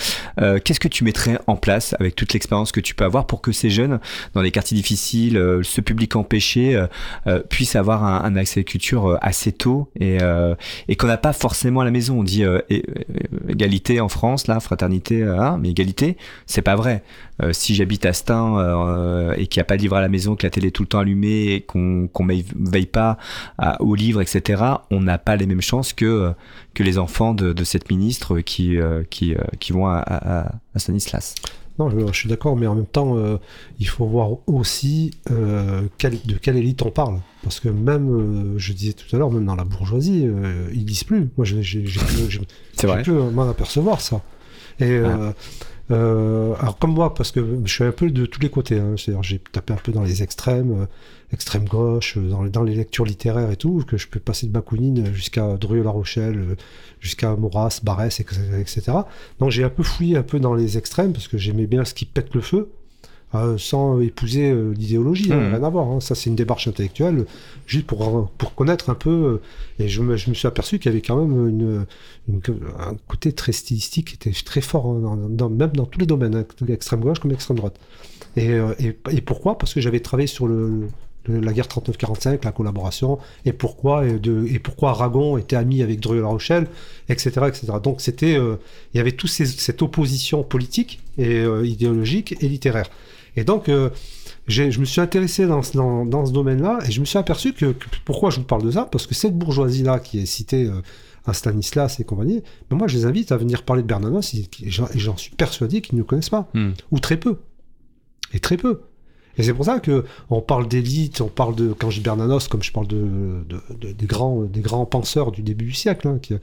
[0.65, 3.53] Qu'est-ce que tu mettrais en place avec toute l'expérience que tu peux avoir pour que
[3.53, 4.01] ces jeunes
[4.35, 6.87] dans les quartiers difficiles, ce public empêché euh,
[7.27, 10.19] euh, puisse avoir un, accès à la culture assez tôt et,
[10.89, 12.21] et qu'on n'a pas forcément à la maison.
[12.21, 12.79] On dit euh,
[13.49, 17.03] égalité en France, là, fraternité, euh, hein, mais égalité, c'est pas vrai.
[17.43, 20.37] Euh, si j'habite à Stein et qu'il n'y a pas de livre à la maison,
[20.37, 23.19] que la télé est tout le temps allumée qu'on qu'on veille, pas
[23.59, 26.33] à- aux livres, etc., on n'a pas les mêmes chances que,
[26.79, 28.77] les enfants de, cette ministre qui
[29.71, 31.35] vont à, à, à Stanislas.
[31.79, 33.39] Non, je, je suis d'accord, mais en même temps, euh,
[33.79, 35.83] il faut voir aussi euh,
[36.27, 37.21] de quelle élite on parle.
[37.43, 40.27] Parce que même, euh, je disais tout à l'heure, même dans la bourgeoisie,
[40.75, 41.31] ils lisent plus.
[41.39, 41.85] Moi, j'ai
[43.03, 44.21] pu- m'en apercevoir ça.
[44.79, 44.99] Et
[45.91, 48.79] alors comme moi, parce que je suis un peu de tous les côtés.
[48.79, 48.95] hein.
[48.97, 50.87] C'est-à-dire, j'ai tapé un peu dans les extrêmes,
[51.33, 54.47] extrême gauche, euh, dans, les- dans les lectures littéraires et tout, que je peux passer
[54.47, 56.55] de Bakounine jusqu'à Drieux-La Rochelle, euh,
[57.01, 58.93] jusqu'à Maurras, Barès, etc.
[59.39, 61.95] Donc j'ai un peu fouillé un peu dans les extrêmes parce que j'aimais bien ce
[61.95, 62.71] qui pète le feu.
[63.33, 65.55] euh, sans épouser euh, l'idéologie, hein, Mhm.
[65.55, 65.87] rien à voir.
[65.87, 66.01] hein.
[66.01, 67.27] Ça, c'est une démarche intellectuelle,
[67.65, 69.11] juste pour, pour connaître un peu.
[69.11, 69.41] euh,
[69.79, 71.87] et je me, je me suis aperçu qu'il y avait quand même une,
[72.29, 72.41] une-
[72.81, 76.07] un côté très stylistique qui était très fort, hein, dans- dans- même dans tous les
[76.07, 77.77] domaines, extrême gauche comme extrême droite.
[78.37, 78.49] Et,
[78.81, 79.57] et, et pourquoi?
[79.59, 80.89] Parce que j'avais travaillé sur le-
[81.39, 86.01] la guerre 39-45, la collaboration, et pourquoi, et, de, et pourquoi Aragon était ami avec
[86.01, 86.67] Dru La Rochelle,
[87.09, 87.31] etc.
[87.49, 87.67] etc.
[87.83, 88.57] Donc c'était, euh,
[88.95, 92.89] il y avait toute cette opposition politique et euh, idéologique et littéraire.
[93.37, 93.91] Et donc, euh,
[94.49, 97.53] je me suis intéressé dans, ce- dans, dans ce domaine-là et je me suis aperçu
[97.53, 100.65] que, que- pourquoi je vous parle de ça Parce que cette bourgeoisie-là qui est citée
[100.67, 100.83] euh,
[101.27, 104.49] à Stanislas et compagnie, ben moi je les invite à venir parler de Bernanos et,
[104.65, 106.71] et j'en et j'en suis persuadé qu'ils ne connaissent pas, Hmm.
[106.91, 107.37] ou très peu.
[108.33, 108.81] Et très peu.
[109.39, 112.49] Et c'est pour ça que on parle d'élite, on parle de quand je dis Bernanos,
[112.49, 116.09] comme je parle de, de- de- des grands des grands penseurs du début du siècle,
[116.09, 116.35] hein, qui,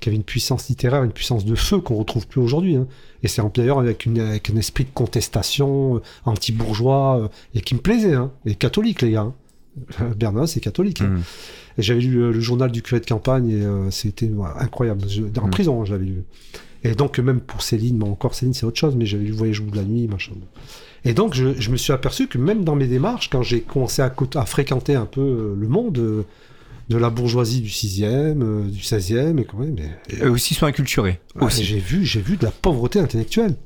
[0.00, 2.76] qui avaient une puissance littéraire, une puissance de feu qu'on retrouve plus aujourd'hui.
[2.76, 2.86] hein.
[3.22, 7.60] Et c'est en- d'ailleurs avec, une, avec un esprit de contestation euh, anti-bourgeois euh, et
[7.60, 9.32] qui me plaisait, hein, et catholique les gars.
[10.16, 11.02] Bernanos est catholique.
[11.78, 15.06] Et j'avais lu euh, le journal du curé de campagne et euh, c'était ouais, incroyable.
[15.08, 15.50] Je- en Mhm.
[15.50, 16.22] prison, je l'avais lu.
[16.84, 19.60] Et donc, même pour Céline, bon, encore Céline, c'est autre chose, mais j'avais lu Voyage
[19.60, 20.32] au bout de la nuit, machin.
[21.06, 24.02] Et donc, je, je me suis aperçu que même dans mes démarches, quand j'ai commencé
[24.02, 24.10] à,
[24.44, 26.22] fréquenter un peu euh, le monde euh,
[26.88, 29.76] de la bourgeoisie du 6e, euh, du 16e, et quand même,
[30.22, 31.20] Eux aussi sont inculturés.
[31.36, 33.56] Ouais, j'ai vu, j'ai vu de la pauvreté intellectuelle,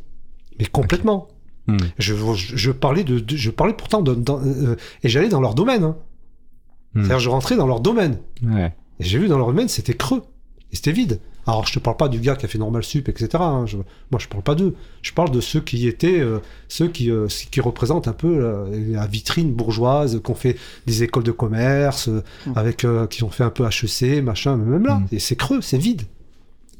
[0.58, 1.28] mais complètement.
[1.66, 1.76] Hmm.
[1.98, 5.40] Je, je, je parlais de, de- je parlais pourtant de, dans- euh, et j'allais dans
[5.40, 5.84] leur domaine.
[5.84, 5.96] hein.
[6.94, 7.00] Hmm.
[7.02, 8.18] C'est-à-dire, je rentrais dans leur domaine.
[8.42, 8.72] Ouais.
[8.98, 10.22] Et j'ai vu dans leur domaine, c'était creux.
[10.72, 11.20] Et c'était vide.
[11.46, 13.28] Alors, je te parle pas du gars qui a fait Normal Sup, etc.
[13.40, 13.64] hein.
[13.66, 14.74] Je- moi, je parle pas d'eux.
[15.02, 19.00] Je parle de ceux qui étaient, euh, ceux qui, euh, qui représentent un peu la,
[19.00, 20.56] la vitrine bourgeoise, qui ont fait
[20.86, 22.22] des écoles de commerce, euh,
[22.54, 24.96] avec, euh, qui ont fait un peu HEC, machin, mais même là.
[24.96, 25.06] Mm.
[25.12, 26.02] Et c'est creux, c'est vide.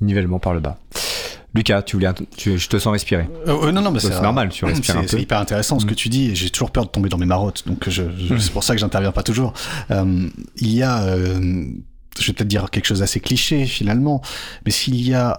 [0.00, 0.78] Nivellement par le bas.
[1.52, 3.28] Lucas, tu voulais, un- tu- je te sens respirer.
[3.48, 5.16] Euh, euh, non, non, mais C'est normal, tu respires un c'est- peu.
[5.16, 5.96] C'est hyper intéressant ce que Mm.
[5.96, 8.52] tu dis et j'ai toujours peur de tomber dans mes marottes, donc je, je- c'est
[8.52, 9.52] pour ça que j'interviens pas toujours.
[9.90, 10.28] Euh,
[10.58, 11.64] il y a, euh,
[12.18, 14.22] je vais peut-être dire quelque chose d'assez cliché finalement,
[14.64, 15.38] mais s'il y a,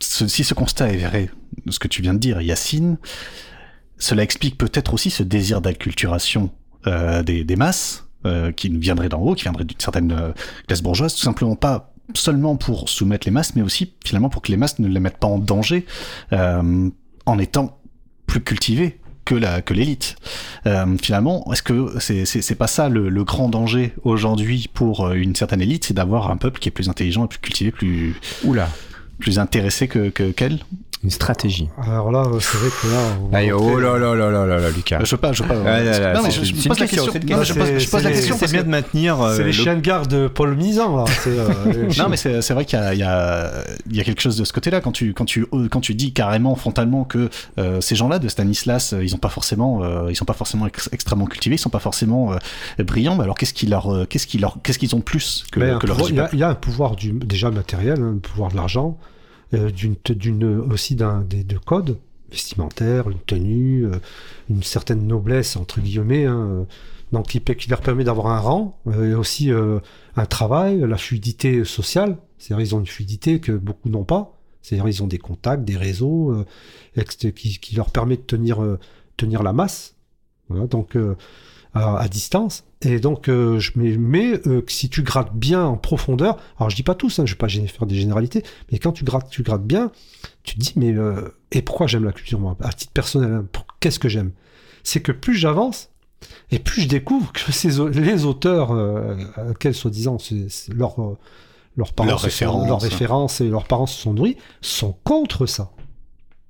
[0.00, 1.30] ce- si ce constat est vrai,
[1.68, 2.98] ce que tu viens de dire, Yacine,
[3.98, 6.50] cela explique peut-être aussi ce désir d'acculturation
[6.86, 10.32] euh, des, masses euh, qui viendrait d'en haut, qui viendrait d'une certaine euh,
[10.66, 14.50] classe bourgeoise, tout simplement pas seulement pour soumettre les masses, mais aussi finalement pour que
[14.50, 15.86] les masses ne les mettent pas en danger
[16.30, 17.80] en étant
[18.26, 20.16] plus cultivées que la que l'élite.
[20.66, 25.06] Euh, finalement, est-ce que c'est c'est c'est pas ça le, le grand danger aujourd'hui pour
[25.06, 27.70] euh, une certaine élite, c'est d'avoir un peuple qui est plus intelligent et plus cultivé,
[27.70, 28.14] plus
[28.44, 28.68] Oula,
[29.18, 30.60] plus intéressé que que qu'elle?
[31.04, 31.68] Une stratégie.
[31.80, 32.98] Alors là, c'est vrai que là.
[33.30, 35.00] on Aïe, oh là là là là là là, Lucas.
[35.00, 35.54] Euh, Je pas, je pas.
[35.54, 37.12] Là, non, mais je, je pose la question.
[37.12, 37.72] c'est une Non, je question.
[37.74, 39.20] pose, je pose la question c'est bien de maintenir.
[39.20, 41.04] euh, C'est les le- chiens de garde de Paul Misan, là.
[41.26, 44.36] Euh, Non, mais c'est c'est vrai qu'il y a, il y, y a quelque chose
[44.36, 47.28] de ce côté-là quand tu quand tu quand tu dis carrément frontalement que
[47.58, 50.66] euh, ces gens-là de Stanislas, euh, ils ont pas forcément euh, ils sont pas forcément
[50.66, 52.36] ex- extrêmement cultivés, ils sont pas forcément euh,
[52.84, 53.16] brillants.
[53.16, 55.60] Mais alors qu'est-ce qui leur euh, qu'est-ce qui leur qu'est-ce qu'ils ont de plus que,
[55.60, 58.56] un que leur il, y a, un pouvoir du, déjà matériel, hein, le pouvoir de
[58.56, 59.04] l'argent, euh,
[59.52, 61.98] d'une, d'une, aussi d'un, des, de codes
[62.34, 63.98] vestimentaires, une tenue, euh,
[64.50, 66.64] une certaine noblesse, entre guillemets, hein, euh,
[67.12, 69.78] donc qui, qui leur permet d'avoir un rang, euh, et aussi euh,
[70.16, 74.88] un travail, la fluidité sociale, c'est-à-dire ils ont une fluidité que beaucoup n'ont pas, c'est-à-dire
[74.88, 78.78] ils ont des contacts, des réseaux, euh, qui, qui leur permet de tenir, euh,
[79.16, 79.94] tenir la masse,
[80.48, 81.16] voilà, donc euh,
[81.74, 82.64] à distance.
[82.84, 86.76] Et donc, euh, je, mais, mais euh, si tu grattes bien en profondeur, alors je
[86.76, 89.42] dis pas tous, hein, je vais pas faire des généralités, mais quand tu grattes, tu
[89.42, 89.90] grattes bien,
[90.42, 93.46] tu te dis, mais euh, et pourquoi j'aime la culture, moi, à titre personnel, hein,
[93.80, 94.32] qu'est-ce que j'aime?
[94.82, 95.88] C'est que plus j'avance,
[96.50, 100.18] et plus je découvre que ces, les auteurs, euh, à laquelle soi-disant
[100.74, 101.16] leur, euh,
[101.76, 102.68] leurs parents, Leurs sont- références.
[102.68, 105.70] leurs références et leurs parents se sont nourris, sont contre ça.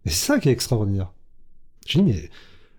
[0.04, 1.12] Et c'est ça qui est extraordinaire.
[1.86, 2.28] Je dis, mais euh,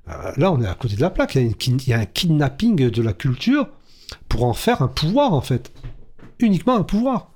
[0.07, 1.35] là, on est à côté de la plaque.
[1.35, 3.67] Il y, il y a un kidnapping de la culture
[4.29, 5.71] pour en faire un pouvoir, en fait.
[6.39, 7.31] Uniquement un pouvoir.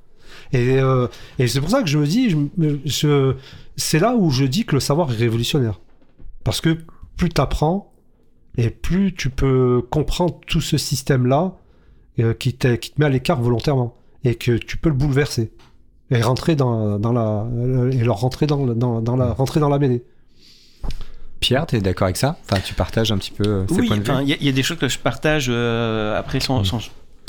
[0.53, 1.07] Et, euh,
[1.47, 2.35] c'est pour ça que je me dis,
[3.77, 5.79] c'est là où je dis que le savoir est révolutionnaire.
[6.43, 6.77] Parce que
[7.17, 7.91] plus tu apprends,
[8.57, 11.55] et plus tu peux comprendre tout ce système-là
[12.19, 13.95] euh, qui, te- met à l'écart volontairement.
[14.25, 15.53] Et que tu peux le bouleverser.
[16.11, 17.47] Et rentrer dans, la.
[17.91, 20.03] Et leur rentrer dans, la- dans, dans la, rentrer dans la mêlée.
[21.39, 22.37] Pierre, t'es d'accord avec ça?
[22.49, 24.11] Enfin, tu partages un petit peu euh, ces Oui, points de vue?
[24.11, 26.63] enfin, il y, a- il y a des choses que je partage euh, après sans,
[26.63, 26.79] sans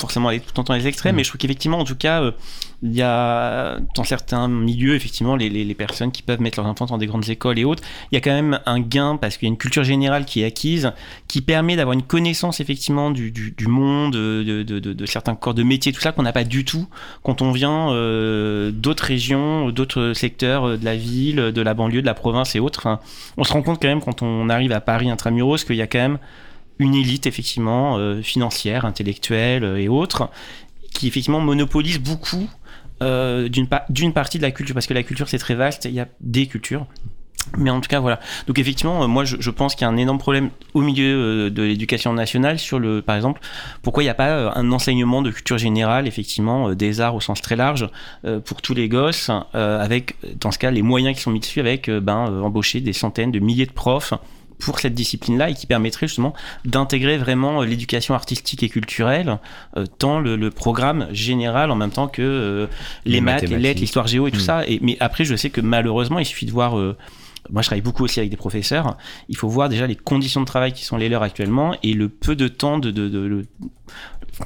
[0.01, 1.15] forcément aller tout le temps les extraits, Mm.
[1.15, 2.31] mais je trouve qu'effectivement, en tout cas, euh,
[2.83, 6.67] il y a dans certains milieux, effectivement, les, les, les personnes qui peuvent mettre leurs
[6.67, 9.37] enfants dans des grandes écoles et autres, il y a quand même un gain parce
[9.37, 10.91] qu'il y a une culture générale qui est acquise,
[11.27, 15.35] qui permet d'avoir une connaissance effectivement du, du, du monde, de, de, de, de certains
[15.35, 16.87] corps de métier, tout ça qu'on n'a pas du tout
[17.23, 22.01] quand on vient euh, d'autres régions, d'autres secteurs euh, de la ville, de la banlieue,
[22.01, 22.79] de la province et autres.
[22.79, 22.99] Enfin,
[23.37, 25.87] on se rend compte quand même quand on arrive à Paris intramuros qu'il y a
[25.87, 26.17] quand même
[26.81, 30.29] une élite effectivement euh, financière, intellectuelle euh, et autres
[30.91, 32.49] qui effectivement monopolise beaucoup
[33.01, 35.85] euh, d'une pa- d'une partie de la culture parce que la culture c'est très vaste,
[35.85, 36.85] il y a des cultures.
[37.57, 38.19] Mais en tout cas, voilà.
[38.45, 42.13] Donc effectivement, moi, je, pense qu'il y a un énorme problème au milieu de l'éducation
[42.13, 43.41] nationale sur le, par exemple,
[43.81, 47.41] pourquoi il n'y a pas un enseignement de culture générale, effectivement, des arts au sens
[47.41, 47.89] très large,
[48.45, 51.89] pour tous les gosses, avec, dans ce cas, les moyens qui sont mis dessus, avec
[51.89, 54.13] ben, embaucher des centaines de milliers de profs
[54.61, 56.33] pour cette discipline-là et qui permettrait justement
[56.65, 59.39] d'intégrer vraiment euh, l'éducation artistique et culturelle
[59.77, 62.67] euh, dans le, le programme général en même temps que euh,
[63.05, 64.39] les, Les maths, les lettres, l'histoire géo et tout Mm.
[64.41, 64.67] ça.
[64.67, 66.77] Et, mais après, je sais que malheureusement, il suffit de voir.
[66.77, 66.95] euh,
[67.49, 68.97] moi, je travaille beaucoup aussi avec des professeurs.
[69.27, 72.07] Il faut voir déjà les conditions de travail qui sont les leurs actuellement et le
[72.07, 73.45] peu de temps de, de- de- de-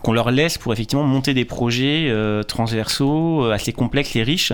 [0.01, 4.53] qu'on leur laisse pour effectivement monter des projets euh, transversaux, euh, assez complexes et riches.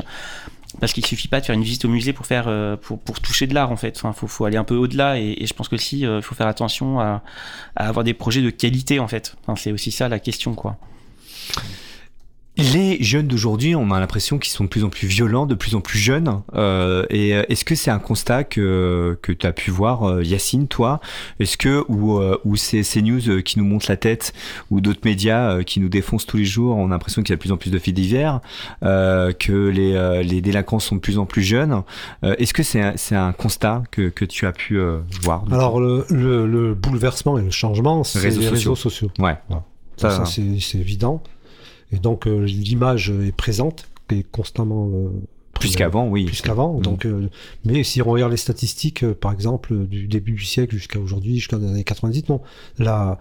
[0.80, 3.20] Parce qu'il suffit pas de faire une visite au musée pour faire euh, pour, pour
[3.20, 3.98] toucher de l'art en fait.
[3.98, 6.36] Enfin, faut, faut aller un peu au-delà et, et je pense que aussi il faut
[6.36, 7.24] faire attention à,
[7.76, 9.36] à avoir des projets de qualité en fait.
[9.44, 10.78] Enfin, c'est aussi ça la question quoi.
[12.58, 15.74] Les jeunes d'aujourd'hui, on a l'impression qu'ils sont de plus en plus violents, de plus
[15.74, 16.42] en plus jeunes.
[16.54, 20.24] Euh, et euh, est-ce que c'est un constat que, que tu as pu voir, euh,
[20.24, 21.00] Yacine, toi?
[21.40, 24.34] Est-ce que, ou, euh, ou c'est ces news euh, qui nous montent la tête,
[24.70, 27.38] ou d'autres médias qui nous défoncent tous les jours, on a l'impression qu'il y a
[27.38, 28.42] de plus en plus de faits divers,
[28.84, 31.82] euh, que les, les délinquants sont de plus en plus jeunes
[32.26, 35.46] Euh, Est-ce que c'est un, c'est un constat que, que tu as pu euh, voir
[35.52, 38.72] Alors, le, le- le bouleversement et le changement, c'est Réseaux les sociaux.
[38.72, 39.12] réseaux sociaux.
[39.20, 39.38] Ouais.
[39.96, 41.24] Ça, c'est c'est évident.
[41.92, 44.90] Et donc, euh, l'image est présente, est constamment.
[44.94, 45.10] euh,
[45.54, 46.26] plus qu'avant, oui.
[46.26, 46.76] plus qu'avant.
[46.76, 46.82] Mhm.
[46.82, 47.30] Donc, euh,
[47.66, 51.36] mais si on regarde les statistiques, euh, par exemple, du début du siècle jusqu'à aujourd'hui,
[51.36, 52.42] jusqu'à les années 90, non,
[52.80, 53.20] là,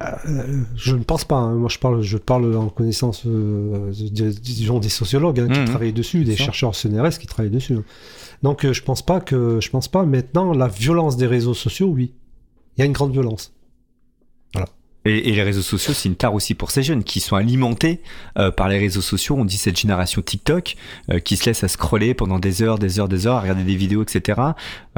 [0.00, 1.36] euh, je ne pense pas.
[1.36, 1.54] hein.
[1.54, 5.64] Moi, je parle, je parle en connaissance, euh, de- disons, des sociologues hein, qui Mhm.
[5.66, 7.74] travaillent dessus, des chercheurs CNRS qui travaillent dessus.
[7.76, 7.84] hein.
[8.42, 10.04] Donc, euh, je pense pas que, je pense pas.
[10.04, 12.12] Maintenant, la violence des réseaux sociaux, oui,
[12.76, 13.52] il y a une grande violence.
[15.08, 18.00] Et, et les réseaux sociaux, c'est une tare aussi pour ces jeunes qui sont alimentés
[18.38, 19.36] euh, par les réseaux sociaux.
[19.38, 20.76] On dit cette génération TikTok
[21.10, 23.64] euh, qui se laisse à scroller pendant des heures, des heures, des heures, à regarder
[23.64, 24.40] des vidéos, etc.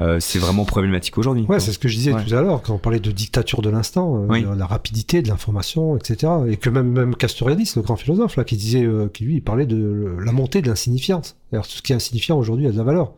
[0.01, 1.45] Euh, c'est vraiment problématique aujourd'hui.
[1.49, 2.25] Ouais, c'est ce que je disais Ouais.
[2.25, 4.45] tout à l'heure quand on parlait de dictature de l'instant, Oui.
[4.57, 6.33] la rapidité de l'information, etc.
[6.49, 8.85] Et que même même Castoriadis, le grand philosophe là, qui disait,
[9.15, 11.37] qui lui il parlait de la montée de l'insignifiance.
[11.53, 13.13] Alors tout ce qui est insignifiant aujourd'hui a de la valeur.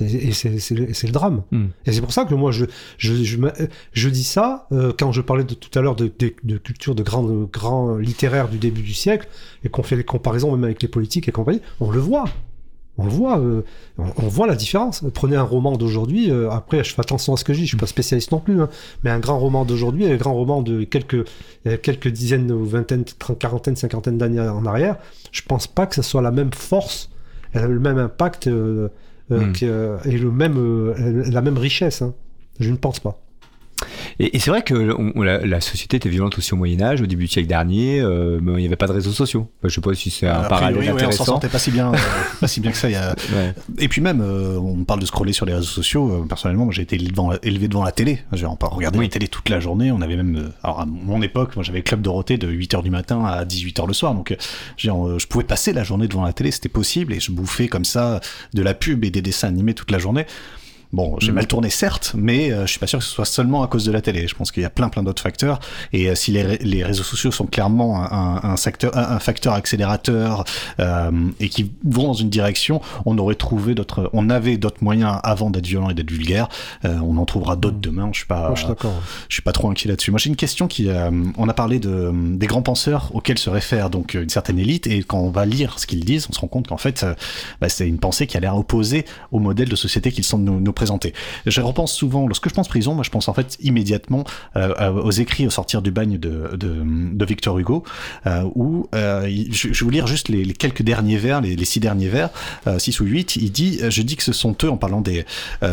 [0.00, 1.42] Et c'est le, drame.
[1.50, 1.66] Hmm.
[1.84, 2.64] Et c'est pour ça que moi je
[2.96, 3.52] je je, me-
[3.92, 6.94] je dis ça euh, quand je parlais de tout à l'heure de, de, de culture
[6.94, 9.28] de grands grands littéraires du début du siècle
[9.62, 12.24] et qu'on fait les comparaisons même avec les politiques et compagnie, on le voit.
[12.98, 13.62] On voit, euh,
[13.98, 15.02] on, on voit la différence.
[15.14, 17.70] Prenez un roman d'aujourd'hui, euh, après je fais attention à ce que je dis, je
[17.70, 18.68] suis pas spécialiste non plus, hein,
[19.04, 21.26] mais un grand roman d'aujourd'hui et un grand roman de quelques,
[21.82, 24.96] quelques dizaines ou vingtaines, trente, quarantaine, cinquantaine d'années en arrière,
[25.32, 27.10] je pense pas que ça soit la même force,
[27.54, 28.48] le même impact
[29.30, 29.52] euh, euh, Mm.
[29.52, 32.02] que- euh, et le même, euh, la même richesse.
[32.02, 32.14] hein.
[32.58, 33.18] Je ne pense pas.
[34.18, 37.00] Et, et c'est vrai que on- la, la société était violente aussi au Moyen Âge,
[37.02, 39.48] au début du siècle dernier, euh, mais il n'y avait pas de réseaux sociaux.
[39.58, 41.24] Enfin, je sais pas si c'est un parallèle ouais, on s'en intéressant.
[41.24, 41.96] sortait pas si bien, euh,
[42.40, 42.88] pas si bien que ça.
[42.88, 43.10] Il y a...
[43.34, 43.54] Ouais.
[43.78, 46.24] Et puis même, euh, on parle de scroller sur les réseaux sociaux.
[46.28, 48.20] personnellement, j'ai été élevé devant, élevé devant la télé.
[48.32, 49.06] J'ai regardé Oui.
[49.06, 49.90] la télé toute la journée.
[49.92, 53.24] On avait même, alors à mon époque, moi, j'avais Club Dorothée de 8h du matin
[53.24, 54.14] à 18h le soir.
[54.14, 54.36] Donc,
[54.76, 57.84] genre, je pouvais passer la journée devant la télé, c'était possible, et je bouffais comme
[57.84, 58.20] ça
[58.54, 60.26] de la pub et des dessins animés toute la journée.
[60.92, 61.34] Bon, j'ai Mhm.
[61.36, 63.84] mal tourné certes, mais euh, je suis pas sûr que ce soit seulement à cause
[63.84, 64.26] de la télé.
[64.26, 65.60] Je pense qu'il y a plein plein d'autres facteurs.
[65.92, 69.54] Et euh, si les, les réseaux sociaux sont clairement un, un, secteur, un, un facteur
[69.54, 70.44] accélérateur
[70.80, 75.18] euh, et qui vont dans une direction, on aurait trouvé d'autres, on avait d'autres moyens
[75.22, 76.48] avant d'être violent et d'être vulgaire.
[76.84, 78.08] Euh, on en trouvera d'autres demain.
[78.12, 79.00] Je suis pas, Moi, je suis d'accord.
[79.28, 80.10] je suis pas trop inquiet là-dessus.
[80.10, 83.48] Moi, j'ai une question qui, euh, on a parlé de des grands penseurs auxquels se
[83.50, 86.40] réfère donc une certaine élite, et quand on va lire ce qu'ils disent, on se
[86.40, 87.14] rend compte qu'en fait, euh,
[87.60, 90.58] bah, c'est une pensée qui a l'air opposée au modèle de société qu'ils semblent nous,
[90.60, 90.72] nous
[91.46, 94.24] Je repense souvent, lorsque je pense prison, moi, je pense en fait immédiatement
[94.56, 97.84] euh, aux écrits au sortir du bagne de Victor Hugo,
[98.26, 102.08] euh, où euh, je, vais vous lire juste les, quelques derniers vers, les, six derniers
[102.08, 102.30] vers,
[102.78, 103.36] six ou huit.
[103.36, 105.24] Il dit, je dis que ce sont eux, en parlant des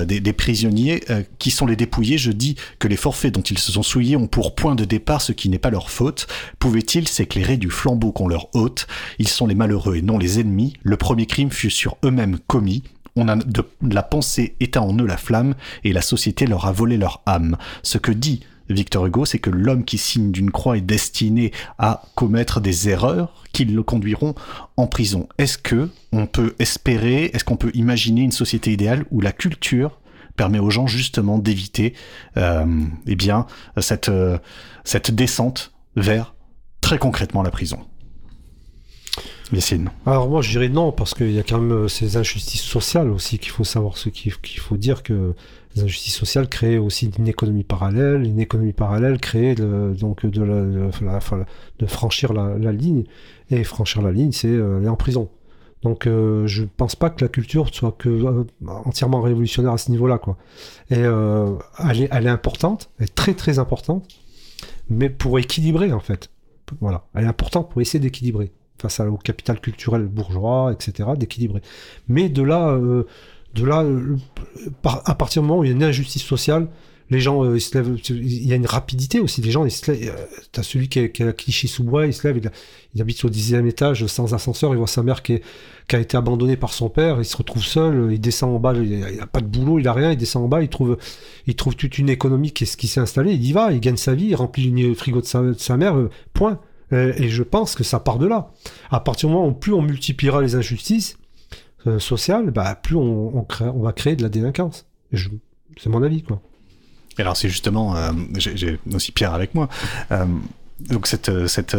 [0.06, 1.04] des, prisonniers
[1.40, 4.28] qui sont les dépouillés, je dis que les forfaits dont ils se sont souillés ont
[4.28, 6.28] pour point de départ ce qui n'est pas leur faute.
[6.60, 8.88] Pouvaient-ils s'éclairer du flambeau qu'on leur ôte?
[9.20, 10.74] Ils sont les malheureux et non les ennemis.
[10.84, 12.84] Le premier crime fut sur eux-mêmes commis.
[13.81, 17.57] La pensée éteint en eux la flamme, et la société leur a volé leur âme.
[17.84, 22.03] Ce que dit Victor Hugo, c'est que l'homme qui signe d'une croix est destiné à
[22.15, 24.35] commettre des erreurs qui le conduiront
[24.76, 25.27] en prison.
[25.38, 29.99] Est-ce que on peut espérer, est-ce qu'on peut imaginer une société idéale où la culture
[30.35, 31.94] permet aux gens justement d'éviter
[32.38, 32.65] euh,
[33.07, 34.38] eh bien euh,
[34.84, 36.35] cette descente vers
[36.81, 37.86] très concrètement la prison?
[39.53, 39.90] Yacine.
[40.06, 43.10] Alors moi je dirais non parce qu'il y a quand même euh, ces injustices sociales
[43.10, 45.34] aussi qu'il faut savoir ce qu'il faut dire que
[45.78, 50.61] les injustices sociales créent aussi une économie parallèle, une économie parallèle crée donc de, la,
[50.61, 51.45] de,
[51.80, 53.03] de franchir la, ligne
[53.49, 55.30] et franchir la ligne c'est euh, aller en prison.
[55.84, 59.91] Donc euh, je pense pas que la culture soit que euh, entièrement révolutionnaire à ce
[59.91, 60.38] niveau-là quoi.
[60.90, 64.07] Et elle, est, elle est importante, elle est très très importante,
[64.90, 66.32] mais pour équilibrer en fait.
[66.82, 68.52] Voilà, elle est importante pour essayer d'équilibrer
[68.82, 71.62] face au capital culturel bourgeois, etc., d'équilibrer.
[72.08, 73.04] Mais de là, euh,
[73.56, 74.16] de là, euh,
[75.06, 76.68] à partir du moment où il y a une injustice sociale,
[77.10, 79.41] les gens, euh, ils se lèvent, il y a une rapidité aussi.
[79.41, 82.14] Les gens, ils se lèvent, euh, t'as celui qui est, qui est à Clichy-sous-Bois, il
[82.14, 85.34] se lève, il, a- habite au dixième étage sans ascenseur, il voit sa mère qui,
[85.36, 85.44] est-
[85.88, 88.74] qui a été abandonnée par son père, il se retrouve seul, il descend en bas,
[88.74, 90.98] il a, a pas de boulot, il a rien, il descend en bas, il trouve,
[91.48, 94.14] il trouve toute une économie qui, qui s'est installée, il y va, il gagne sa
[94.14, 96.60] vie, il remplit le frigo de sa, de sa mère, euh, point.
[96.93, 98.51] Euh, et je pense que ça part de là.
[98.89, 101.18] À partir du moment où plus on multipliera les injustices
[101.85, 104.85] euh, sociales, bah, plus on, va créer de la délinquance.
[105.14, 106.41] C'est mon avis, quoi.
[107.18, 109.69] Et alors c'est justement, euh, j'ai aussi Pierre avec moi.
[110.80, 111.76] Donc cette, cette,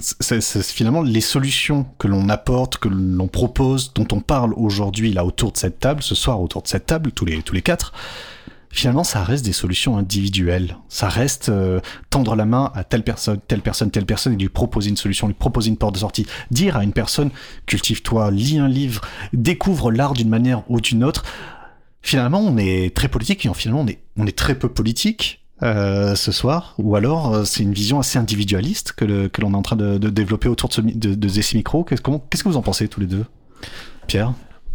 [0.00, 5.24] c'est finalement les solutions que l'on apporte, que l'on propose, dont on parle aujourd'hui là
[5.24, 7.92] autour de cette table, ce soir autour de cette table, tous les tous les quatre.
[8.70, 10.76] Finalement, ça reste des solutions individuelles.
[10.88, 11.80] Ça reste euh,
[12.10, 15.26] tendre la main à telle personne, telle personne, telle personne et lui proposer une solution,
[15.26, 16.26] lui proposer une porte de sortie.
[16.50, 17.30] Dire à une personne,
[17.66, 19.00] cultive-toi, lis un livre,
[19.32, 21.24] découvre l'art d'une manière ou d'une autre
[22.02, 23.84] finalement, on est très politique et finalement,
[24.16, 26.74] on est, très peu politique euh, ce soir.
[26.78, 29.04] Ou alors, euh, c'est une vision assez individualiste que,
[29.40, 31.84] l'on est en train de, développer autour de, ce, de, ces micros.
[31.84, 33.24] Qu'est-ce que vous en pensez tous les deux?
[34.06, 34.32] Pierre?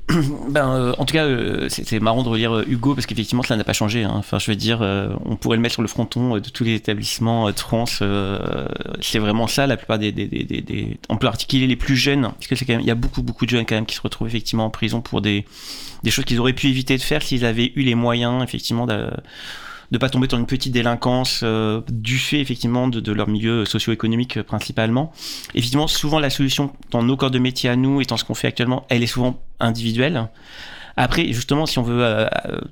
[0.49, 3.55] Ben, euh, en tout cas, euh, c'est marrant de relire euh, Hugo parce qu'effectivement, cela
[3.57, 4.03] n'a pas changé.
[4.03, 4.11] hein.
[4.15, 6.75] Enfin, je veux dire, euh, on pourrait le mettre sur le fronton de tous les
[6.75, 7.85] établissements trans.
[7.85, 12.47] c'est vraiment ça, la plupart des, des, des, On peut articuler les plus jeunes, parce
[12.47, 14.65] que c'est quand même, il y a beaucoup, beaucoup de jeunes qui se retrouvent effectivement
[14.65, 15.45] en prison pour des,
[16.03, 19.09] des choses qu'ils auraient pu éviter de faire s'ils avaient eu les moyens, effectivement, de
[19.93, 24.37] de pas tomber dans une petite délinquance euh, du fait effectivement de, leur milieu socio-économique
[24.37, 25.13] euh, principalement.
[25.53, 28.33] Effectivement, souvent la solution dans nos corps de métier à nous et dans ce qu'on
[28.33, 30.29] fait actuellement, elle est souvent individuelle.
[30.97, 32.27] Après, justement, si on veut euh,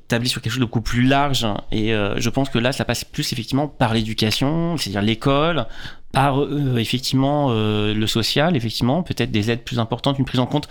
[0.07, 2.85] tabler sur quelque chose de beaucoup plus large, et euh, je pense que là, ça
[2.85, 5.68] passe plus effectivement par l'éducation, c'est-à-dire l'école,
[6.11, 10.45] par euh, effectivement euh, le social, effectivement, peut-être des aides plus importantes, une prise en
[10.45, 10.68] compte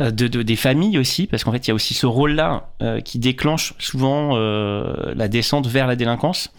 [0.00, 3.18] de- des familles aussi, parce qu'en fait, il y a aussi ce rôle-là euh, qui
[3.18, 6.50] déclenche souvent euh, la descente vers la délinquance.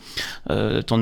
[0.49, 0.98] Euh, dans,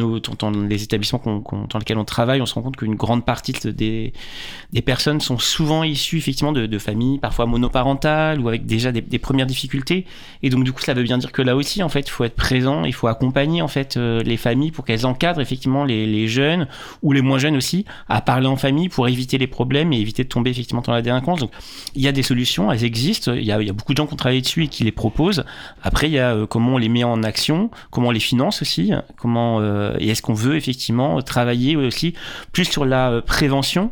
[0.51, 4.81] les établissements dans lesquels on travaille, on se rend compte qu'une grande partie de- des,
[4.81, 10.05] personnes sont souvent issues effectivement de, familles parfois monoparentales ou avec déjà des, premières difficultés.
[10.41, 12.23] Et donc du coup, ça veut bien dire que là aussi, en fait, il faut
[12.23, 16.05] être présent, il faut accompagner en fait euh, les familles pour qu'elles encadrent effectivement les,
[16.05, 16.67] les jeunes
[17.01, 20.23] ou les moins jeunes aussi à parler en famille pour éviter les problèmes et éviter
[20.23, 21.39] de tomber effectivement dans la délinquance.
[21.39, 21.51] Donc
[21.95, 23.33] il y a des solutions, elles existent.
[23.33, 25.43] Il y a, beaucoup de gens qui ont travaillé dessus et qui les proposent.
[25.81, 28.61] Après, il y a euh, comment on les met en action, comment on les finance
[28.61, 32.13] aussi, comment euh, et est-ce qu'on veut effectivement travailler aussi
[32.51, 33.91] plus sur la euh, prévention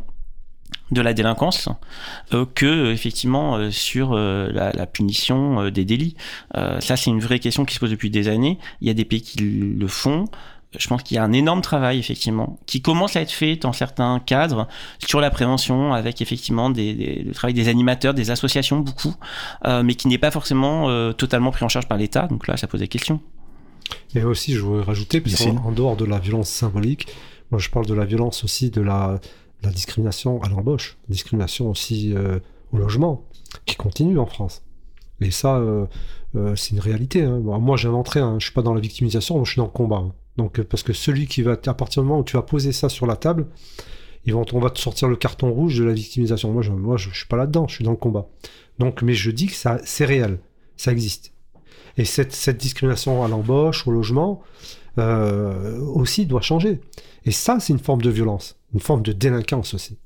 [0.91, 1.69] de la délinquance
[2.53, 6.17] que effectivement sur la, la punition des délits.
[6.53, 8.57] Ça, c'est une vraie question qui se pose depuis des années.
[8.81, 10.25] Il y a des pays qui le font.
[10.77, 13.73] Je pense qu'il y a un énorme travail effectivement qui commence à être fait dans
[13.73, 14.67] certains cadres
[15.05, 19.13] sur la prévention avec effectivement des, des, le travail des animateurs, des associations beaucoup,
[19.65, 22.27] euh, mais qui n'est pas forcément euh, totalement pris en charge par l'État.
[22.27, 23.19] Donc là, ça pose des questions.
[24.15, 25.59] Et aussi, je voudrais rajouter, parce Yacine.
[25.59, 27.07] qu'en en dehors de la violence symbolique,
[27.51, 29.19] moi je parle de la violence aussi de la,
[29.61, 32.39] de la discrimination à l'embauche, discrimination aussi euh,
[32.71, 33.25] au logement,
[33.65, 34.61] qui continue en France.
[35.19, 35.85] Et ça, euh,
[36.35, 37.23] euh, c'est une réalité.
[37.23, 37.39] hein.
[37.41, 39.71] Bon, moi, j'inventerai, hein, je suis pas dans la victimisation, moi, je suis dans le
[39.71, 39.97] combat.
[39.97, 40.13] hein.
[40.41, 42.71] Donc, euh, parce que celui qui va, à partir du moment où tu vas poser
[42.71, 43.45] ça sur la table,
[44.25, 46.51] ils vont, on va te sortir le carton rouge de la victimisation.
[46.51, 48.27] Moi, je, moi, je, suis pas là-dedans, je suis dans le combat.
[48.79, 50.39] Donc, mais je dis que ça, c'est réel,
[50.77, 51.33] ça existe.
[51.97, 54.41] Et cette, cette discrimination à l'embauche, au logement,
[54.97, 56.81] euh, aussi doit changer.
[57.25, 59.99] Et ça, c'est une forme de violence, une forme de délinquance aussi.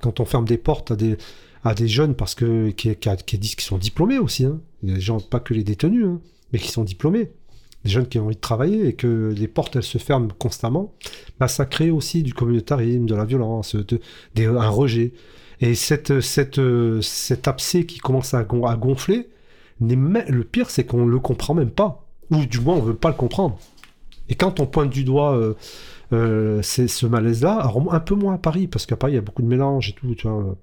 [0.00, 1.18] Quand on ferme des portes à des,
[1.62, 4.60] à des jeunes parce que qui, qui, sont diplômés aussi, hein.
[4.82, 6.20] il a des gens, pas que les détenus, hein,
[6.52, 7.30] mais qui sont diplômés,
[7.84, 10.94] des jeunes qui ont envie de travailler et que les portes elles se ferment constamment,
[11.38, 14.00] bah, ça crée aussi du communautarisme, de la violence, de,
[14.46, 15.12] un rejet.
[15.60, 16.60] Et cette, cette,
[17.02, 19.28] cet abcès qui commence à, à gonfler,
[19.80, 23.16] le pire c'est qu'on le comprend même pas, ou du moins on veut pas le
[23.16, 23.58] comprendre.
[24.28, 25.54] Et quand on pointe du doigt euh,
[26.12, 29.42] euh, ce malaise-là, un peu moins à Paris, parce qu'à Paris, il y a beaucoup
[29.42, 30.14] de mélange et tout,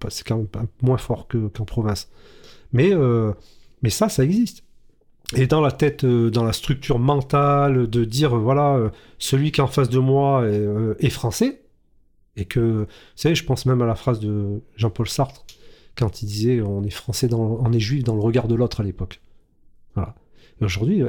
[0.10, 2.10] c'est quand même moins fort que- qu'en province.
[2.74, 3.32] Mais, euh,
[3.82, 4.64] mais ça, ça existe.
[5.34, 9.52] Et dans la tête, euh, dans la structure mentale, de dire, euh, voilà, euh, celui
[9.52, 10.68] qui est en face de moi est,
[11.00, 11.62] est français,
[12.36, 12.86] et que, vous
[13.16, 15.46] savez, je pense même à la phrase de Jean-Paul Sartre,
[15.96, 18.82] quand il disait, on est français, dans, on est juif dans le regard de l'autre
[18.82, 19.22] à l'époque.
[19.96, 20.14] Voilà.
[20.62, 21.02] Et aujourd'hui,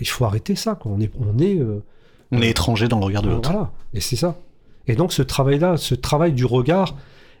[0.00, 0.92] il faut arrêter ça, quoi.
[0.94, 1.60] On est, on est,
[2.32, 3.50] On est étranger dans le regard de l'autre.
[3.50, 4.38] voilà, et c'est ça.
[4.86, 6.96] Et donc ce travail-là, ce travail du regard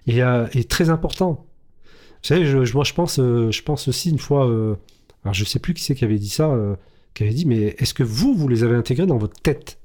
[0.06, 1.46] est, est très important.
[1.84, 4.46] Vous savez, je, moi je pense, je pense aussi une fois,
[5.24, 6.76] alors je sais plus qui c'est qui avait dit ça, euh,
[7.14, 9.78] qui avait dit, mais est-ce que vous, vous les avez intégrés dans votre tête?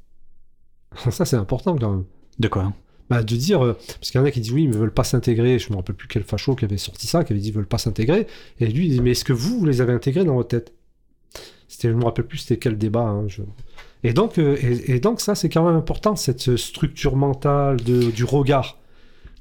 [1.11, 2.05] Ça c'est important quand même.
[2.39, 2.73] De quoi?
[3.09, 4.93] Bah, de dire, euh, parce qu'il y en a qui disent oui, mais ils veulent
[4.93, 5.59] pas s'intégrer.
[5.59, 7.67] Je me rappelle plus quel facho qui avait sorti ça, qui avait dit ils veulent
[7.67, 8.25] pas s'intégrer.
[8.59, 10.73] Et lui, il dit mais est-ce que vous, vous les avez intégrés dans votre tête?
[11.67, 13.01] C'était, je me rappelle plus c'était quel débat.
[13.01, 13.41] hein, je-
[14.03, 18.09] Et donc, euh, et, et donc ça, c'est quand même important cette structure mentale de,
[18.11, 18.79] du regard,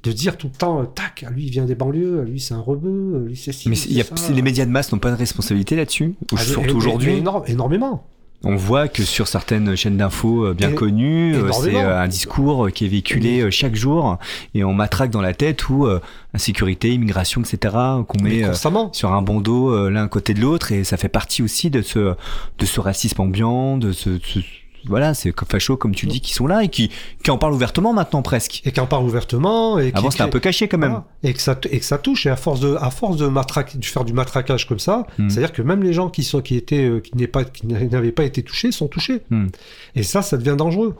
[0.05, 3.25] de dire tout le temps, tac, lui il vient des banlieues, lui c'est un rebeu,
[3.27, 6.13] lui c'est ci, Mais y a- les médias de masse n'ont pas de responsabilité là-dessus.
[6.33, 8.05] Ah, surtout aujourd'hui, énorme- énormément.
[8.43, 12.07] on voit que sur certaines chaînes d'infos euh, bien Et- connues, euh, c'est euh, un
[12.07, 14.17] discours qui est véhiculé chaque jour
[14.53, 15.99] et on matraque dans la tête où euh,
[16.33, 17.73] insécurité, immigration, etc.
[18.07, 18.93] qu'on met euh, constamment.
[18.93, 22.13] sur un bandeau euh, l'un côté de l'autre et ça fait partie aussi de ce
[22.59, 24.39] de ce racisme ambiant, de ce, ce-
[24.87, 26.91] voilà, c'est comme facho comme tu dis qui sont là et qui
[27.23, 28.61] qui en parlent ouvertement maintenant presque.
[28.65, 29.79] Et qui en parle ouvertement.
[29.79, 30.89] Et qui- Avant c'était un peu caché quand même.
[30.91, 31.05] Voilà.
[31.23, 33.85] Et, que ça, et que ça touche, et à force de, à force de, de
[33.85, 35.29] faire du matraquage comme ça, Hmm.
[35.29, 38.11] c'est-à-dire que même les gens qui, sont, qui, étaient, euh, qui, n'est pas, qui n'avaient
[38.11, 39.21] pas été touchés sont touchés.
[39.29, 39.47] Hmm.
[39.95, 40.95] Et ça, ça devient dangereux.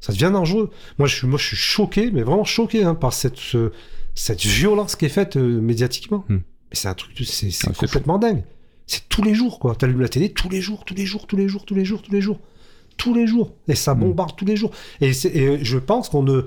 [0.00, 0.70] Ça devient dangereux.
[0.98, 3.72] Moi, je suis, moi, je suis choqué, mais vraiment choqué hein, par cette, ce-
[4.14, 6.24] cette violence qui est faite euh, médiatiquement.
[6.28, 6.36] Hmm.
[6.36, 8.42] Mais c'est un truc, c'est, c'est Ah, complètement dingue.
[8.86, 9.74] C'est tous les jours, quoi.
[9.74, 12.02] T'allumes la télé tous les jours, tous les jours, tous les jours, tous les jours,
[12.02, 12.38] tous les jours.
[12.38, 12.55] Tous les jours.
[13.68, 14.00] Et ça Hmm.
[14.00, 14.70] bombarde tous les jours.
[15.00, 16.42] Et, je pense qu'on ne,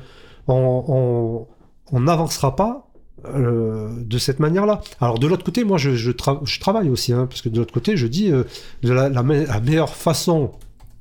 [0.48, 1.48] on, on-
[1.92, 2.86] on n'avancera pas
[3.26, 4.82] euh, de cette manière-là.
[5.02, 7.58] Alors de l'autre côté, moi je, je, tra- je travaille aussi, hein, parce que de
[7.60, 8.44] l'autre côté, je dis euh,
[8.84, 10.52] de la, la me- la meilleure façon,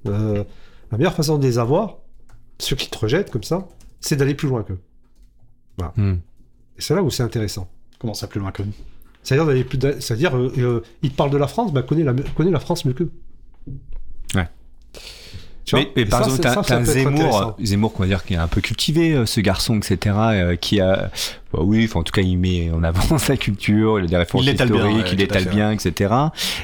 [0.07, 0.43] euh,
[0.91, 1.99] la meilleure façon de les avoir,
[2.59, 3.69] ceux qui te rejettent comme ça,
[4.01, 4.79] c'est d'aller plus loin qu'eux.
[5.97, 6.15] Hmm.
[6.77, 7.69] Et c'est là où c'est intéressant.
[8.01, 8.73] Comment ça plus loin que nous
[9.23, 12.15] C'est-à-dire d'aller plus, c'est-à-dire, euh, euh, ils te parlent de la France, bah connais la,
[12.37, 13.13] connais la France mieux qu'eux.
[14.35, 14.49] Ouais.
[15.69, 18.39] Tu vois Mais, mais par ça, exemple, t'as Zemmour, Zemmour, qu'on va dire, qui est
[18.39, 21.11] un peu cultivé, euh, ce garçon, etc., euh, qui a,
[21.53, 24.17] bah oui, enfin, en tout cas, il met en avant sa culture, il a des
[24.17, 26.15] références Il bien, historiques, ouais, il fait, bien, etc.,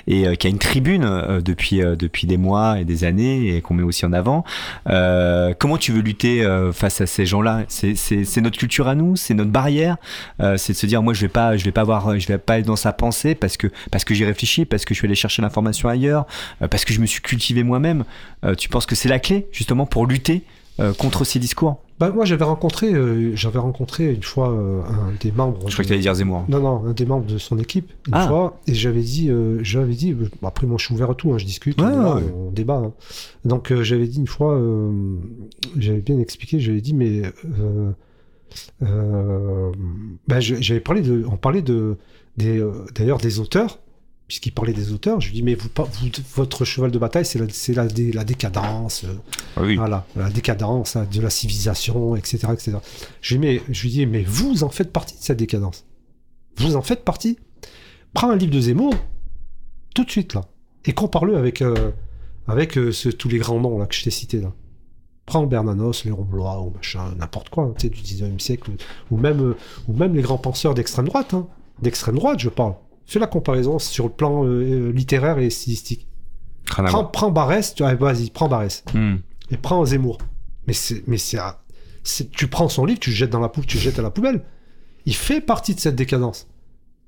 [0.07, 3.57] et euh, qui a une tribune euh, depuis euh, depuis des mois et des années
[3.57, 4.45] et qu'on met aussi en avant.
[4.89, 7.65] Euh, comment tu veux lutter euh, face à ces gens-là?
[7.69, 9.97] C'est notre culture à nous, c'est notre barrière,
[10.41, 12.39] euh, c'est de se dire, moi, je vais pas, je vais pas avoir, je vais
[12.39, 15.07] pas être dans sa pensée parce que parce que j'y réfléchis, parce que je suis
[15.07, 16.27] allé chercher l'information ailleurs,
[16.63, 18.05] euh, parce que je me suis cultivé moi-même.
[18.45, 20.43] Euh, tu penses que c'est la clé justement pour lutter
[20.99, 25.31] contre ces discours Bah, moi, j'avais rencontré, euh, j'avais rencontré une fois euh, un des
[25.31, 25.69] membres.
[25.69, 26.45] Je crois que de- tu allais dire Zemmour.
[26.49, 28.27] Non, non, un des membres de son équipe, une Ah.
[28.27, 31.15] fois, et j'avais dit, euh, j'avais dit, euh, bon, après moi je suis ouvert à
[31.15, 32.23] tout, hein, je discute, Ouais, on, débat, ouais.
[32.35, 32.75] on débat.
[32.87, 32.93] hein.
[33.45, 34.91] Donc euh, j'avais dit une fois, euh,
[35.77, 37.23] j'avais bien expliqué, j'avais dit, mais
[37.61, 37.91] euh,
[38.83, 39.71] euh,
[40.29, 41.97] ben, je- j'avais parlé de, on parlait de,
[42.37, 43.79] des, euh, d'ailleurs des auteurs,
[44.35, 45.69] puisqu'il parlait des auteurs, je lui dis, mais vous,
[46.35, 49.77] votre cheval de bataille, c'est la, c'est la, la décadence, euh, oui.
[49.77, 52.73] voilà, la décadence hein, de la civilisation, etc., etc.
[53.21, 55.85] Je lui, dis, mais, je lui dis, mais vous en faites partie de cette décadence.
[56.57, 57.39] Vous en faites partie.
[58.13, 58.93] Prends un livre de Zemmour,
[59.95, 60.47] tout de suite, là,
[60.85, 61.93] et compare-le avec, euh,
[62.49, 64.53] avec euh, ce- tous les grands noms là, que je t'ai cités, là.
[65.27, 68.73] Prends Bernanos, Léon Blois, ou machin, n'importe quoi, hein, tu sais, du 19e siècle,
[69.13, 69.55] ou, même,
[69.87, 71.47] ou même les grands penseurs d'extrême droite, hein.
[71.81, 72.75] d'extrême droite, je parle.
[73.07, 76.07] Fais la comparaison sur le plan euh, euh, littéraire et stylistique.
[76.67, 79.17] Prends, prends Barès, tu vois, vas-y, prends Barès Hmm.
[79.51, 80.19] et prends Zemmour.
[80.67, 81.63] Mais c'est, mais c'est, à-
[82.03, 84.03] c'est- tu prends son livre, tu le jettes dans la poubelle, tu le jettes à
[84.03, 84.43] la poubelle.
[85.05, 86.47] Il fait partie de cette décadence.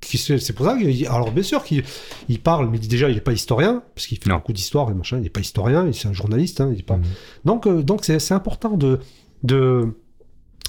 [0.02, 1.82] C'est pour ça qu'il, alors bien sûr qu'il
[2.28, 4.36] il parle, mais déjà il n'est pas historien parce qu'il fait Non.
[4.36, 5.16] beaucoup d'histoire et machin.
[5.16, 6.60] Il n'est pas historien, c'est un journaliste.
[6.60, 6.98] Hein, il est pas.
[6.98, 7.04] Mhm.
[7.46, 9.00] Donc, euh, donc c'est, c'est important de,
[9.42, 9.96] de,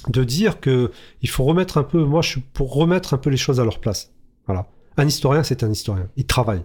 [0.08, 0.90] de dire que
[1.20, 2.02] il faut remettre un peu.
[2.02, 4.10] Moi, je suis pour remettre un peu les choses à leur place.
[4.46, 4.66] Voilà.
[4.98, 6.08] Un historien, c'est un historien.
[6.16, 6.62] Il travaille.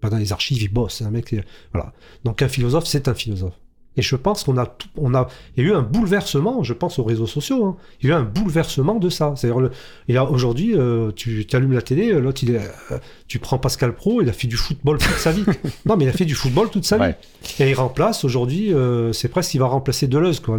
[0.00, 1.02] Pas dans les archives, il bosse.
[1.02, 1.34] Un mec.
[1.72, 1.92] Voilà.
[2.24, 3.54] Donc un philosophe, c'est un philosophe.
[3.96, 6.72] Et je pense qu'on a, tout- on a, il y a eu un bouleversement, je
[6.72, 7.76] pense aux réseaux sociaux, hein.
[8.00, 9.34] il y a eu un bouleversement de ça.
[9.36, 13.94] C'est-à-dire, aujourd'hui, euh, tu allumes la télé, euh, l'autre, il est, euh, tu prends Pascal
[13.94, 15.44] Pro, il a fait du football toute sa vie.
[15.86, 17.18] non, mais il a fait du football toute sa Ouais.
[17.58, 17.64] vie.
[17.64, 20.58] Et il remplace, aujourd'hui, euh, c'est presque, il va remplacer Deleuze, quoi.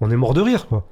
[0.00, 0.88] On est mort de rire, quoi.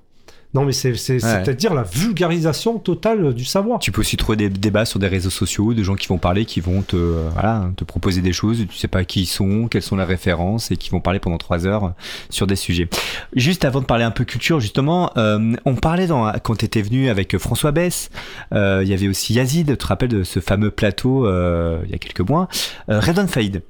[0.54, 1.18] Non, mais c'est Ouais.
[1.18, 3.78] c'est-à-dire la vulgarisation totale du savoir.
[3.80, 6.44] Tu peux aussi trouver des débats sur des réseaux sociaux, de gens qui vont parler,
[6.44, 9.66] qui vont te, euh, voilà, te proposer des choses, tu sais pas qui ils sont,
[9.68, 11.94] quelles sont leurs références, et qui vont parler pendant trois heures
[12.30, 12.88] sur des sujets.
[13.34, 16.82] Juste avant de parler un peu culture, justement, euh, on parlait dans, quand tu étais
[16.82, 18.10] venu avec François Bess,
[18.52, 21.90] euh, il y avait aussi Yazid, tu te rappelles de ce fameux plateau euh, il
[21.90, 22.48] y a quelques mois,
[22.90, 23.62] euh, Redon Faïd.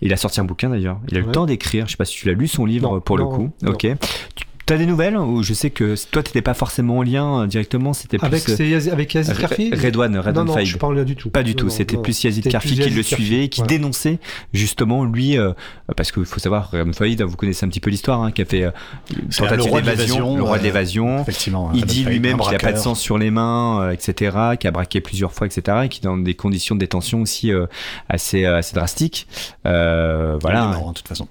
[0.00, 2.04] Il a sorti un bouquin d'ailleurs, il a eu le temps d'écrire, je sais pas
[2.04, 3.50] si tu l'as lu son livre Non, pour le coup.
[3.62, 3.70] non.
[3.72, 3.86] Ok.
[4.34, 7.46] Tu as des nouvelles ou je sais que toi t'étais pas forcément en lien euh,
[7.46, 9.70] directement, c'était plus Avec, euh, c'est Yazi- avec Yazid Karfi?
[9.74, 10.66] Redouane, Non, Redouane non, Faïd.
[10.66, 11.30] je parle du tout.
[11.30, 12.02] Pas du Non, tout, non, c'était non.
[12.02, 13.66] plus Yazid Karfi qui Yazid le suivait, qui ouais.
[13.66, 14.18] dénonçait
[14.52, 15.52] justement lui, euh,
[15.96, 18.44] parce qu'il faut savoir, Redouane Faïd, vous connaissez un petit peu l'histoire, hein, qui a
[18.44, 18.70] fait euh,
[19.36, 21.20] tentative d'évasion, le roi de euh, l'évasion.
[21.22, 21.70] Effectivement.
[21.74, 24.70] Il dit lui-même qu'il a pas de sang sur les mains, euh, etc., qui a
[24.70, 27.66] braqué plusieurs fois, etc., et qui est dans des conditions de détention aussi euh,
[28.08, 29.26] assez, euh, assez drastiques.
[29.66, 30.64] Euh, voilà.
[30.64, 31.28] hein, de toute façon.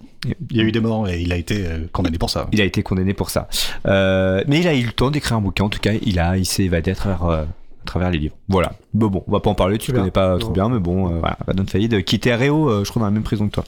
[0.52, 2.48] Il y a eu des morts et il a été euh, condamné pour ça.
[2.52, 3.48] Il a été condamné pour ça.
[3.88, 5.64] Euh, mais il a eu le temps d'écrire un bouquin.
[5.64, 8.36] En tout cas, il a, il s'est évadé à travers, euh, à travers les livres.
[8.48, 8.74] Voilà.
[8.94, 9.78] Bon, bon, on va pas en parler.
[9.78, 11.38] Tu C'est connais pas trop bien, mais bon, euh, voilà.
[11.68, 13.64] Faïd, qui était à euh, je crois dans la même prison que toi,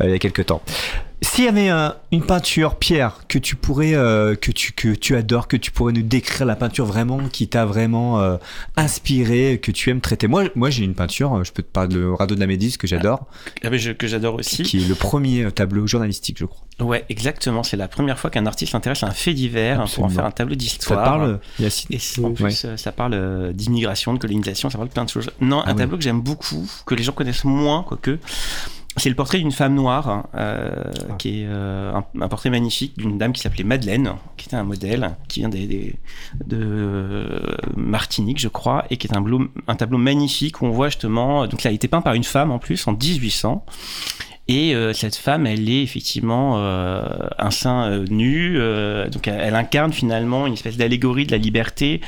[0.00, 0.62] euh, il y a quelques temps.
[1.22, 1.70] S'il y avait
[2.12, 5.94] une peinture, Pierre, que tu pourrais, euh, que tu, que tu adores, que tu pourrais
[5.94, 8.36] nous décrire la peinture vraiment qui t'a vraiment euh,
[8.76, 10.28] inspiré, que tu aimes traiter?
[10.28, 11.34] Moi, moi, j'ai une peinture.
[11.34, 13.24] euh, Je peux te parler de Radeau de la Médis que j'adore,
[13.64, 14.62] Ah, mais je- que j'adore aussi.
[14.62, 16.62] qui est le premier tableau journalistique, je crois.
[16.80, 17.62] Ouais, exactement.
[17.62, 20.30] C'est la première fois qu'un artiste s'intéresse à un fait divers pour en faire un
[20.30, 21.02] tableau Ça d'histoire.
[21.02, 25.10] parle, Yacine Et en plus, ça parle d'immigration, de colonisation, ça parle de plein de
[25.10, 25.30] choses.
[25.40, 28.18] Non, Ah un tableau que j'aime beaucoup, que les gens connaissent moins, quoique.
[28.98, 30.70] C'est le portrait d'une femme noire, hein, euh,
[31.10, 31.14] Ah.
[31.18, 34.64] qui est euh, un, un portrait magnifique d'une dame qui s'appelait Madeleine, qui était un
[34.64, 35.94] modèle, qui vient des, des-
[36.46, 37.40] de
[37.76, 41.46] Martinique, je crois, et qui est un, tableau- un tableau magnifique où on voit justement.
[41.46, 43.64] Donc, il a été peint par une femme en plus en 1800.
[44.48, 47.04] Et euh, cette femme, elle est effectivement euh,
[47.38, 48.54] un sein euh, nu,
[49.10, 52.00] donc elle, elle incarne finalement une espèce d'allégorie de la liberté,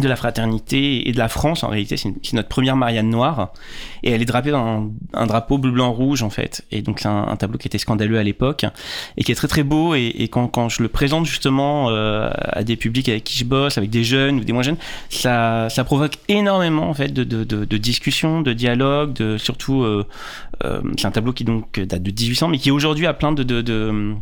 [0.00, 1.64] de la fraternité et de la France.
[1.64, 3.52] En réalité, c'est notre première Marianne noire,
[4.02, 6.64] et elle est drapée dans un, drapeau bleu, blanc, rouge en fait.
[6.70, 8.64] Et donc c'est un, tableau qui était scandaleux à l'époque
[9.16, 9.94] et qui est très très beau.
[9.94, 13.90] Et, quand, je le présente justement euh, à des publics avec qui je bosse, avec
[13.90, 14.78] des jeunes ou des moins jeunes,
[15.08, 19.82] ça, ça provoque énormément en fait de, de, discussions, de dialogues, de surtout.
[19.82, 20.06] euh,
[20.64, 23.42] euh, c'est un tableau qui donc date de 1800, mais qui aujourd'hui a plein de,
[23.42, 24.14] de,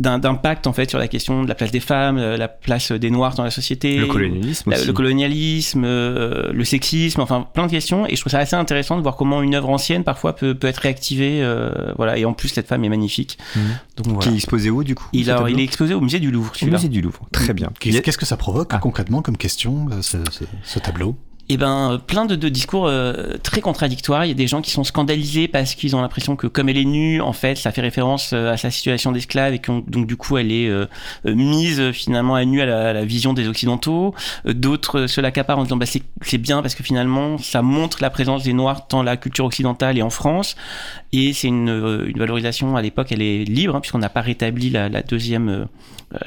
[0.00, 3.10] d'impact en fait sur la question de la place des femmes, euh, la place des
[3.10, 4.86] noirs dans la société, Le colonialisme la- aussi.
[4.86, 8.06] le colonialisme, euh, le sexisme, enfin plein de questions.
[8.06, 10.66] Et je trouve ça assez intéressant de voir comment une œuvre ancienne parfois peut, peut
[10.68, 11.42] être réactivée.
[11.42, 12.16] euh, voilà.
[12.18, 13.38] Et en plus, cette femme est magnifique.
[13.54, 13.62] Mhm.
[13.98, 14.30] Donc Qui voilà.
[14.32, 16.52] est exposé où du coup Il, est exposé au musée du Louvre.
[16.62, 17.20] Au musée du Louvre.
[17.32, 17.70] Très bien.
[17.84, 18.78] Il y Qu'est-ce que ça provoque Ah.
[18.78, 21.16] concrètement comme question, euh, ce, ce- ce tableau?
[21.52, 24.24] Eh ben, plein de, de discours euh, très contradictoires.
[24.24, 26.76] Il y a des gens qui sont scandalisés parce qu'ils ont l'impression que comme elle
[26.76, 30.06] est nue, en fait, ça fait référence euh, à sa situation d'esclave et que donc
[30.06, 30.86] du coup elle est euh,
[31.26, 34.14] euh, mise finalement à nu à la, à la vision des occidentaux.
[34.46, 38.10] Euh, D'autres se l'accaparent en disant bah c'est bien parce que finalement ça montre la
[38.10, 40.54] présence des noirs dans la culture occidentale et en France.
[41.12, 44.70] Et c'est une, une valorisation à l'époque, elle est libre hein, puisqu'on n'a pas rétabli
[44.70, 45.66] la, la deuxième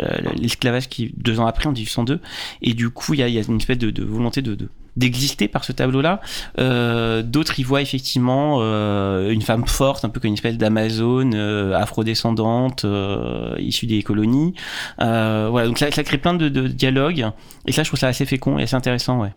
[0.01, 2.19] euh, l'esclavage qui deux ans après en 1802.
[2.61, 4.67] Et du coup il y a, y a une espèce de, de volonté de, de
[4.95, 6.21] d'exister par ce tableau-là.
[6.59, 11.33] Euh, D'autres y voient effectivement euh, une femme forte, un peu comme une espèce d'Amazone
[11.35, 14.53] euh, afrodescendante, euh, issue des colonies.
[15.01, 17.27] Euh, voilà, donc ça, ça crée plein de, de dialogues.
[17.65, 19.33] Et ça, je trouve ça assez fécond et assez intéressant, ouais.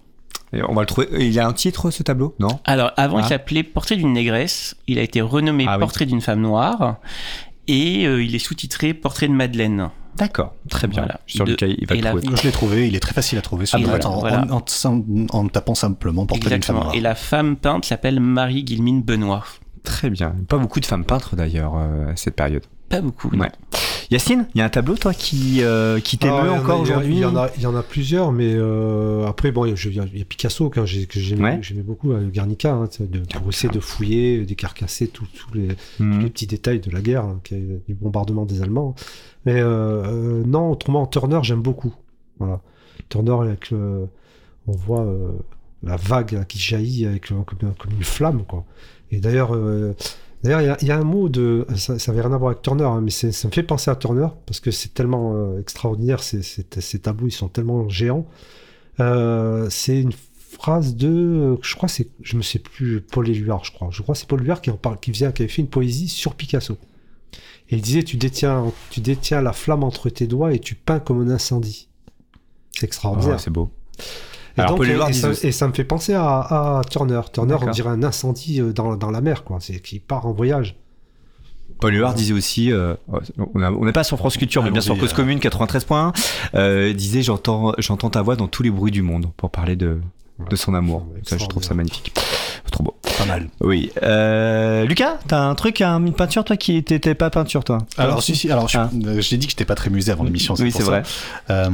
[0.52, 1.08] Et on va le trouver.
[1.18, 2.34] Il a un titre ce tableau?
[2.38, 2.60] Non?
[2.64, 3.22] Alors, avant, Ah.
[3.24, 4.76] il s'appelait Portrait d'une négresse.
[4.86, 5.80] Il a été renommé Ah oui.
[5.80, 6.96] Portrait d'une femme noire.
[7.66, 9.90] Et euh, il est sous-titré Portrait de Madeleine.
[10.16, 11.02] D'accord, très bien.
[11.02, 11.20] Voilà.
[11.26, 12.14] Sur lequel il va la-.
[12.36, 14.46] Je l'ai trouvé, il est très facile à trouver sur net la- en, voilà.
[14.50, 16.82] en- en- en tapant simplement portrait d'une femme.
[16.94, 19.44] Et la femme peinte s'appelle Marie Guillemine Benoît.
[19.82, 20.34] Très bien.
[20.48, 22.62] Pas beaucoup de femmes peintres d'ailleurs euh, à cette période.
[22.88, 23.28] Pas beaucoup.
[23.36, 23.50] Ouais.
[24.12, 27.18] Yacine, il y a un tableau toi qui, euh, qui t'émeut Ah, encore aujourd'hui Il
[27.18, 30.04] y, en a, il y en a plusieurs, mais euh, après, bon, il y a-
[30.04, 31.60] y, Picasso que j'ai- que j'aimais Ouais.
[31.84, 36.20] beaucoup, euh, Guernica, hein, de, pour essayer de fouiller, décarcasser tous tous les, tous Mhm.
[36.22, 38.94] les petits détails de la guerre, hein, du bombardement des Allemands.
[39.46, 41.94] Mais euh, euh, non, autrement, Turner, j'aime beaucoup.
[42.38, 42.60] Voilà.
[43.08, 44.08] Turner, avec le-
[44.66, 45.32] on voit euh,
[45.82, 48.64] la vague qui jaillit avec, comme, comme une flamme, quoi.
[49.12, 49.56] Et d'ailleurs,
[50.44, 53.10] il y a- un mot de, ça, n'avait rien à voir avec Turner, hein, mais
[53.10, 57.32] ça me fait penser à Turner parce que c'est tellement extraordinaire, ces, ces, tableaux, ils
[57.32, 58.26] sont tellement géants.
[58.98, 60.12] C'est une
[60.58, 63.88] phrase de, je crois, c'est, je ne sais plus, Paul Éluard, je crois.
[63.92, 66.34] Je crois c'est Paul Éluard qui parle, qui faisait, qui avait fait une poésie sur
[66.34, 66.76] Picasso.
[67.70, 71.00] Et il disait, tu détiens, tu détiens la flamme entre tes doigts et tu peins
[71.00, 71.88] comme un incendie.
[72.72, 73.34] C'est extraordinaire.
[73.36, 73.70] Ah, c'est beau.
[74.56, 77.20] Et, Alors, donc, et- ça, aussi- et ça me fait penser à, à Turner.
[77.32, 79.58] Turner, on dirait un incendie euh, dans, dans la mer, quoi.
[79.60, 80.76] C'est qui part en voyage.
[81.80, 82.94] Paul Huard disait aussi, euh,
[83.54, 85.16] on a- on n'est pas sur France Culture, mais bien sur Cause euh.
[85.16, 86.12] Commune 93.1,
[86.54, 90.00] euh, disait j'entends j'entends ta voix dans tous les bruits du monde pour parler de
[90.50, 91.06] de son amour.
[91.24, 92.12] Ça, je trouve ça magnifique.
[92.70, 92.94] Trop beau.
[93.18, 93.48] Pas mal.
[93.60, 93.90] Oui.
[94.02, 97.78] Euh, Lucas, t'as un truc, un- une peinture, toi qui t'étais pas peinture, toi?
[97.96, 98.90] Alors, si, si, alors, je, Ah.
[99.06, 100.54] euh, je t'ai dit que j'étais pas très musée avant l'émission.
[100.58, 101.02] Oui, c'est vrai.
[101.50, 101.70] Euh,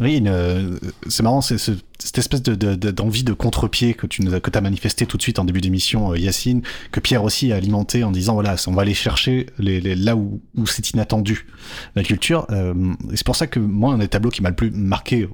[0.00, 0.78] oui, une, euh,
[1.08, 4.34] c'est marrant, c'est ce- cette espèce de, de- de- d'envie de contre-pied que tu nous
[4.34, 6.62] as, que as manifesté tout de suite en début d'émission, euh, Yacine,
[6.92, 10.14] que Pierre aussi a alimenté en disant voilà, on va aller chercher les, les- là
[10.16, 11.46] où, où c'est inattendu
[11.94, 12.46] la culture.
[12.50, 12.74] Euh,
[13.12, 15.28] et c'est pour ça que moi, un des tableaux qui m'a le plus marqué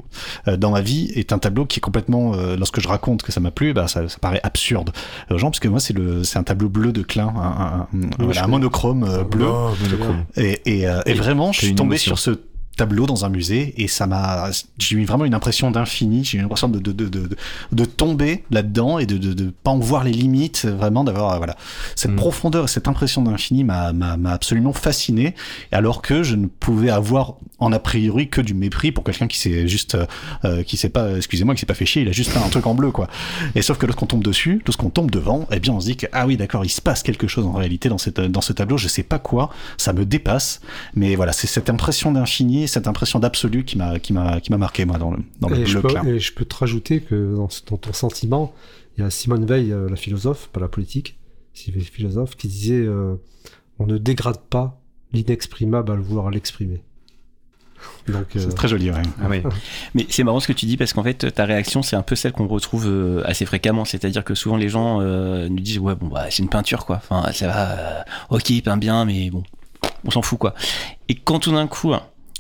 [0.48, 3.32] euh, dans ma vie est un tableau qui est complètement, euh, lorsque je raconte que
[3.32, 4.90] ça m'a plu, bah, ça, ça paraît absurde
[5.30, 7.80] aux gens, parce que moi, c'est le, c'est un tableau bleu de Klein, un, un-
[7.92, 9.46] un- voilà, un monochrome euh, bleu.
[9.48, 10.24] Oh, monochrome.
[10.36, 12.16] Et, et, euh, et vraiment, je suis tombé émotion.
[12.16, 12.40] sur ce
[12.76, 16.24] tableau dans un musée et ça m'a j'ai eu vraiment une impression d'infini.
[16.24, 17.36] J'ai eu l'impression de, de, de, de, de-
[17.72, 21.36] de tomber là-dedans et de, de, de pas en voir les limites vraiment d'avoir euh,
[21.38, 21.56] voilà.
[21.96, 22.16] Cette Mm.
[22.16, 25.34] profondeur et cette impression d'infini m'a m'a m'a absolument fasciné
[25.70, 29.38] alors que je ne pouvais avoir en a priori que du mépris pour quelqu'un qui
[29.38, 30.06] s'est juste euh,
[30.44, 32.02] euh, qui s'est pas excusez-moi qui s'est pas fait chier.
[32.02, 33.08] Il a juste un truc en bleu quoi.
[33.54, 36.06] Et sauf que lorsqu'on tombe dessus lorsqu'on tombe devant eh bien on se dit que
[36.12, 38.76] ah oui d'accord il se passe quelque chose en réalité dans cette dans ce tableau.
[38.78, 39.50] Je sais pas quoi.
[39.76, 40.60] Ça me dépasse.
[40.94, 44.58] Mais voilà c'est cette impression d'infini cette impression d'absolu qui m'a qui m'a qui m'a
[44.58, 47.34] marqué moi dans le dans le Et je, peux, et je peux te rajouter que
[47.34, 48.54] dans, ton sentiment,
[48.96, 51.18] il y a Simone Veil, euh, la philosophe, pas la politique,
[51.54, 53.14] philosophe, qui disait euh,
[53.78, 54.80] on ne dégrade pas
[55.12, 56.82] l'inexprimable à le vouloir l'exprimer.
[58.10, 59.02] Euh, c'est très joli ouais.
[59.20, 59.42] Ah oui.
[59.94, 62.16] Mais c'est marrant ce que tu dis parce qu'en fait ta réaction c'est un peu
[62.16, 65.94] celle qu'on retrouve euh, assez fréquemment, c'est-à-dire que souvent les gens euh, nous disent ouais
[65.94, 69.30] bon bah c'est une peinture quoi, enfin ça va, euh, ok il peint bien mais
[69.30, 69.42] bon
[70.04, 70.54] on s'en fout quoi.
[71.08, 71.92] Et quand tout d'un coup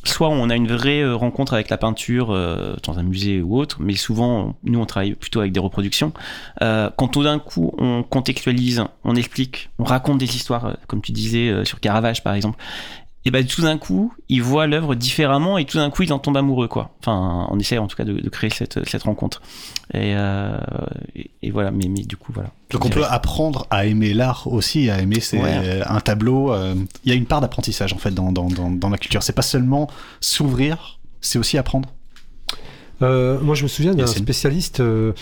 [0.04, 3.56] soit on a une vraie euh, rencontre avec la peinture euh, dans un musée ou
[3.56, 6.12] autre, mais souvent nous on travaille plutôt avec des reproductions.
[6.60, 11.12] Euh, quand tout d'un coup on contextualise, on explique, on raconte des histoires, comme tu
[11.12, 12.58] disais sur Caravage par exemple,
[13.24, 16.18] et ben tout d'un coup il voit l'œuvre différemment et tout d'un coup il en
[16.18, 16.90] tombe amoureux quoi.
[17.00, 19.40] Enfin on essaie en tout cas de, de créer cette, cette rencontre.
[19.94, 20.58] Et, euh,
[21.14, 22.50] et, et voilà, mais, mais du coup voilà.
[22.70, 25.82] Donc on peut apprendre à aimer l'art aussi, à aimer c'est Ouais.
[25.86, 26.52] un tableau.
[26.52, 26.74] euh,
[27.04, 29.22] Il y a une part d'apprentissage en fait dans, dans, dans, dans la culture.
[29.22, 29.88] C'est pas seulement
[30.20, 31.88] s'ouvrir, c'est aussi apprendre.
[33.02, 34.80] Euh, moi, je me souviens d'un spécialiste.
[34.80, 35.12] euh,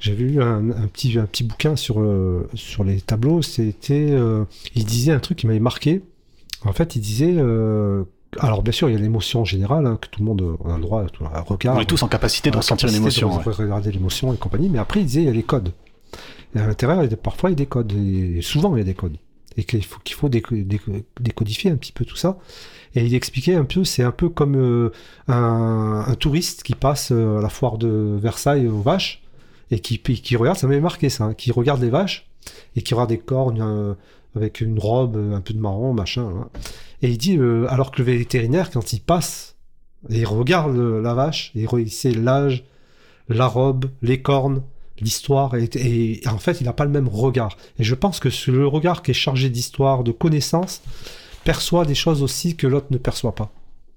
[0.00, 3.42] J'avais lu un, un petit, un petit bouquin sur, euh, sur les tableaux.
[3.42, 4.44] C'était, euh,
[4.76, 6.02] il disait un truc qui m'avait marqué.
[6.64, 7.34] En fait, il disait.
[7.36, 8.04] euh,
[8.38, 10.76] alors, bien sûr, il y a l'émotion générale, hein, que tout le monde on a
[10.76, 11.76] le droit tout le regard.
[11.76, 13.40] on est tous en capacité de ressentir une capacité émotion.
[13.42, 13.54] de ouais.
[13.64, 14.68] regarder l'émotion et compagnie.
[14.68, 15.72] Mais après, il disait il y a les codes.
[16.54, 17.92] Et à l'intérieur, parfois, il y a des codes.
[17.92, 19.16] Et souvent, il y a des codes.
[19.56, 20.16] Et qu'il faut, qu'il
[21.20, 22.38] décodifier un petit peu tout ça.
[22.94, 24.92] Et il expliquait un peu, c'est un peu comme euh,
[25.26, 29.22] un, un touriste qui passe euh, à la foire de Versailles aux vaches
[29.70, 30.00] et qui,
[30.36, 32.26] regarde, ça m'avait marqué ça, hein, qui regarde les vaches
[32.76, 33.96] et qui regarde des cornes
[34.38, 36.22] avec une robe, un peu de marron, machin.
[36.34, 36.48] hein.
[37.02, 39.56] Et il dit, euh, alors que le vétérinaire, quand il passe,
[40.10, 42.64] et il regarde euh, la vache, et il sait l'âge,
[43.28, 44.62] la robe, les cornes,
[45.00, 47.56] l'histoire, et, en fait, il n'a pas le même regard.
[47.78, 50.82] Et je pense que le regard qui est chargé d'histoire, de connaissances,
[51.44, 53.52] perçoit des choses aussi que l'autre ne perçoit pas.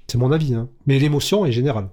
[0.08, 0.68] C'est mon avis, hein.
[0.86, 1.88] mais l'émotion est générale.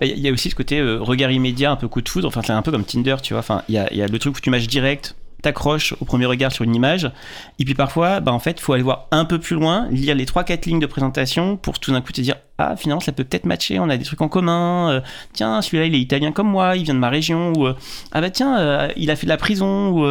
[0.00, 2.00] Il y a- il y a aussi ce côté euh, regard immédiat, un peu coup
[2.00, 2.28] de foudre.
[2.28, 3.40] Enfin, c'est un peu comme Tinder, tu vois.
[3.40, 5.16] Enfin, il y a, y le truc où tu matches direct,
[5.46, 7.08] t'accroches au premier regard sur une image.
[7.60, 10.16] Et puis parfois, bah, en fait, il faut aller voir un peu plus loin, lire
[10.16, 13.22] les 3-4 lignes de présentation pour tout d'un coup te dire Ah, finalement, ça peut
[13.22, 14.90] peut-être matcher, on a des trucs en commun.
[14.90, 15.00] euh,
[15.34, 17.52] tiens, celui-là, il est italien comme moi, il vient de ma région.
[17.56, 17.76] Ou euh,
[18.10, 19.90] Ah, bah tiens, euh, il a fait de la prison.
[19.90, 20.04] Ou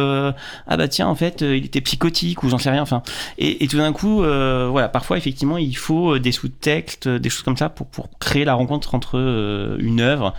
[0.66, 2.82] Ah, bah tiens, en fait, il était psychotique, ou j'en sais rien.
[2.82, 3.02] Enfin,
[3.36, 7.58] et, et tout d'un coup, voilà, parfois, effectivement, il faut des sous-textes, des choses comme
[7.58, 9.16] ça pour, pour créer la rencontre entre
[9.78, 10.32] une œuvre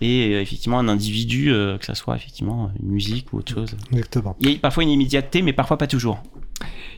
[0.00, 3.76] et euh, effectivement un individu, euh, que ça soit effectivement une musique ou autre chose.
[3.92, 4.36] Exactement.
[4.40, 6.22] Il y a parfois une immédiateté, mais parfois pas toujours.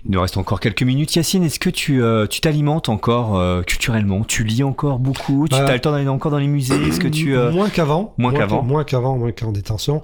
[0.05, 1.15] Il nous reste encore quelques minutes.
[1.15, 4.25] Yacine, est-ce que tu euh, tu t'alimentes encore euh, culturellement?
[4.25, 5.47] Tu lis encore beaucoup?
[5.49, 6.75] Tu Bah, as le temps d'aller encore dans les musées?
[6.89, 8.13] Est-ce que tu euh, Moins qu'avant.
[8.19, 8.63] moins qu'avant.
[8.63, 10.03] Moins qu'avant, moins qu'en détention.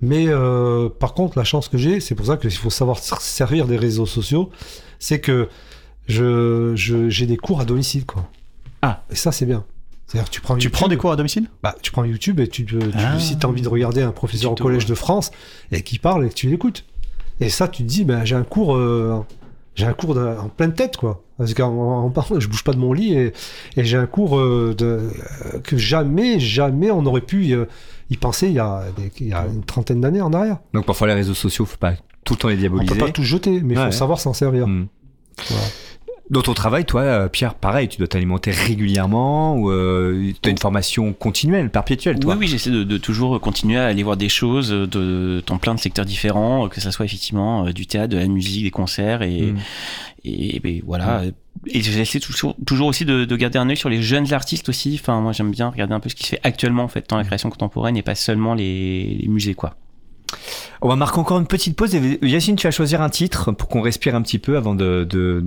[0.00, 3.14] Mais euh, par contre, la chance que j'ai, c'est pour ça qu'il faut savoir se
[3.20, 4.50] servir des réseaux sociaux,
[5.00, 5.48] c'est que
[6.08, 8.28] je, je- j'ai des cours à domicile, quoi.
[8.82, 9.02] Ah.
[9.10, 9.64] Et ça, c'est bien.
[10.12, 11.48] C'est-à-dire tu prends Tu YouTube, prends des cours à domicile?
[11.62, 13.18] Bah, tu prends YouTube et tu, Ah.
[13.18, 14.90] si tu as envie de regarder un professeur au collège ouais.
[14.90, 15.30] de France
[15.70, 16.84] et qui parle et que tu l'écoutes.
[17.40, 19.24] Et ça, tu te dis, ben, j'ai un cours, euh,
[19.74, 21.22] j'ai un cours de- en pleine tête, quoi.
[21.38, 21.70] Parce qu'en
[22.04, 23.32] en parlant, je bouge pas de mon lit et,
[23.78, 27.56] et j'ai un cours euh, de, euh, que jamais, jamais on aurait pu
[28.10, 30.58] y penser il y a, des- il y a une trentaine d'années en arrière.
[30.74, 31.94] Donc parfois les réseaux sociaux, faut pas
[32.24, 32.94] tout le temps les On diaboliser.
[32.94, 33.86] peut pas tout jeter, mais il Ouais.
[33.86, 34.68] faut savoir s'en servir.
[34.68, 34.86] Hmm.
[35.48, 35.64] Voilà.
[36.30, 40.50] Dans ton travail, toi, euh, Pierre, pareil, tu dois t'alimenter régulièrement ou euh, tu as
[40.50, 44.16] une formation continuelle, perpétuelle, toi Oui, oui, j'essaie de, de toujours continuer à aller voir
[44.16, 48.14] des choses de, dans plein de secteurs différents, que ça soit effectivement euh, du théâtre,
[48.14, 49.58] de la musique, des concerts et, Mm.
[50.24, 51.22] et, et voilà.
[51.66, 54.98] Et j'essaie toujours, toujours aussi de, de garder un œil sur les jeunes artistes aussi.
[55.00, 57.16] Enfin, moi, j'aime bien regarder un peu ce qui se fait actuellement en fait dans
[57.18, 59.76] la création contemporaine et pas seulement les, les musées, quoi.
[60.84, 61.94] On va marquer encore une petite pause.
[61.94, 65.04] Et Yacine, tu vas choisir un titre pour qu'on respire un petit peu avant de,
[65.08, 65.44] de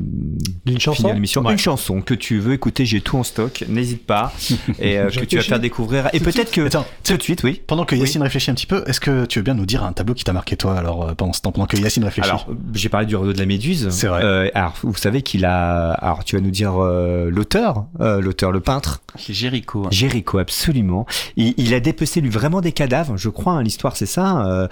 [0.66, 1.44] D'une chanson finir l'émission.
[1.44, 1.52] Ouais.
[1.52, 4.32] Une chanson que tu veux écouter, j'ai tout en stock, n'hésite pas.
[4.80, 6.08] et euh, que tu vas faire découvrir.
[6.14, 7.62] Et peut-être que Attends, tout de suite, oui.
[7.68, 8.02] pendant que Oui.
[8.02, 10.24] Yacine réfléchit un petit peu, est-ce que tu veux bien nous dire un tableau qui
[10.24, 13.06] t'a marqué toi alors euh, pendant ce temps, pendant que Yacine réfléchit Alors, j'ai parlé
[13.06, 13.90] du radeau de la Méduse.
[13.90, 14.24] C'est vrai.
[14.24, 15.92] Euh, alors, vous savez qu'il a.
[15.92, 19.84] Alors, tu vas nous dire euh, l'auteur, euh, l'auteur, le peintre, C'est Jericho.
[19.86, 19.90] hein.
[19.92, 21.06] Jéricho, absolument.
[21.36, 23.52] Il, il a dépecé lui vraiment des cadavres, je crois.
[23.54, 24.68] hein, L'histoire, c'est ça, euh,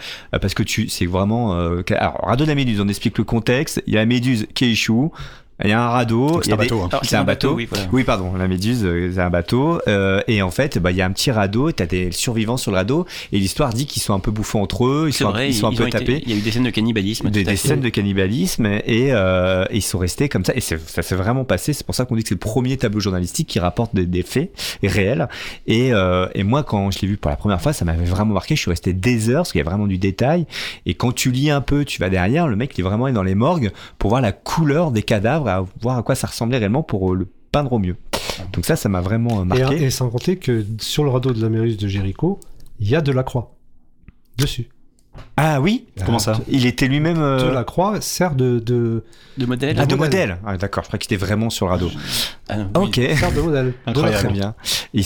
[0.54, 1.56] parce que tu, c'est vraiment.
[1.56, 3.82] Euh, alors, de la Méduse, on explique le contexte.
[3.88, 5.12] Il y a la Méduse qui échoue.
[5.64, 6.28] Il y a un radeau.
[6.30, 6.90] Donc, c'est un des- bateau, hein.
[7.12, 7.54] Un bateau.
[7.54, 7.86] oui, voilà.
[7.92, 9.80] Oui, pardon, la Méduse, euh, c'est un bateau.
[9.88, 12.72] euh, et en fait, bah, il y a un petit radeau, t'as des survivants sur
[12.72, 15.32] le radeau, et l'histoire dit qu'ils sont un peu bouffons entre eux, ils sont, un-
[15.32, 16.24] vrai, ils sont un ils peu été- tapés.
[16.26, 17.30] Il y a eu des scènes de cannibalisme.
[17.30, 20.78] Des, des scènes de cannibalisme et, euh, et ils sont restés comme ça et ça
[21.02, 23.60] s'est vraiment passé c'est pour ça qu'on dit que c'est le premier tableau journalistique qui
[23.60, 24.52] rapporte des, des faits
[24.84, 25.28] réels
[25.68, 28.34] et, euh, et moi quand je l'ai vu pour la première fois ça m'avait vraiment
[28.34, 30.46] marqué je suis resté des heures parce qu'il y a vraiment du détail
[30.86, 33.14] et quand tu lis un peu tu vas derrière le mec il est vraiment allé
[33.14, 36.58] dans les morgues pour voir la couleur des cadavres à voir à quoi ça ressemblait
[36.58, 37.96] réellement pour euh, le peindre au mieux
[38.52, 41.42] donc ça ça m'a vraiment euh, marqué et sans compter que sur le radeau de
[41.42, 42.40] la Méruse de Jéricho,
[42.80, 43.56] il y a de la croix.
[44.38, 44.70] Dessus.
[45.38, 49.04] Ah oui Comment ça il était lui-même euh, De la croix sert de, de,
[49.38, 49.76] De modèle.
[49.80, 50.30] ah, de modèle.
[50.30, 51.92] modèle ah, d'accord je crois qu'il était vraiment sur le radeau
[52.50, 53.74] Ah, ok sert de modèle.
[53.86, 54.18] Incroyable.
[54.26, 54.56] Très bien.
[54.94, 55.06] Ils,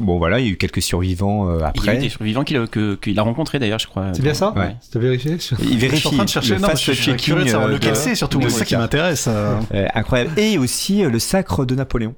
[0.00, 1.96] bon voilà, il y a eu quelques survivants euh, Il y a eu après.
[1.98, 4.12] des survivants qu'il a, que- qu'il a rencontrés d'ailleurs, je crois.
[4.14, 4.76] C'est bien ça Ouais.
[4.90, 7.44] T'as vérifié Il Je suis vérifie en train de chercher, le non, je suis curieux
[7.44, 9.26] de savoir euh, lequel c'est surtout, c'est ça qui m'intéresse.
[9.28, 9.58] euh.
[9.94, 10.32] Incroyable.
[10.38, 12.14] Et aussi euh, le sacre de Napoléon.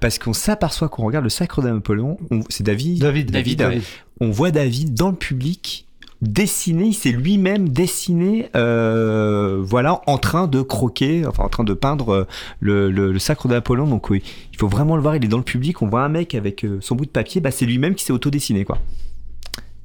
[0.00, 2.98] Parce qu'on s'aperçoit qu'on regarde le sacre de Napoléon, on- c'est David.
[3.00, 3.30] David.
[3.30, 3.82] David, David.
[4.20, 5.86] On voit David dans le public
[6.22, 11.74] dessiner, il s'est lui-même dessiné, euh, voilà, en train de croquer, enfin en train de
[11.74, 12.24] peindre euh,
[12.60, 13.86] le, le- le sacre de Napoléon.
[13.86, 14.22] Donc oui,
[14.52, 16.64] il faut vraiment le voir, il est dans le public, on voit un mec avec
[16.64, 18.78] euh, son bout de papier, bah, c'est lui-même qui s'est auto-dessiné quoi.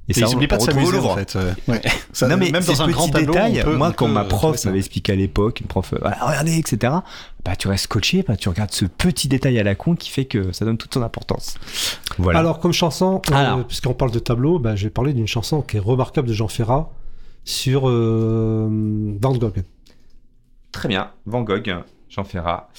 [0.09, 1.37] Et ça, ils s'oublient pas de s'amuser en fait.
[1.67, 1.81] ouais.
[2.13, 5.11] Ça, non mais même dans un grand tableau, peut- moi quand ma prof m'avait expliqué
[5.11, 6.93] à l'époque, une prof, euh, voilà, regardez, etc.
[7.43, 10.25] Bah tu restes scotché, bah tu regardes ce petit détail à la con qui fait
[10.25, 11.55] que ça donne toute son importance.
[12.17, 12.39] Voilà.
[12.39, 13.21] Alors, comme chanson,
[13.59, 16.33] euh, puisqu'on parle de tableau, bah, je vais parler d'une chanson qui est remarquable de
[16.33, 16.89] Jean Ferrat
[17.43, 18.67] sur euh,
[19.21, 19.63] Van Gogh.
[20.71, 21.73] très bien, Van Gogh,
[22.09, 22.69] Jean Ferrat.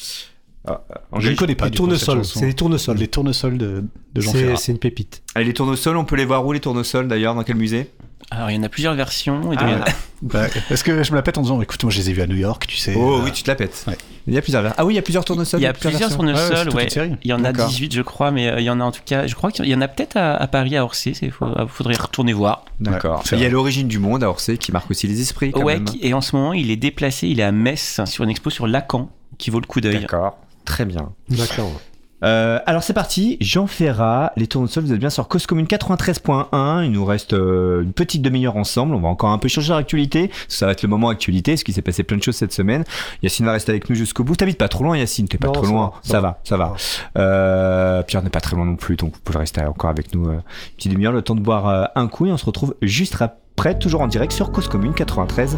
[0.66, 2.96] Ah, ah, Je ne connais pas Les tournesols, c'est les tournesols.
[2.98, 4.56] Les tournesols de, de Jean C'est Ferrat.
[4.56, 5.22] c'est une pépite.
[5.34, 7.90] Ah, les tournesols, on peut les voir où les tournesols d'ailleurs Dans quel musée?
[8.30, 9.52] Alors, il y en a plusieurs versions.
[9.52, 9.84] Et Ah.
[10.20, 12.22] Bah, Est-ce que je me la pète en disant, écoute, moi je les ai vus
[12.22, 12.92] à New York, tu sais.
[12.96, 13.84] Oh euh, oui, tu te la pètes.
[13.86, 13.96] ouais.
[14.26, 15.60] Il y a plusieurs Ah oui, il y a plusieurs tournesols.
[15.60, 16.24] Il y a plusieurs plusieurs versions.
[16.24, 17.18] Ouais, ouais, c'est tournesols.
[17.22, 17.68] Il y en a D'accord.
[17.68, 19.28] 18, je crois, mais euh, il y en a en tout cas.
[19.28, 21.12] Je crois qu'il y en a peut-être à, à Paris, à Orsay.
[21.22, 22.64] Il faudrait retourner voir.
[22.80, 23.22] D'accord.
[23.30, 25.52] Il y a l'origine du monde à Orsay qui marque aussi les esprits.
[25.52, 25.84] Quand Ouais, même.
[25.84, 27.28] qui- et en ce moment, il est déplacé.
[27.28, 29.08] Il est à Metz sur une expo sur Lacan
[29.38, 30.00] qui vaut le coup d'œil.
[30.00, 30.36] D'accord.
[30.68, 31.12] Très bien.
[31.30, 31.80] D'accord.
[32.22, 36.84] Euh, alors c'est parti, Jean Ferrat, les tournesols, vous êtes bien sur Cause Commune 93.1,
[36.84, 40.30] il nous reste euh, une petite demi-heure ensemble, on va encore un peu changer l'actualité,
[40.46, 42.84] ça va être le moment actualité, parce qu'il s'est passé plein de choses cette semaine.
[43.22, 45.52] Yacine va rester avec nous jusqu'au bout, t'habites pas trop loin Yacine, t'es pas Non,
[45.54, 46.74] trop ça loin, va, ça, va, ça va.
[47.16, 50.28] Euh, Pierre n'est pas très loin non plus, donc vous pouvez rester encore avec nous
[50.28, 50.42] une
[50.76, 54.02] petite demi-heure, le temps de boire un coup, et on se retrouve juste après, toujours
[54.02, 55.56] en direct sur Cause Commune 93.1.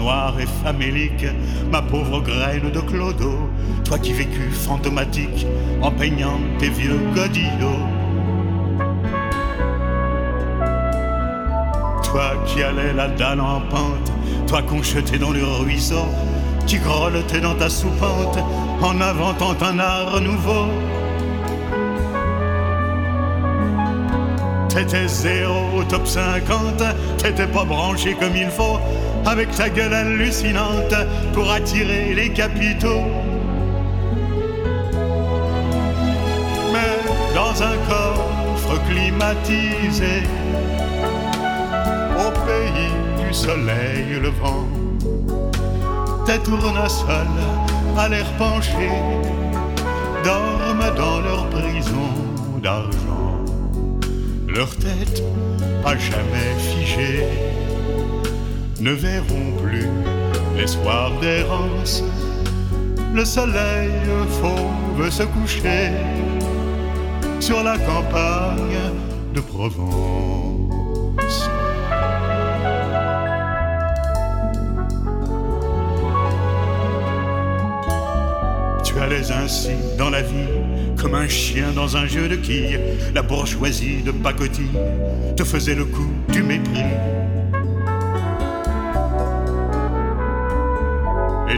[0.00, 1.26] noir et famélique,
[1.70, 3.50] ma pauvre graine de clodo,
[3.84, 5.46] toi qui vécus fantomatique
[5.82, 7.86] en peignant tes vieux godillots.
[12.04, 14.12] Toi qui allais la dalle en pente,
[14.46, 16.06] toi qu'on jetait dans le ruisseau,
[16.66, 18.38] qui grelottais dans ta soupente
[18.82, 20.66] en inventant un art nouveau.
[24.68, 26.82] T'étais zéro au top 50,
[27.18, 28.78] t'étais pas branché comme il faut,
[29.26, 30.94] avec ta gueule hallucinante
[31.32, 33.04] pour attirer les capitaux.
[36.72, 40.22] Mais dans un coffre climatisé,
[42.18, 44.66] au pays du soleil levant,
[46.26, 47.26] tes tournesols
[47.98, 48.88] à l'air penché
[50.24, 52.10] dorment dans leur prison
[52.62, 53.10] d'argent
[54.54, 55.22] leur tête
[55.84, 57.26] à jamais figée
[58.80, 59.88] ne verront plus
[60.56, 62.02] l'espoir d'errance
[63.14, 63.90] le soleil
[64.40, 65.90] fauve se coucher
[67.40, 68.78] sur la campagne
[69.34, 70.70] de Provence.
[78.84, 80.34] Tu allais ainsi dans la vie,
[81.00, 82.78] comme un chien dans un jeu de quilles.
[83.14, 84.78] La bourgeoisie de pacotille
[85.36, 86.84] te faisait le coup du mépris.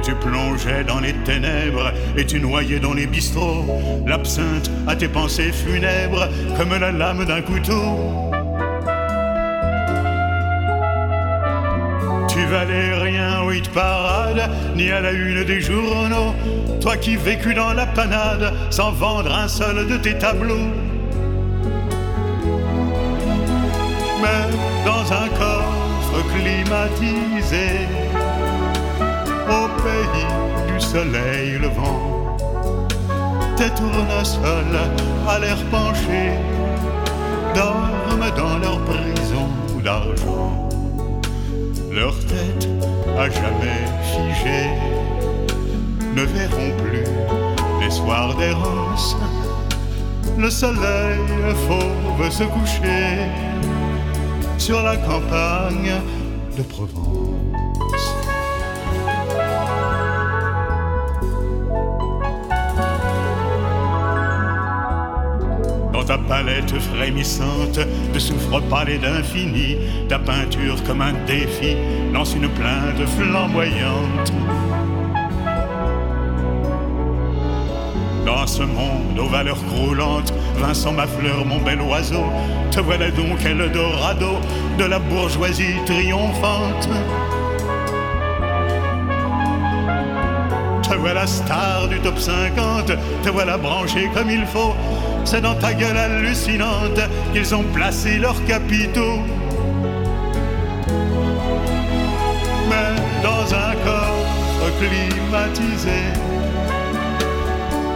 [0.02, 3.64] Tu plongeais dans les ténèbres et tu noyais dans les bistrots
[4.06, 8.32] l'absinthe à tes pensées funèbres comme la lame d'un couteau.
[12.28, 16.34] Tu valais rien au hit parade, ni à la une des journaux.
[16.80, 20.70] Toi qui vécus dans la panade, sans vendre un seul de tes tableaux.
[24.22, 27.86] Mais dans un coffre climatisé,
[30.92, 32.36] soleil levant,
[33.56, 34.80] tes tournesols
[35.26, 36.24] à l'air penché
[37.54, 39.48] dorment dans leur prison
[39.82, 40.68] d'argent
[41.90, 42.68] leur tête
[43.18, 44.70] à jamais figée
[46.14, 47.04] ne verront plus
[47.80, 49.16] les soirs d'errance.
[50.38, 51.20] Le soleil
[51.66, 53.28] fauve se coucher
[54.58, 55.94] sur la campagne
[56.56, 57.21] de Provence.
[66.80, 67.80] Frémissante
[68.12, 69.76] ne souffre pas les d'infini.
[70.08, 71.76] Ta peinture comme un défi
[72.12, 74.32] lance une plainte flamboyante.
[78.26, 82.24] Dans ce monde aux valeurs croulantes, Vincent ma fleur, mon bel oiseau,
[82.70, 84.38] te voilà donc Eldorado
[84.78, 86.88] de la bourgeoisie triomphante.
[90.82, 92.92] Te voilà star du top 50,
[93.22, 94.74] te voilà branché comme il faut.
[95.24, 97.00] C'est dans ta gueule hallucinante
[97.32, 99.20] qu'ils ont placé leurs capitaux.
[102.68, 102.92] Mais
[103.22, 106.02] dans un coffre climatisé,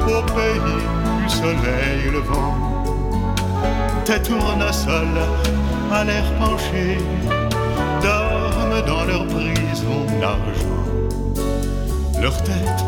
[0.06, 0.60] au pays
[1.22, 2.54] du soleil levant,
[4.04, 5.20] tes tournesols
[5.92, 6.98] à l'air penché
[8.02, 10.76] dorment dans leur prison d'argent
[12.20, 12.84] leur tête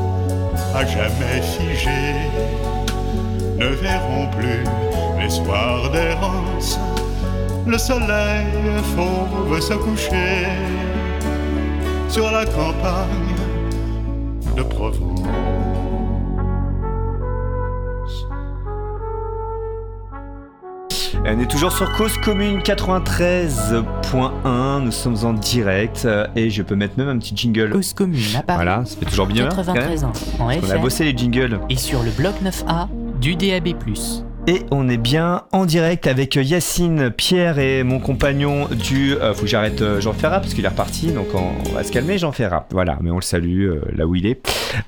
[0.75, 2.15] à jamais figée
[3.59, 4.65] ne verront plus
[5.21, 6.79] les soirs d'errance.
[7.67, 8.47] Le soleil
[8.97, 10.47] fauve se coucher
[12.09, 13.35] sur la campagne
[14.57, 15.21] de Provence.
[21.31, 26.75] On est toujours sur Cause Commune 93.1, nous sommes en direct euh, et je peux
[26.75, 27.69] mettre même un petit jingle.
[27.71, 28.65] Cause commune à Paris.
[28.65, 29.47] Voilà, ça fait toujours bien.
[29.49, 29.67] quand même.
[29.75, 31.61] 93 ans en On a bossé les jingles.
[31.69, 32.89] et sur le bloc 9A
[33.21, 34.28] du DAB+.
[34.49, 39.13] Et on est bien en direct avec Yacine, Pierre et mon compagnon du.
[39.13, 41.93] euh, faut que j'arrête euh, Jean Ferrat parce qu'il est reparti, donc on, va se
[41.93, 42.67] calmer Jean Ferrat.
[42.71, 44.41] Voilà, mais on le salue euh, là où il est.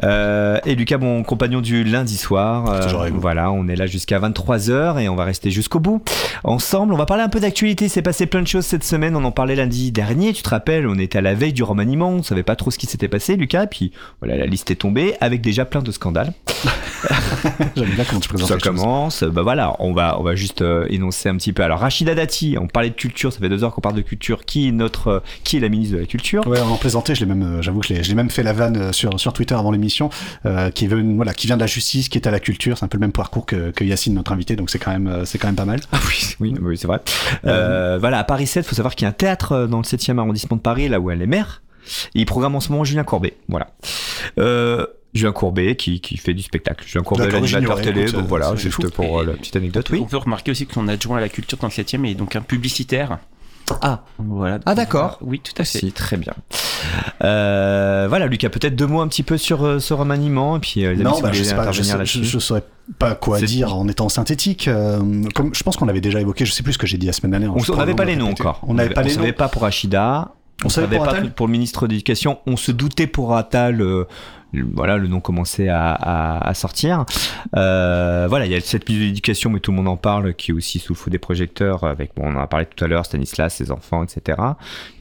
[0.02, 2.80] Euh, et Lucas, mon compagnon du lundi soir.
[2.84, 3.20] Toujours avec vous.
[3.20, 6.02] voilà, on est là jusqu'à 23h et on va rester jusqu'au bout.
[6.42, 7.88] Ensemble, on va parler un peu d'actualité.
[7.88, 9.14] C'est passé plein de choses cette semaine.
[9.14, 10.86] On en parlait lundi dernier, tu te rappelles.
[10.86, 13.36] On était à la veille du remaniement, on savait pas trop ce qui s'était passé,
[13.36, 13.66] Lucas.
[13.66, 13.92] Puis
[14.22, 16.32] voilà, la liste est tombée avec déjà plein de scandales.
[17.76, 20.62] J'aime bien comment tu présentes Ça les commence, bah voilà, on va, on va juste
[20.62, 21.64] euh, énoncer un petit peu.
[21.64, 24.44] Alors Rachida Dati, on parlait de culture, ça fait deux heures qu'on parle de culture.
[24.44, 26.46] Qui est notre, euh, qui est la ministre de la culture?
[26.46, 28.52] Ouais, on en plaisantait, je l'ai même, euh, j'avoue que je l'ai- même fait la
[28.52, 30.08] vanne euh, sur, sur Twitter avant l'émission,
[30.46, 32.84] euh, qui, veut, voilà, qui vient de la justice, qui est à la culture, c'est
[32.84, 35.38] un peu le même parcours que, que Yacine, notre invité, donc c'est quand même, c'est
[35.38, 35.80] quand même pas mal.
[35.90, 37.00] Ah oui, oui, oui, c'est vrai.
[37.44, 40.16] Euh, voilà, à Paris 7, faut savoir qu'il y a un théâtre dans le 7e
[40.18, 41.62] arrondissement de Paris, là où elle est maire.
[42.14, 43.34] Et il programme en ce moment Julien Courbet.
[43.48, 43.66] Voilà.
[44.38, 46.84] Euh, Julien Courbet qui, qui fait du spectacle.
[46.86, 48.02] Julien Courbet, l'animateur télé.
[48.02, 48.90] écoute, Donc euh, voilà, juste fou.
[48.90, 49.88] pour euh, la petite anecdote.
[49.90, 50.00] Oui.
[50.02, 52.36] On peut remarquer aussi que son adjoint à la culture dans le 7 est donc
[52.36, 53.18] un publicitaire.
[53.82, 54.58] Ah, Voilà.
[54.66, 55.18] Ah, d'accord.
[55.20, 55.78] Oui, tout à fait.
[55.78, 56.34] Si, très bien.
[57.22, 60.84] Euh, voilà, Lucas, peut-être deux mots un petit peu sur euh, ce remaniement, et puis
[60.84, 62.18] euh, les Non, bah, je sais pas, je, sais- là-dessus.
[62.24, 62.64] je, je saurais
[62.98, 64.66] pas quoi dire en étant synthétique.
[64.68, 64.98] euh,
[65.34, 67.12] comme je pense qu'on l'avait déjà évoqué, je sais plus ce que j'ai dit la
[67.12, 67.54] semaine dernière.
[67.54, 68.60] On n'avait pas les le noms encore.
[68.66, 69.32] On n'avait pas on les savait noms.
[69.34, 70.32] pas pour Achida.
[70.62, 72.38] On, On savait savait pour pas pour le ministre de l'Éducation.
[72.46, 73.82] On se doutait pour Attal.
[74.52, 77.04] Voilà, le nom commençait à, à- à sortir.
[77.56, 80.34] Euh, voilà, il y a cette ministre de l'Éducation, mais tout le monde en parle,
[80.34, 81.84] qui est aussi sous le feu des projecteurs.
[81.84, 84.38] Avec, bon, on en a parlé tout à l'heure, Stanislas, ses enfants, etc.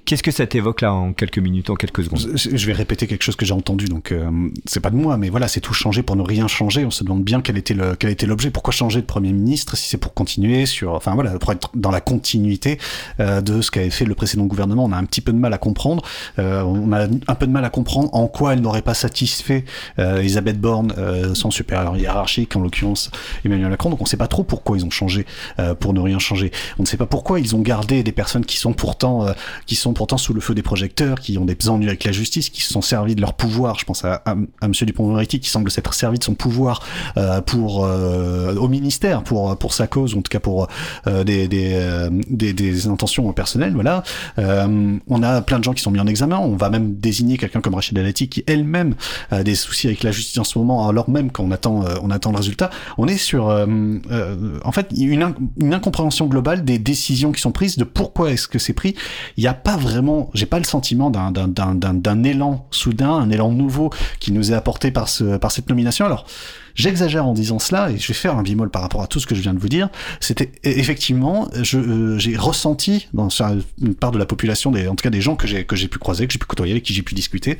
[0.05, 2.31] Qu'est-ce que ça t'évoque là en quelques minutes, en quelques secondes?
[2.35, 4.29] Je vais répéter quelque chose que j'ai entendu, donc euh,
[4.65, 6.85] c'est pas de moi, mais voilà, c'est tout changer pour ne rien changer.
[6.85, 8.49] On se demande bien quel était le quel était l'objet.
[8.49, 11.91] Pourquoi changer de premier ministre si c'est pour continuer sur, enfin voilà, pour être dans
[11.91, 12.79] la continuité
[13.19, 14.85] euh, de ce qu'avait fait le précédent gouvernement.
[14.85, 16.03] On a un petit peu de mal à comprendre.
[16.39, 19.27] Euh, on a un peu de mal à comprendre en quoi elle n'aurait pas satis-
[19.37, 19.65] se fait
[19.99, 23.11] euh, Elisabeth Borne, euh, son supérieur hiérarchique, en l'occurrence
[23.45, 23.89] Emmanuel Macron.
[23.91, 25.25] Donc on ne sait pas trop pourquoi ils ont changé
[25.59, 26.51] euh, pour ne rien changer.
[26.79, 29.27] On ne sait pas pourquoi ils ont gardé des personnes qui sont pourtant
[29.65, 32.49] qui sont pourtant sous le feu des projecteurs, qui ont des ennuis avec la justice,
[32.49, 33.77] qui se sont servis de leur pouvoir.
[33.79, 36.81] Je pense à, à, à Monsieur Dupond-Moretti qui semble s'être servi de son pouvoir
[37.17, 40.67] euh, pour euh, au ministère pour pour sa cause, en tout cas pour
[41.07, 43.73] euh, des des, euh, des des intentions personnelles.
[43.73, 44.03] Voilà.
[44.37, 46.37] Euh, on a plein de gens qui sont mis en examen.
[46.37, 48.95] On va même désigner quelqu'un comme Rachida Dati qui elle-même
[49.31, 52.09] a des soucis avec la justice en ce moment, alors même qu'on attend euh, on
[52.11, 52.69] attend le résultat.
[52.97, 57.83] On est sur en fait une, une incompréhension globale des décisions qui sont prises, de
[57.83, 58.95] pourquoi est-ce que c'est pris.
[59.37, 63.11] Il n'y a pas vraiment, j'ai pas le sentiment d'un d'un d'un d'un élan soudain,
[63.11, 63.89] un élan nouveau
[64.19, 66.05] qui nous est apporté par ce par cette nomination.
[66.05, 66.25] Alors
[66.79, 69.27] J'exagère en disant cela et je vais faire un bimol par rapport à tout ce
[69.27, 69.89] que je viens de vous dire.
[70.21, 73.27] C'était e- effectivement, euh, j'ai ressenti dans
[73.81, 75.89] une part de la population, des, en tout cas des gens que j'ai que j'ai
[75.89, 77.57] pu croiser, que j'ai pu côtoyer, avec qui j'ai pu discuter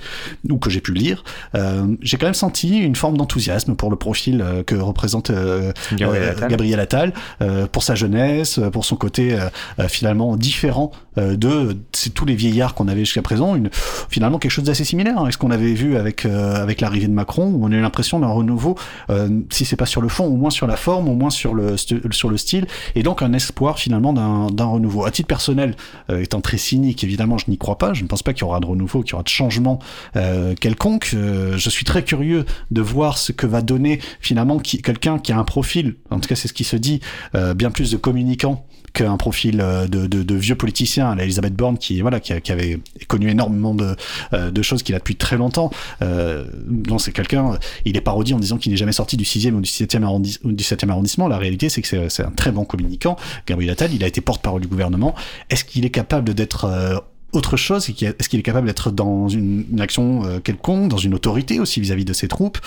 [0.50, 1.24] ou que j'ai pu lire,
[1.56, 5.74] euh, j'ai quand même senti une forme d'enthousiasme pour le profil euh, que représente euh,
[5.98, 6.50] Gabriel euh, Attal.
[6.50, 11.36] Gabriel Attal, euh, pour sa jeunesse, euh, pour son côté euh, euh, finalement différent euh,
[11.36, 11.76] de
[12.14, 13.70] tous les vieillards qu'on avait jusqu'à présent, une,
[14.10, 17.08] finalement quelque chose d'assez similaire hein, à ce qu'on avait vu avec euh, avec l'arrivée
[17.08, 18.76] de Macron, où on a eu l'impression d'un renouveau,
[19.09, 19.09] euh,
[19.50, 21.76] si c'est pas sur le fond, au moins sur la forme, au moins sur le
[21.78, 25.06] sur le style, et donc un espoir finalement d'un renouveau.
[25.06, 25.76] À titre personnel,
[26.10, 27.94] euh, étant très cynique, évidemment, je n'y crois pas.
[27.94, 29.80] Je ne pense pas qu'il y aura de renouveau, qu'il y aura de changement
[30.16, 31.12] euh, quelconque.
[31.14, 35.38] Euh, je suis très curieux de voir ce que va donner finalement quelqu'un qui a
[35.38, 37.00] un profil, en tout cas c'est ce qui se dit,
[37.36, 41.78] euh, bien plus de communicant qu'un profil euh, de, de, de vieux politicien, Elisabeth Borne
[41.78, 43.96] qui voilà qui, avait connu énormément de,
[44.34, 45.72] euh, de choses qu'il a depuis très longtemps.
[46.02, 49.54] Euh, non, c'est quelqu'un, il est parodie en disant qu'il n'est jamais sorti du 6e
[49.54, 51.28] ou du 7e, arrondi- ou du 7e arrondissement.
[51.28, 53.16] La réalité, c'est que c'est un très bon communicant.
[53.48, 55.16] Gabriel Attal, il a été porte-parole du gouvernement.
[55.50, 56.98] Est-ce qu'il est capable d'être euh,
[57.32, 57.90] autre chose?
[57.90, 62.06] Est-ce qu'il est capable d'être dans une, action euh, quelconque, dans une autorité aussi vis-à-vis
[62.06, 62.58] de ses troupes?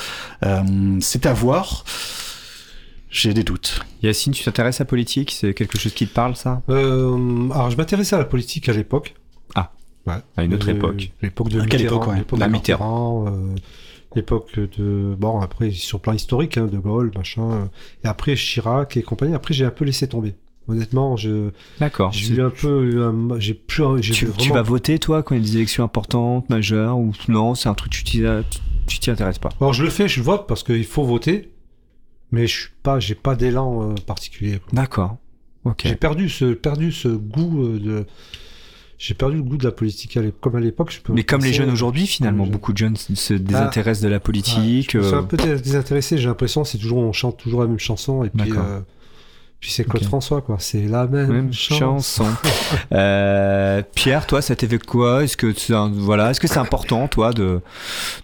[0.45, 0.63] Euh,
[1.01, 1.85] C'est à voir.
[3.13, 3.81] J'ai des doutes.
[4.03, 5.31] Yacine, tu t'intéresses à la politique?
[5.33, 6.63] C'est quelque chose qui te parle, ça?
[6.71, 9.15] Euh, alors, je m'intéressais à la politique à l'époque.
[9.55, 9.71] Ah.
[10.07, 10.15] Ouais.
[10.37, 11.11] À une autre Euh, époque.
[11.21, 11.97] L'époque de À quelle Mitterrand.
[12.03, 12.19] époque, ouais?
[12.19, 13.27] l'époque La de Mitterrand.
[13.29, 13.55] Euh,
[14.17, 15.15] l'époque de.
[15.19, 17.51] Bon, après, sur le plan historique, hein, de Gaulle, machin.
[17.53, 17.65] euh,
[18.03, 19.35] et après, Chirac et compagnie.
[19.35, 20.35] Après, j'ai un peu laissé tomber.
[20.69, 22.13] Honnêtement, je, D'accord.
[22.13, 22.85] j'ai eu un peu.
[22.85, 23.85] eu un- J'ai plus.
[24.01, 26.97] j'ai Tu, vraiment- tu vas voter, toi, quand il y a des élections importantes, majeures,
[26.99, 28.23] ou non C'est un truc, tu t'y
[28.87, 29.51] tu t'y intéresses pas?
[29.61, 31.52] Alors, je le fais, je vote parce qu'il faut voter.
[32.33, 34.61] Mais je suis pas, j'ai pas d'élan euh, particulier.
[34.73, 35.17] D'accord.
[35.65, 35.83] Ok.
[35.85, 38.07] J'ai perdu ce, perdu ce goût euh, de.
[38.99, 40.91] J'ai perdu le goût de la politique comme à l'époque.
[40.93, 42.53] je peux Mais comme les jeunes aujourd'hui, finalement, jeunes.
[42.53, 44.57] beaucoup de jeunes se- se désintéressent de la politique.
[44.59, 47.37] Ouais, je me suis euh, un peu dé- désintéressé, j'ai l'impression, c'est toujours, on chante
[47.37, 48.65] toujours la même chanson, et puis, D'accord.
[48.65, 48.81] euh,
[49.63, 50.03] puis c'est Claude.
[50.05, 52.27] François, quoi, c'est la même, Même chanson.
[52.93, 55.23] Euh, Pierre, toi, ça t'évoque quoi?
[55.25, 57.61] Est-ce que c'est voilà, est-ce que c'est important, toi, de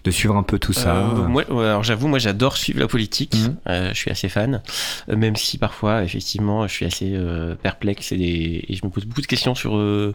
[0.03, 0.95] de suivre un peu tout ça?
[0.95, 3.35] Euh, moi, alors j'avoue, moi j'adore suivre la politique.
[3.35, 3.55] Mhm.
[3.67, 4.61] Euh, je suis assez fan,
[5.09, 8.91] Euh, même si parfois, effectivement, je suis assez euh, perplexe et, des- et je me
[8.91, 10.13] pose beaucoup de questions sur euh,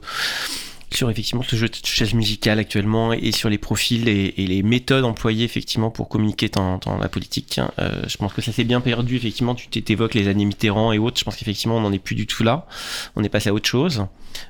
[0.92, 5.04] sur effectivement ce jeu de chaise musicale actuellement et sur les profils et, les méthodes
[5.04, 7.60] employées effectivement pour communiquer dans, la politique.
[7.78, 9.54] Euh, je pense que ça s'est bien perdu effectivement.
[9.54, 11.18] Tu t'évoques les années Mitterrand et autres.
[11.18, 12.66] Je pense qu'effectivement on n'en est plus du tout là.
[13.16, 14.06] On est passé à autre chose.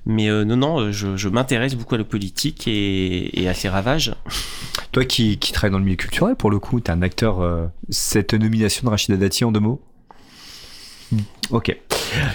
[0.07, 4.15] Mais euh, non, non, euh, je, m'intéresse beaucoup à la politique et, à ses ravages.
[4.93, 7.71] Toi qui, travailles dans le milieu culturel, pour le coup, t'es un acteur.
[7.91, 9.83] cette nomination de Rachida Dati en deux mots?
[11.51, 11.77] Ok.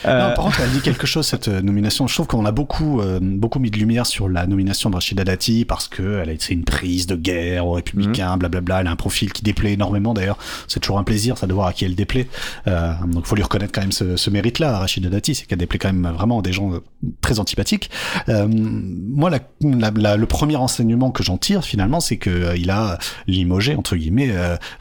[0.06, 2.08] Euh, Non, par contre, elle dit quelque chose cette euh, nomination.
[2.08, 5.24] Je trouve qu'on a beaucoup, euh, beaucoup mis de lumière sur la nomination de Rachida
[5.24, 8.82] Dati parce que elle a été une prise de guerre aux républicains, blablabla.
[8.82, 10.14] Elle a un profil qui déplaît énormément.
[10.14, 10.38] D'ailleurs,
[10.68, 12.28] c'est toujours un plaisir, ça de voir à qui elle déplaît.
[12.68, 15.80] Euh, donc, faut lui reconnaître quand même ce, ce mérite-là, Rachida Dati, c'est qu'elle déplaît
[15.80, 16.80] quand même vraiment des gens euh,
[17.22, 17.90] très antipathiques.
[18.30, 22.70] Euh, moi, la, la- la- le premier enseignement que j'en tire finalement, c'est que il
[22.70, 22.98] a
[23.28, 24.32] limogé entre guillemets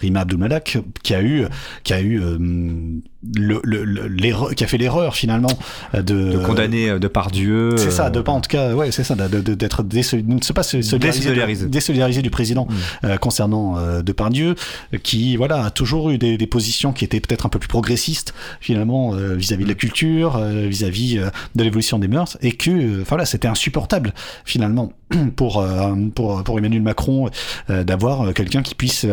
[0.00, 1.44] Rima Abdulmalak, qui a eu,
[1.84, 2.38] qui a eu euh,
[3.36, 5.50] le, le, le- qui a fait l'erreur finalement
[5.94, 7.76] euh, de, de condamner euh, de par Dieu.
[7.76, 9.96] c'est ça, de euh, pas en tout cas, ouais, c'est ça, de- de- d'être de
[9.98, 10.62] ne pas
[10.98, 11.64] Désolidarisé.
[11.66, 13.06] de- désolidarisé du président Mm.
[13.06, 14.54] euh, concernant Depardieu,
[15.02, 18.32] qui voilà a toujours eu des, des positions qui étaient peut-être un peu plus progressistes
[18.60, 21.20] finalement vis-à-vis de la culture, vis-à-vis
[21.54, 24.12] de l'évolution des mœurs, et que voilà c'était insupportable
[24.44, 24.92] finalement
[25.36, 25.64] pour
[26.14, 27.28] pour pour Emmanuel Macron
[27.68, 29.06] d'avoir quelqu'un qui puisse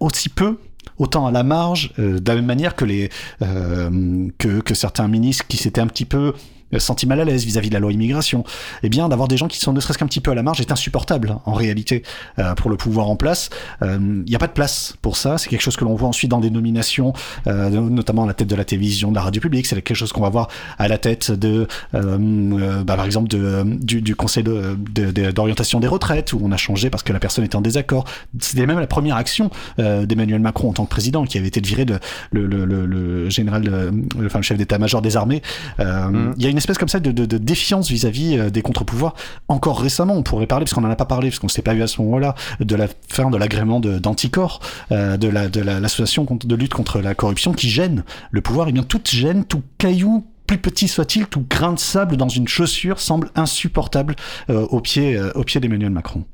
[0.00, 0.58] aussi peu
[0.98, 3.10] autant à la marge, euh, de la même manière que les
[3.42, 6.34] euh, que, que certains ministres qui s'étaient un petit peu
[6.74, 8.44] euh, senti mal à l'aise vis-à-vis de la loi immigration.
[8.82, 10.60] Eh bien, d'avoir des gens qui sont ne serait-ce qu'un petit peu à la marge
[10.60, 12.02] est insupportable hein, en réalité
[12.38, 13.50] euh, pour le pouvoir en place.
[13.82, 15.38] Il n'y a pas de place pour ça.
[15.38, 17.12] C'est quelque chose que l'on voit ensuite dans des nominations,
[17.46, 19.66] notamment à la tête de la télévision, de la radio publique.
[19.66, 24.00] C'est quelque chose qu'on va voir à la tête de, bah, par exemple, de, du,
[24.00, 27.56] du, conseil d'orientation de, des retraites où on a changé parce que la personne était
[27.56, 28.04] en désaccord.
[28.40, 31.66] C'était même la première action d'Emmanuel Macron en tant que président qui avait été de
[31.66, 31.98] virer de,
[32.30, 35.42] le, le, le, le général, le, enfin, le chef d'état-major des armées.
[35.78, 36.32] Mm.
[36.36, 39.14] Il y a une espèce comme ça de, de, de défiance vis-à-vis euh, des contre-pouvoirs.
[39.48, 41.62] Encore récemment, on pourrait parler, parce qu'on n'en a pas parlé, parce qu'on ne s'est
[41.62, 44.60] pas vu à ce moment-là, de la fin de l'agrément d'anticorps,
[44.90, 48.68] euh, de la de l'association de lutte contre la corruption qui gêne le pouvoir.
[48.68, 52.28] Et eh bien toute gêne, tout caillou plus petit soit-il, tout grain de sable dans
[52.28, 54.16] une chaussure semble insupportable
[54.50, 56.24] euh, au pied, euh, au pied d'Emmanuel Macron.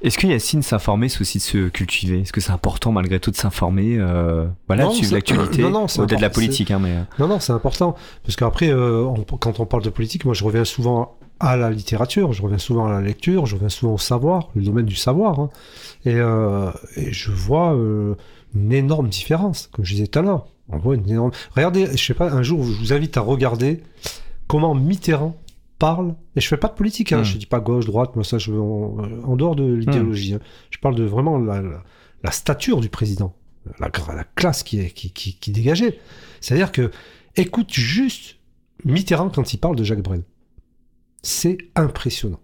[0.00, 2.20] Est-ce que Yacine s'informer, c'est aussi de se cultiver?
[2.20, 5.64] Est-ce que c'est important malgré tout de s'informer euh, Voilà, de suivre l'actualité?
[5.98, 6.70] au-delà de la politique.
[6.70, 6.92] Hein, mais...
[6.92, 7.02] Euh.
[7.18, 7.96] Non, non, c'est important.
[8.22, 9.08] Parce qu'après, euh,
[9.40, 12.86] quand on parle de politique, moi je reviens souvent à la littérature, je reviens souvent
[12.86, 15.40] à la lecture, je reviens souvent au savoir, le domaine du savoir.
[15.40, 15.50] Hein.
[16.04, 17.76] Et, euh, et, je vois
[18.54, 20.46] une énorme différence, comme je disais tout à l'heure.
[20.68, 21.30] On voit une énorme.
[21.56, 23.82] Regardez, je sais pas, un jour, je vous invite à regarder
[24.46, 25.36] comment Mitterrand
[25.78, 27.24] parle, et je fais pas de politique, hein, hmm.
[27.24, 30.40] je dis pas gauche, droite, moi ça, je, en, dehors de l'idéologie, hein.
[30.70, 31.62] je parle de vraiment la,
[32.22, 33.34] la, stature du président,
[33.78, 35.98] la, la classe qui, est, qui, qui, qui dégageait.
[36.40, 36.90] C'est-à-dire que,
[37.36, 38.38] écoute juste
[38.84, 40.22] Mitterrand quand il parle de Jacques Brel.
[41.22, 42.40] C'est impressionnant.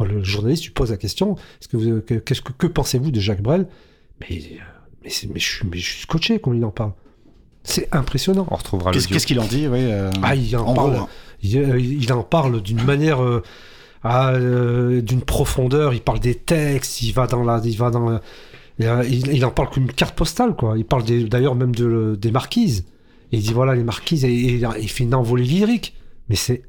[0.00, 3.66] Le journaliste lui pose la question, est-ce que vous, que pensez-vous de Jacques Brel?
[4.20, 4.56] Mais, euh,
[5.02, 6.92] mais, mais, je, mais je suis scotché quand il en parle.
[7.64, 8.46] C'est impressionnant.
[8.50, 11.08] On retrouvera Qu'est-ce qu'il en dit oui, euh, ah, il en, parle, hein.
[11.54, 15.92] euh, il, en parle d'une manière, euh, d'une profondeur.
[15.92, 17.02] Il parle des textes.
[17.02, 18.20] Il va dans la, il va dans,
[18.78, 20.78] il, en parle comme une carte postale, quoi.
[20.78, 22.86] Il parle d'ailleurs même de, des marquises.
[23.32, 25.94] Et il dit voilà les marquises et, il fait une envolée lyrique.
[26.30, 26.62] Mais c'est,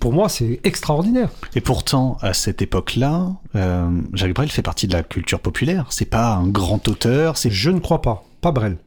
[0.00, 1.30] pour moi, c'est extraordinaire.
[1.54, 3.32] Et pourtant, à cette époque-là,
[4.12, 5.86] Jacques Brel fait partie de la culture populaire.
[5.90, 7.36] C'est pas un grand auteur.
[7.36, 7.50] C'est.
[7.50, 8.24] Je ne crois pas.
[8.40, 8.78] Pas Brel.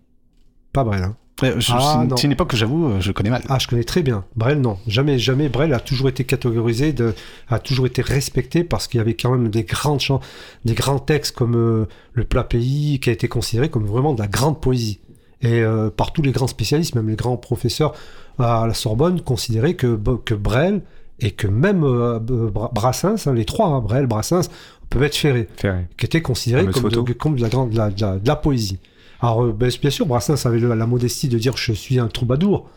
[0.72, 1.04] Pas Brel.
[1.04, 1.16] Hein.
[1.42, 3.42] Ah, c'est une époque que j'avoue, euh, je connais mal.
[3.50, 4.24] Ah, je connais très bien.
[4.36, 4.78] Brel, non.
[4.88, 5.50] Jamais, jamais.
[5.50, 7.14] Brel a toujours été catégorisé, de,
[7.50, 10.22] a toujours été respecté parce qu'il y avait quand même des grands chants,
[10.64, 14.22] des grands textes comme euh, Le plat pays, qui a été considéré comme vraiment de
[14.22, 15.00] la grande poésie.
[15.42, 17.94] Et euh, par tous les grands spécialistes, même les grands professeurs
[18.40, 20.82] à la Sorbonne, considéraient que, que Brel
[21.20, 21.82] et que même
[22.74, 24.50] Brassens, hein, les trois, hein, Brel, Brassens,
[24.90, 25.48] peuvent être ferrés,
[25.98, 28.80] qui étaient considérés comme de, comme de, la grande, de la poésie.
[29.24, 32.70] Alors, euh, ben, bien sûr, Brassens avait la modestie de dire je suis un troubadour.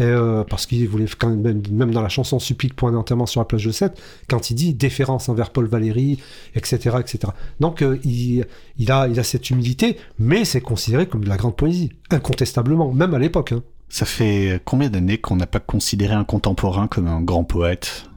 [0.00, 3.40] Euh, parce qu'il voulait quand même, même dans la chanson Supplique pour un enterrement sur
[3.40, 6.18] la plage de Sète, quand il dit déférence envers Paul Valéry,
[6.54, 7.32] etc., etc.
[7.58, 8.46] Donc euh, il,
[8.78, 12.92] il, a, il a cette humilité, mais c'est considéré comme de la grande poésie, incontestablement,
[12.92, 13.52] même à l'époque.
[13.52, 13.62] Hein.
[13.90, 18.08] Ça fait combien d'années qu'on n'a pas considéré un contemporain comme un grand poète?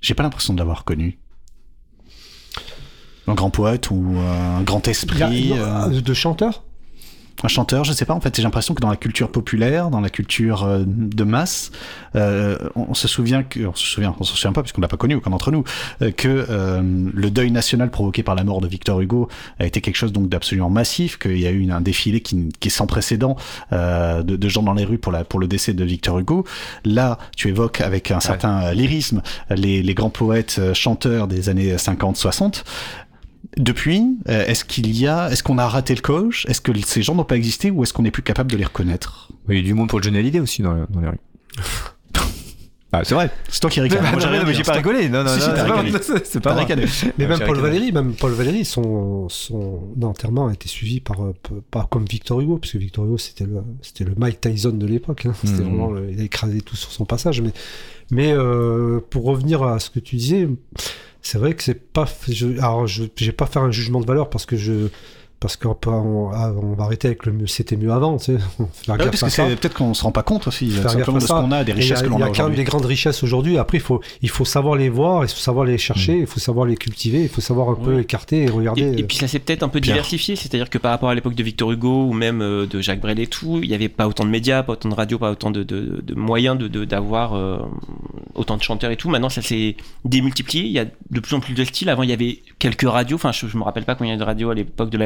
[0.00, 1.20] J'ai pas l'impression de l'avoir connu.
[3.28, 5.52] Un grand poète ou un grand esprit.
[5.90, 6.64] De chanteur?
[7.44, 8.14] Un chanteur, je sais pas.
[8.14, 11.70] En fait, j'ai l'impression que dans la culture populaire, dans la culture euh, de masse,
[12.16, 14.96] euh, on, se souvient que, on se souvient, on se souvient pas puisqu'on l'a pas
[14.96, 15.64] connu aucun d'entre nous,
[16.02, 19.96] euh, que le deuil national provoqué par la mort de Victor Hugo a été quelque
[19.96, 23.36] chose donc d'absolument massif, qu'il y a eu un défilé qui, qui est sans précédent
[23.72, 26.44] de, de, gens dans les rues pour la pour le décès de Victor Hugo.
[26.84, 32.64] Là, tu évoques avec un certain lyrisme les, les grands poètes chanteurs des années 50-60
[33.56, 36.46] depuis, euh, est-ce qu'il y a, est-ce qu'on a raté le coche?
[36.46, 38.64] Est-ce que ces gens n'ont pas existé ou est-ce qu'on n'est plus capable de les
[38.64, 39.30] reconnaître?
[39.48, 41.20] Il y a du monde pour Johnny Hallyday aussi dans, dans les rues.
[42.92, 44.02] Ah, c'est vrai, c'est toi qui ricanes.
[44.12, 45.08] Moi, mais j'ai pas rigolé.
[45.08, 45.36] Non, non, non,
[46.24, 46.66] c'est pas, vrai.
[47.18, 51.34] Mais même Paul Valéry, même Paul Valéry, son, son enterrement a été suivi par, euh,
[51.70, 54.86] pas comme Victor Hugo, parce que Victor Hugo, c'était le, c'était le Mike Tyson de
[54.86, 55.26] l'époque.
[55.26, 55.34] Hein.
[55.44, 55.76] C'était hmm.
[55.76, 57.40] vraiment, il a écrasé tout sur son passage.
[57.40, 57.52] Mais,
[58.10, 60.48] mais euh, pour revenir à ce que tu disais,
[61.22, 62.08] c'est vrai que c'est pas.
[62.28, 64.88] Je, alors, je j'ai pas faire un jugement de valeur parce que je
[65.40, 68.38] parce qu'on ah, on, va arrêter avec le c'était mieux avant, tu sais.
[68.88, 71.52] Ah parce que c'est peut-être qu'on se rend pas compte aussi, simplement de ce qu'on
[71.52, 72.18] a, des richesses que l'on a.
[72.18, 73.56] Il y a quand même des grandes richesses aujourd'hui.
[73.56, 76.20] Après, il faut, il faut savoir les voir, il faut savoir les chercher, mm.
[76.20, 78.98] il faut savoir les cultiver, il faut savoir un peu écarter et regarder.
[78.98, 81.42] Et, puis ça s'est peut-être un peu diversifié, c'est-à-dire que par rapport à l'époque de
[81.42, 84.24] Victor Hugo ou même euh, de Jacques Brel et tout, il n'y avait pas autant
[84.24, 87.58] de médias, pas autant de radios, pas autant de, de, de moyens d'avoir euh,
[88.34, 89.08] autant de chanteurs et tout.
[89.08, 90.64] Maintenant, ça s'est démultiplié.
[90.64, 91.88] Il y a de plus en plus de styles.
[91.88, 93.16] Avant, il y avait quelques radios.
[93.16, 94.98] Enfin, je, je me rappelle pas combien il y a de radios à l'époque de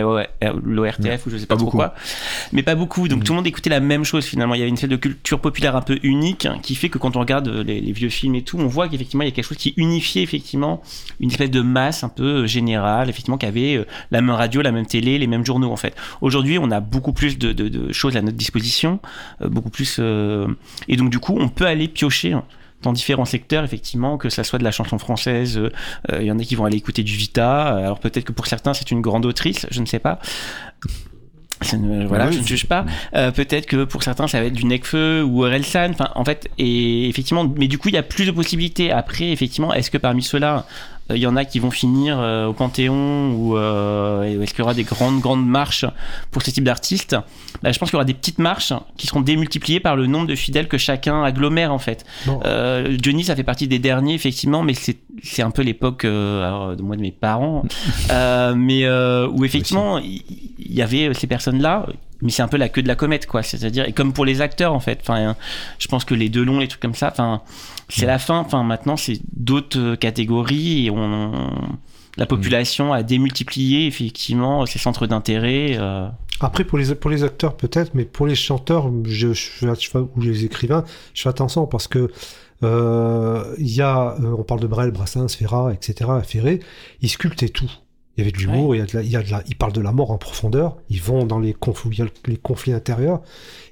[0.43, 1.95] l'ORT ou je sais pas, trop quoi.
[2.53, 3.09] Mais pas beaucoup.
[3.09, 3.25] Donc mm.
[3.25, 4.55] tout le monde écoutait la même chose finalement.
[4.55, 7.17] Il y avait une espèce de culture populaire un peu unique qui fait que quand
[7.17, 9.57] on regarde les, vieux films et tout, on voit qu'effectivement il y a quelque chose
[9.57, 10.83] qui unifiait effectivement
[11.21, 14.73] une espèce de masse un peu générale, effectivement qui avait euh, la même radio, la
[14.73, 15.95] même télé, les mêmes journaux en fait.
[16.21, 19.01] Aujourd'hui, on a beaucoup plus de, choses à notre disposition,
[19.43, 19.97] euh, beaucoup plus.
[19.99, 20.47] Euh,
[20.89, 22.35] et donc du coup, on peut aller piocher
[22.83, 25.71] dans différents secteurs, effectivement, que ça soit de la chanson française, euh,
[26.13, 28.47] euh, il y en a qui vont aller écouter du Vita, alors peut-être que pour
[28.47, 30.19] certains c'est une grande autrice, je ne sais pas.
[31.73, 32.85] Ne- voilà, Oui, je ne juge pas.
[33.15, 35.91] Euh, peut-être que pour certains ça va être du Necfeu ou Orelsan.
[35.93, 38.91] Enfin, en fait, et effectivement, mais du coup il y a plus de possibilités.
[38.91, 42.47] Après, effectivement, est-ce que parmi ceux-là, euh, il y en a qui vont finir euh,
[42.47, 45.85] au Panthéon ou euh, est-ce qu'il y aura des grandes grandes marches
[46.31, 47.17] pour ce type d'artistes
[47.63, 50.27] Bah, Je pense qu'il y aura des petites marches qui seront démultipliées par le nombre
[50.27, 52.05] de fidèles que chacun agglomère en fait.
[52.45, 56.75] Euh, Johnny, ça fait partie des derniers, effectivement, mais c'est c'est un peu l'époque euh,
[56.75, 57.65] de moi de mes parents,
[58.11, 60.23] euh, mais euh, où effectivement il
[60.59, 61.87] y, avait ces personnes-là,
[62.21, 63.43] mais c'est un peu la queue de la comète, quoi.
[63.43, 64.99] C'est-à-dire, et comme pour les acteurs, en fait.
[65.03, 65.37] Enfin,
[65.79, 67.43] je pense que les deux longs, les trucs comme ça, enfin,
[67.89, 68.39] c'est la fin.
[68.41, 71.51] Enfin, maintenant, c'est d'autres euh, catégories et on,
[72.17, 75.77] la population a démultiplié effectivement ses centres d'intérêt.
[75.79, 76.09] euh,
[76.41, 80.21] Après, pour les, pour les acteurs, peut-être, mais pour les chanteurs je, je je ou
[80.21, 80.85] les écrivains,
[81.15, 82.11] je fais attention parce que
[82.63, 86.61] euh, il y a, on parle de Brel, Brassens, Ferrat, etc., Ferré,
[87.03, 87.71] ils sculptaient tout.
[88.17, 89.43] Il y avait de l'humour, il y a de la- il y a de la-
[89.49, 93.21] ils parlent de la mort en profondeur, ils vont dans les conflits, les conflits intérieurs,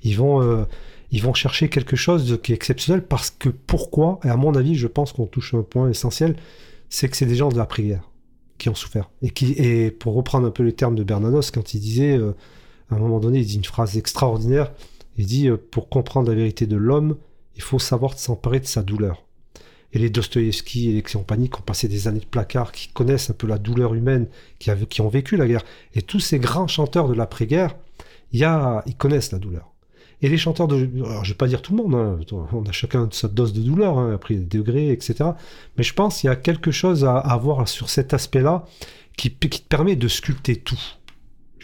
[0.02, 0.64] ils vont, euh,
[1.12, 4.74] ils vont chercher quelque chose qui est exceptionnel parce que pourquoi, et à mon avis,
[4.74, 6.36] je pense qu'on touche un point essentiel,
[6.89, 8.10] c'est que c'est des gens de la prière
[8.56, 9.10] qui ont souffert.
[9.20, 12.32] Et, qui, et pour reprendre un peu les termes de Bernanos, quand il disait, euh,
[12.90, 14.72] à un moment donné, il dit une phrase extraordinaire,
[15.18, 17.16] il dit, euh, pour comprendre la vérité de l'homme,
[17.56, 19.26] il faut savoir s'emparer de sa douleur.
[19.93, 23.28] Et les Dostoïevski et les compagnies qui ont passé des années de placard, qui connaissent
[23.28, 24.28] un peu la douleur humaine,
[24.59, 24.70] qui,
[25.02, 25.64] ont vécu la guerre,
[25.94, 27.76] et tous ces grands chanteurs de l'après-guerre,
[28.32, 29.72] ils connaissent la douleur.
[30.23, 30.89] Et les chanteurs de...
[31.05, 32.19] Alors, je vais pas dire tout le monde, hein,
[32.53, 35.31] on a chacun sa dose de douleur, hein, après des degrés, etc.
[35.77, 38.65] Mais je pense qu'il y a quelque chose à, à voir sur cet aspect-là
[39.16, 40.81] qui, te permet de sculpter tout.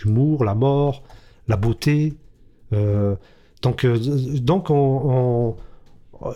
[0.02, 1.05] L'humour, la mort,
[1.47, 2.14] la beauté.
[2.72, 3.14] euh,
[3.62, 3.98] donc, euh,
[4.40, 5.56] donc on,
[6.20, 6.35] on-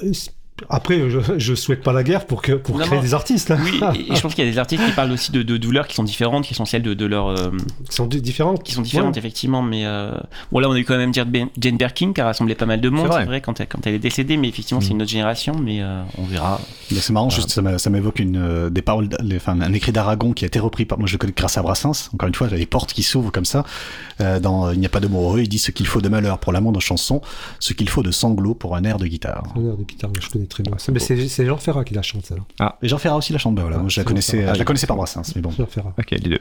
[0.68, 3.02] après, je, je souhaite pas la guerre pour, que, pour Non, créer non.
[3.02, 3.52] des artistes.
[3.64, 5.56] Oui, et, et je pense qu'il y a des artistes qui parlent aussi de, de
[5.56, 7.50] douleurs qui sont différentes, qui sont celles de, de leur, euh,
[7.88, 8.62] qui sont di- différentes.
[8.62, 9.18] qui sont différentes Ouais.
[9.18, 10.12] effectivement, mais euh,
[10.50, 12.66] bon là on a eu quand même Jane Ben- Jane Birkin qui a rassemblé pas
[12.66, 13.40] mal de monde, C'est vrai.
[13.40, 14.96] quand, elle, quand elle est décédée, mais effectivement c'est Mm.
[14.96, 16.60] une autre génération, mais euh, on verra.
[16.90, 20.32] Mais c'est marrant, juste, ça m'évoque une, euh, des paroles, les- enfin, un écrit d'Aragon
[20.32, 22.48] qui a été repris par, moi je le connais grâce à Brassens, encore une fois,
[22.48, 23.64] les portes qui s'ouvrent comme ça,
[24.20, 26.08] euh, dans Il n'y a pas de mots heureux, il dit ce qu'il faut de
[26.08, 27.20] malheur pour l'amour de chanson,
[27.58, 29.44] ce qu'il faut de sanglots pour un air de guitare.
[29.56, 30.72] Un air de guitare, je connais très bien.
[30.78, 32.76] c'est mais c'est c'est Jean Ferrat qui la chante, celle-là.
[32.82, 34.58] Et Jean Ferrat aussi la chante, bah voilà, Ah, moi je la c'est connaissais, je
[34.58, 35.50] la connaissais par Brassens, mais bon.
[35.50, 35.92] Jean Ferrat.
[35.98, 36.40] Ok, les deux.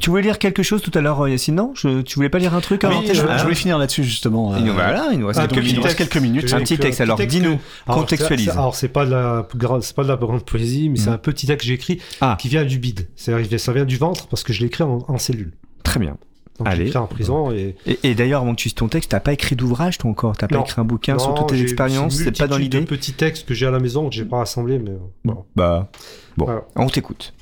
[0.00, 1.72] Tu voulais lire quelque chose tout à l'heure, euh, Yacine Non?
[1.74, 3.00] Je, Tu voulais pas lire un truc avant?
[3.00, 4.56] Oui, je, je voulais finir là-dessus justement.
[4.56, 5.84] Il nous, euh, voilà, il nous reste Ah, quelques donc, il nous minutes.
[5.84, 6.52] reste quelques minutes.
[6.54, 8.46] Un petit texte, alors, dis-nous, contextualise.
[8.46, 11.08] c'est- Alors, c'est pas de la grande, c'est pas de la grande poésie, mais c'est
[11.08, 11.14] Mhm.
[11.14, 12.36] un petit texte que j'ai écrit Ah.
[12.40, 13.08] qui vient du bide.
[13.16, 15.52] C'est-à-dire, ça vient du ventre parce que je l'ai écrit en, en cellule.
[15.82, 16.16] Très bien.
[16.60, 16.94] Donc, Allez.
[16.94, 19.56] en prison et Et, et d'ailleurs, avant que tu lises ton texte, t'as pas écrit
[19.56, 20.36] d'ouvrage, toi encore?
[20.36, 22.16] T'as pas écrit un bouquin sur toutes tes expériences?
[22.16, 24.36] C'est pas dans l'idée de petits textes que j'ai à la maison que j'ai pas
[24.38, 25.46] rassemblés, mais euh, bon.
[25.56, 25.90] Bah,
[26.36, 27.32] bon, on t'écoute.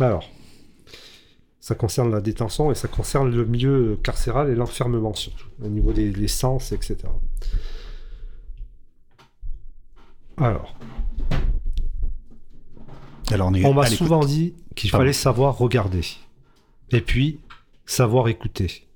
[0.00, 0.28] Alors,
[1.60, 5.92] ça concerne la détention et ça concerne le milieu carcéral et l'enfermement surtout, au niveau
[5.94, 6.98] des des sens, etc.
[10.36, 10.74] Alors,
[13.32, 16.02] Alors on m'a souvent dit qu'il fallait savoir regarder.
[16.90, 17.40] Et puis
[17.88, 18.86] savoir écouter.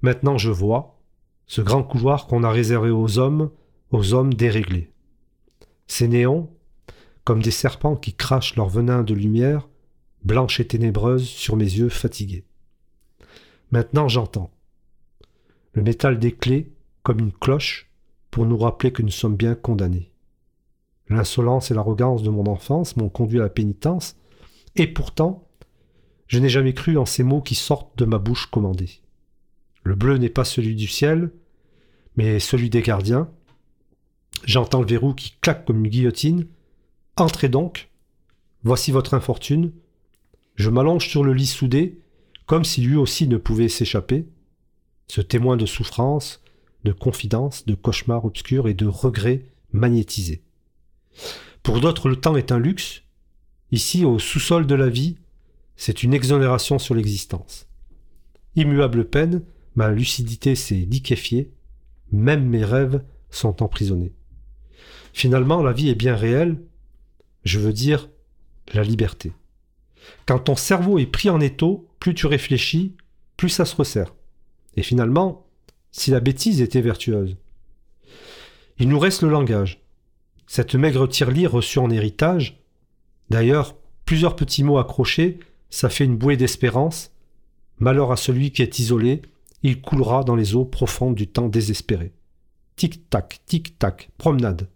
[0.00, 0.98] Maintenant, je vois
[1.46, 3.50] ce grand couloir qu'on a réservé aux hommes,
[3.90, 4.90] aux hommes déréglés.
[5.86, 6.50] Ces néons,
[7.24, 9.68] comme des serpents qui crachent leur venin de lumière,
[10.24, 12.44] blanche et ténébreuse sur mes yeux fatigués.
[13.70, 14.50] Maintenant j'entends.
[15.74, 16.72] Le métal des clés
[17.02, 17.90] comme une cloche
[18.30, 20.12] pour nous rappeler que nous sommes bien condamnés.
[21.08, 24.16] L'insolence et l'arrogance de mon enfance m'ont conduit à la pénitence,
[24.76, 25.47] et pourtant,
[26.28, 29.00] je n'ai jamais cru en ces mots qui sortent de ma bouche commandée.
[29.82, 31.32] Le bleu n'est pas celui du ciel,
[32.16, 33.30] mais celui des gardiens.
[34.44, 36.46] J'entends le verrou qui claque comme une guillotine.
[37.16, 37.88] Entrez donc.
[38.62, 39.72] Voici votre infortune.
[40.56, 41.98] Je m'allonge sur le lit soudé,
[42.44, 44.26] comme si lui aussi ne pouvait s'échapper.
[45.06, 46.42] Ce témoin de souffrance,
[46.84, 50.42] de confidence, de cauchemar obscur et de regret magnétisé.
[51.62, 53.02] Pour d'autres, le temps est un luxe.
[53.70, 55.16] Ici, au sous-sol de la vie,
[55.78, 57.66] c'est une exonération sur l'existence.
[58.56, 59.42] Immuable peine,
[59.76, 61.52] ma lucidité s'est liquéfiée,
[62.10, 64.12] même mes rêves sont emprisonnés.
[65.12, 66.60] Finalement, la vie est bien réelle,
[67.44, 68.10] je veux dire
[68.74, 69.32] la liberté.
[70.26, 72.96] Quand ton cerveau est pris en étau, plus tu réfléchis,
[73.36, 74.14] plus ça se resserre.
[74.76, 75.46] Et finalement,
[75.92, 77.36] si la bêtise était vertueuse.
[78.78, 79.80] Il nous reste le langage.
[80.48, 82.60] Cette maigre tirelire reçue en héritage,
[83.30, 85.38] d'ailleurs, plusieurs petits mots accrochés,
[85.70, 87.10] ça fait une bouée d'espérance.
[87.78, 89.22] Malheur à celui qui est isolé,
[89.62, 92.12] il coulera dans les eaux profondes du temps désespéré.
[92.76, 94.68] Tic-tac, tic-tac, promenade.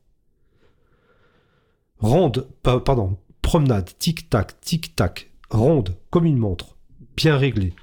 [1.99, 6.77] Ronde, pa- pardon, promenade, tic-tac, tic-tac, ronde, comme une montre,
[7.17, 7.75] bien réglée.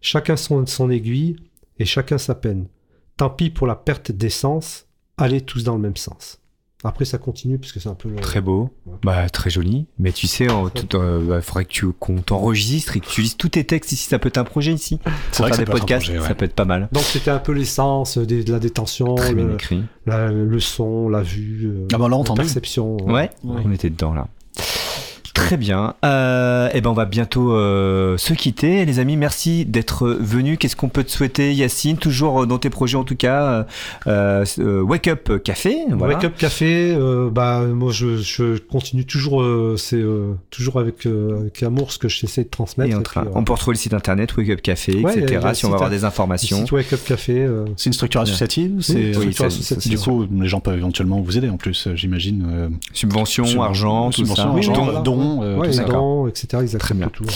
[0.00, 1.36] Chacun son, son aiguille
[1.78, 2.68] et chacun sa peine.
[3.16, 6.40] Tant pis pour la perte d'essence, allez tous dans le même sens.
[6.84, 8.16] Après, ça continue puisque c'est un peu le.
[8.16, 8.96] Très beau, Ouais.
[9.02, 9.86] bah très joli.
[9.98, 13.22] Mais tu sais, en tout, euh, bah, faudrait que tu qu'on t'enregistre et que tu
[13.22, 14.06] lises tous tes textes ici.
[14.08, 14.98] Ça peut être un projet ici.
[14.98, 16.28] Pour que faire ça des peut être un podcasts, projet, ouais.
[16.28, 16.88] ça peut être pas mal.
[16.92, 19.82] Donc, c'était un peu l'essence des- de la détention, Très bien le, écrit.
[20.04, 22.96] la- le son, la vue, euh, Ah bah, on l'a perception.
[23.08, 24.28] Ouais, on était dedans là.
[25.36, 25.92] Très bien.
[26.02, 29.18] Euh, et ben on va bientôt euh, se quitter, les amis.
[29.18, 30.56] Merci d'être venus.
[30.58, 31.98] Qu'est-ce qu'on peut te souhaiter, Yacine?
[31.98, 33.66] Toujours euh, dans tes projets en tout cas.
[34.06, 35.76] euh, euh, Wake Up Café.
[35.90, 36.14] Voilà.
[36.14, 41.04] Wake Up Café, euh, bah moi je, je continue toujours, euh, c'est euh, toujours avec,
[41.06, 42.90] euh, avec amour ce que j'essaie de transmettre.
[42.90, 45.12] Et en et train- puis, On peut retrouver le site internet Wake Up Café, Ouais,
[45.16, 45.38] il y a- etc.
[45.42, 46.60] il y a si on va avoir des informations.
[46.60, 47.40] site Wake Up Café.
[47.42, 49.92] euh, C'est une structure associative c'est Oui, structure ça- associative.
[49.92, 52.48] Du coup, les gens peuvent éventuellement vous aider en plus, j'imagine.
[52.50, 54.48] euh, Subvention, Sub- argent, tout subvention, ça.
[54.50, 55.00] argent, Donc, voilà.
[55.42, 55.84] Euh, ouais, tout les ça.
[55.84, 56.62] dents, etc.
[56.72, 57.08] Ils Très bien.
[57.08, 57.24] tout.
[57.24, 57.30] ouais.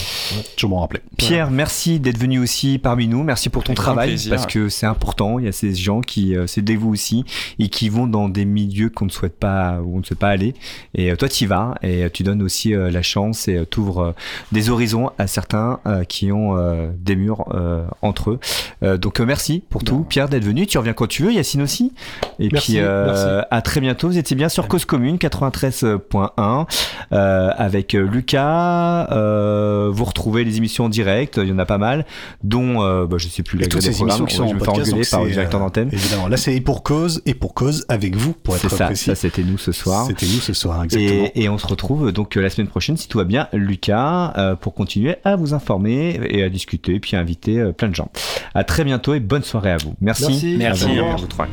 [0.56, 1.00] Toujours m'en rappeler.
[1.16, 3.22] Pierre, merci d'être venu aussi parmi nous.
[3.22, 5.38] Merci pour ton Avec travail parce que c'est important.
[5.38, 7.24] Il y a ces gens qui euh, se dévouent aussi
[7.58, 10.28] et qui vont dans des milieux qu'on ne souhaite pas où on ne souhaite pas
[10.28, 10.54] aller.
[10.94, 13.64] Et euh, toi, tu y vas et euh, tu donnes aussi euh, la chance et
[13.70, 14.14] tu ouvres
[14.52, 18.40] des horizons à certains euh, qui ont euh, des murs euh, entre eux.
[18.82, 20.66] Euh, donc euh, merci pour tout, Pierre, d'être venu.
[20.66, 21.92] Tu reviens quand tu veux, Yacine aussi.
[22.38, 23.46] Et Merci, puis euh, merci.
[23.50, 24.08] à très bientôt.
[24.08, 26.66] Vous étiez bien sur Cause Commune 93.1
[27.12, 27.50] euh,
[27.80, 29.10] avec euh, Lucas.
[29.10, 32.04] Euh, vous retrouvez les émissions en direct, il y en a pas mal,
[32.44, 34.58] dont euh, bah, je sais plus la toutes ces émissions qui sont je en me
[34.58, 35.88] fais podcast, engueuler donc par le directeur d'antenne.
[35.92, 39.06] Évidemment, là c'est pour cause, et pour cause avec vous, pour être ça, précis.
[39.06, 40.06] ça c'était nous ce soir.
[40.06, 41.30] C'était nous ce soir, exactement.
[41.34, 44.56] Et, et on se retrouve donc la semaine prochaine, si tout va bien, Lucas, euh,
[44.56, 48.10] pour continuer à vous informer et à discuter, puis à inviter euh, plein de gens.
[48.54, 49.94] À très bientôt et bonne soirée à vous.
[50.00, 50.24] Merci.
[50.28, 50.56] Merci.
[50.58, 50.98] Merci.
[50.98, 51.46] À vous, à trois.